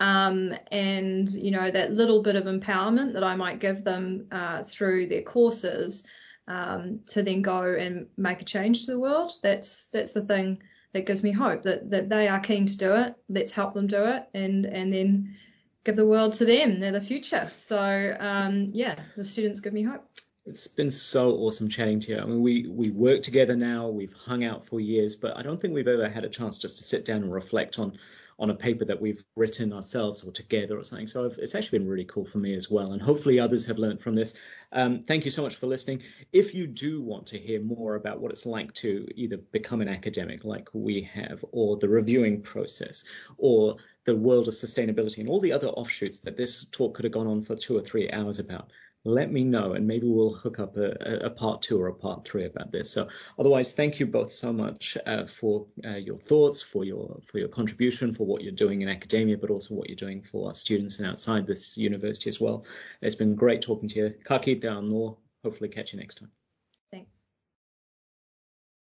Um, 0.00 0.54
and 0.72 1.30
you 1.30 1.52
know 1.52 1.70
that 1.70 1.92
little 1.92 2.22
bit 2.22 2.34
of 2.34 2.44
empowerment 2.44 3.12
that 3.12 3.22
I 3.22 3.36
might 3.36 3.60
give 3.60 3.84
them 3.84 4.26
uh, 4.32 4.62
through 4.64 5.06
their 5.06 5.22
courses 5.22 6.04
um, 6.48 7.00
to 7.06 7.22
then 7.22 7.42
go 7.42 7.62
and 7.74 8.08
make 8.16 8.42
a 8.42 8.44
change 8.44 8.86
to 8.86 8.92
the 8.92 8.98
world. 8.98 9.32
That's 9.42 9.88
that's 9.88 10.12
the 10.12 10.24
thing 10.24 10.62
that 10.92 11.06
gives 11.06 11.22
me 11.22 11.30
hope 11.30 11.62
that 11.62 11.90
that 11.90 12.08
they 12.08 12.26
are 12.28 12.40
keen 12.40 12.66
to 12.66 12.76
do 12.76 12.94
it. 12.96 13.14
Let's 13.28 13.52
help 13.52 13.74
them 13.74 13.86
do 13.86 14.04
it, 14.06 14.24
and 14.34 14.66
and 14.66 14.92
then 14.92 15.36
give 15.84 15.94
the 15.94 16.06
world 16.06 16.32
to 16.34 16.44
them. 16.44 16.80
They're 16.80 16.90
the 16.90 17.00
future. 17.00 17.48
So 17.52 18.16
um, 18.18 18.70
yeah, 18.72 18.98
the 19.16 19.24
students 19.24 19.60
give 19.60 19.72
me 19.72 19.82
hope. 19.82 20.04
It's 20.44 20.66
been 20.66 20.90
so 20.90 21.36
awesome 21.36 21.68
chatting 21.68 22.00
to 22.00 22.12
you. 22.12 22.18
I 22.18 22.24
mean, 22.24 22.42
we 22.42 22.66
we 22.68 22.90
work 22.90 23.22
together 23.22 23.54
now. 23.54 23.88
We've 23.88 24.12
hung 24.12 24.42
out 24.44 24.66
for 24.66 24.80
years, 24.80 25.14
but 25.14 25.36
I 25.36 25.42
don't 25.42 25.60
think 25.60 25.72
we've 25.72 25.86
ever 25.86 26.08
had 26.08 26.24
a 26.24 26.28
chance 26.28 26.58
just 26.58 26.78
to 26.78 26.84
sit 26.84 27.04
down 27.04 27.22
and 27.22 27.32
reflect 27.32 27.78
on 27.78 27.96
on 28.40 28.50
a 28.50 28.54
paper 28.54 28.84
that 28.86 29.00
we've 29.00 29.22
written 29.36 29.72
ourselves 29.72 30.24
or 30.24 30.32
together 30.32 30.76
or 30.76 30.82
something. 30.82 31.06
So 31.06 31.30
it's 31.38 31.54
actually 31.54 31.78
been 31.78 31.88
really 31.88 32.06
cool 32.06 32.24
for 32.24 32.38
me 32.38 32.56
as 32.56 32.68
well. 32.68 32.90
And 32.90 33.00
hopefully 33.00 33.38
others 33.38 33.66
have 33.66 33.78
learned 33.78 34.00
from 34.00 34.16
this. 34.16 34.34
Um, 34.72 35.04
thank 35.04 35.24
you 35.24 35.30
so 35.30 35.42
much 35.42 35.56
for 35.56 35.68
listening. 35.68 36.02
If 36.32 36.54
you 36.54 36.66
do 36.66 37.00
want 37.02 37.28
to 37.28 37.38
hear 37.38 37.60
more 37.60 37.94
about 37.94 38.20
what 38.20 38.32
it's 38.32 38.44
like 38.44 38.72
to 38.74 39.06
either 39.14 39.36
become 39.36 39.80
an 39.80 39.88
academic 39.88 40.44
like 40.44 40.70
we 40.72 41.02
have, 41.14 41.44
or 41.52 41.76
the 41.76 41.88
reviewing 41.88 42.42
process, 42.42 43.04
or 43.38 43.76
the 44.06 44.16
world 44.16 44.48
of 44.48 44.54
sustainability 44.54 45.18
and 45.18 45.28
all 45.28 45.38
the 45.38 45.52
other 45.52 45.68
offshoots 45.68 46.20
that 46.20 46.36
this 46.36 46.64
talk 46.64 46.94
could 46.94 47.04
have 47.04 47.12
gone 47.12 47.28
on 47.28 47.42
for 47.42 47.54
two 47.54 47.76
or 47.76 47.82
three 47.82 48.10
hours 48.10 48.40
about, 48.40 48.72
let 49.04 49.32
me 49.32 49.42
know 49.42 49.72
and 49.72 49.86
maybe 49.86 50.06
we'll 50.06 50.34
hook 50.34 50.58
up 50.60 50.76
a, 50.76 50.92
a, 51.24 51.30
part 51.30 51.62
two 51.62 51.80
or 51.80 51.88
a 51.88 51.94
part 51.94 52.24
three 52.24 52.44
about 52.44 52.70
this. 52.70 52.90
So 52.90 53.08
otherwise, 53.38 53.72
thank 53.72 53.98
you 53.98 54.06
both 54.06 54.30
so 54.30 54.52
much 54.52 54.96
uh, 55.06 55.26
for 55.26 55.66
uh, 55.84 55.96
your 55.96 56.18
thoughts, 56.18 56.62
for 56.62 56.84
your 56.84 57.20
for 57.26 57.38
your 57.38 57.48
contribution, 57.48 58.12
for 58.12 58.26
what 58.26 58.42
you're 58.42 58.52
doing 58.52 58.82
in 58.82 58.88
academia, 58.88 59.38
but 59.38 59.50
also 59.50 59.74
what 59.74 59.88
you're 59.88 59.96
doing 59.96 60.22
for 60.22 60.48
our 60.48 60.54
students 60.54 60.98
and 60.98 61.08
outside 61.08 61.46
this 61.46 61.76
university 61.76 62.30
as 62.30 62.40
well. 62.40 62.64
It's 63.00 63.16
been 63.16 63.34
great 63.34 63.62
talking 63.62 63.88
to 63.88 63.98
you. 63.98 64.14
Ka 64.24 64.38
kite 64.38 64.62
anō. 64.62 65.16
Hopefully 65.42 65.70
catch 65.70 65.92
you 65.92 65.98
next 65.98 66.18
time. 66.18 66.30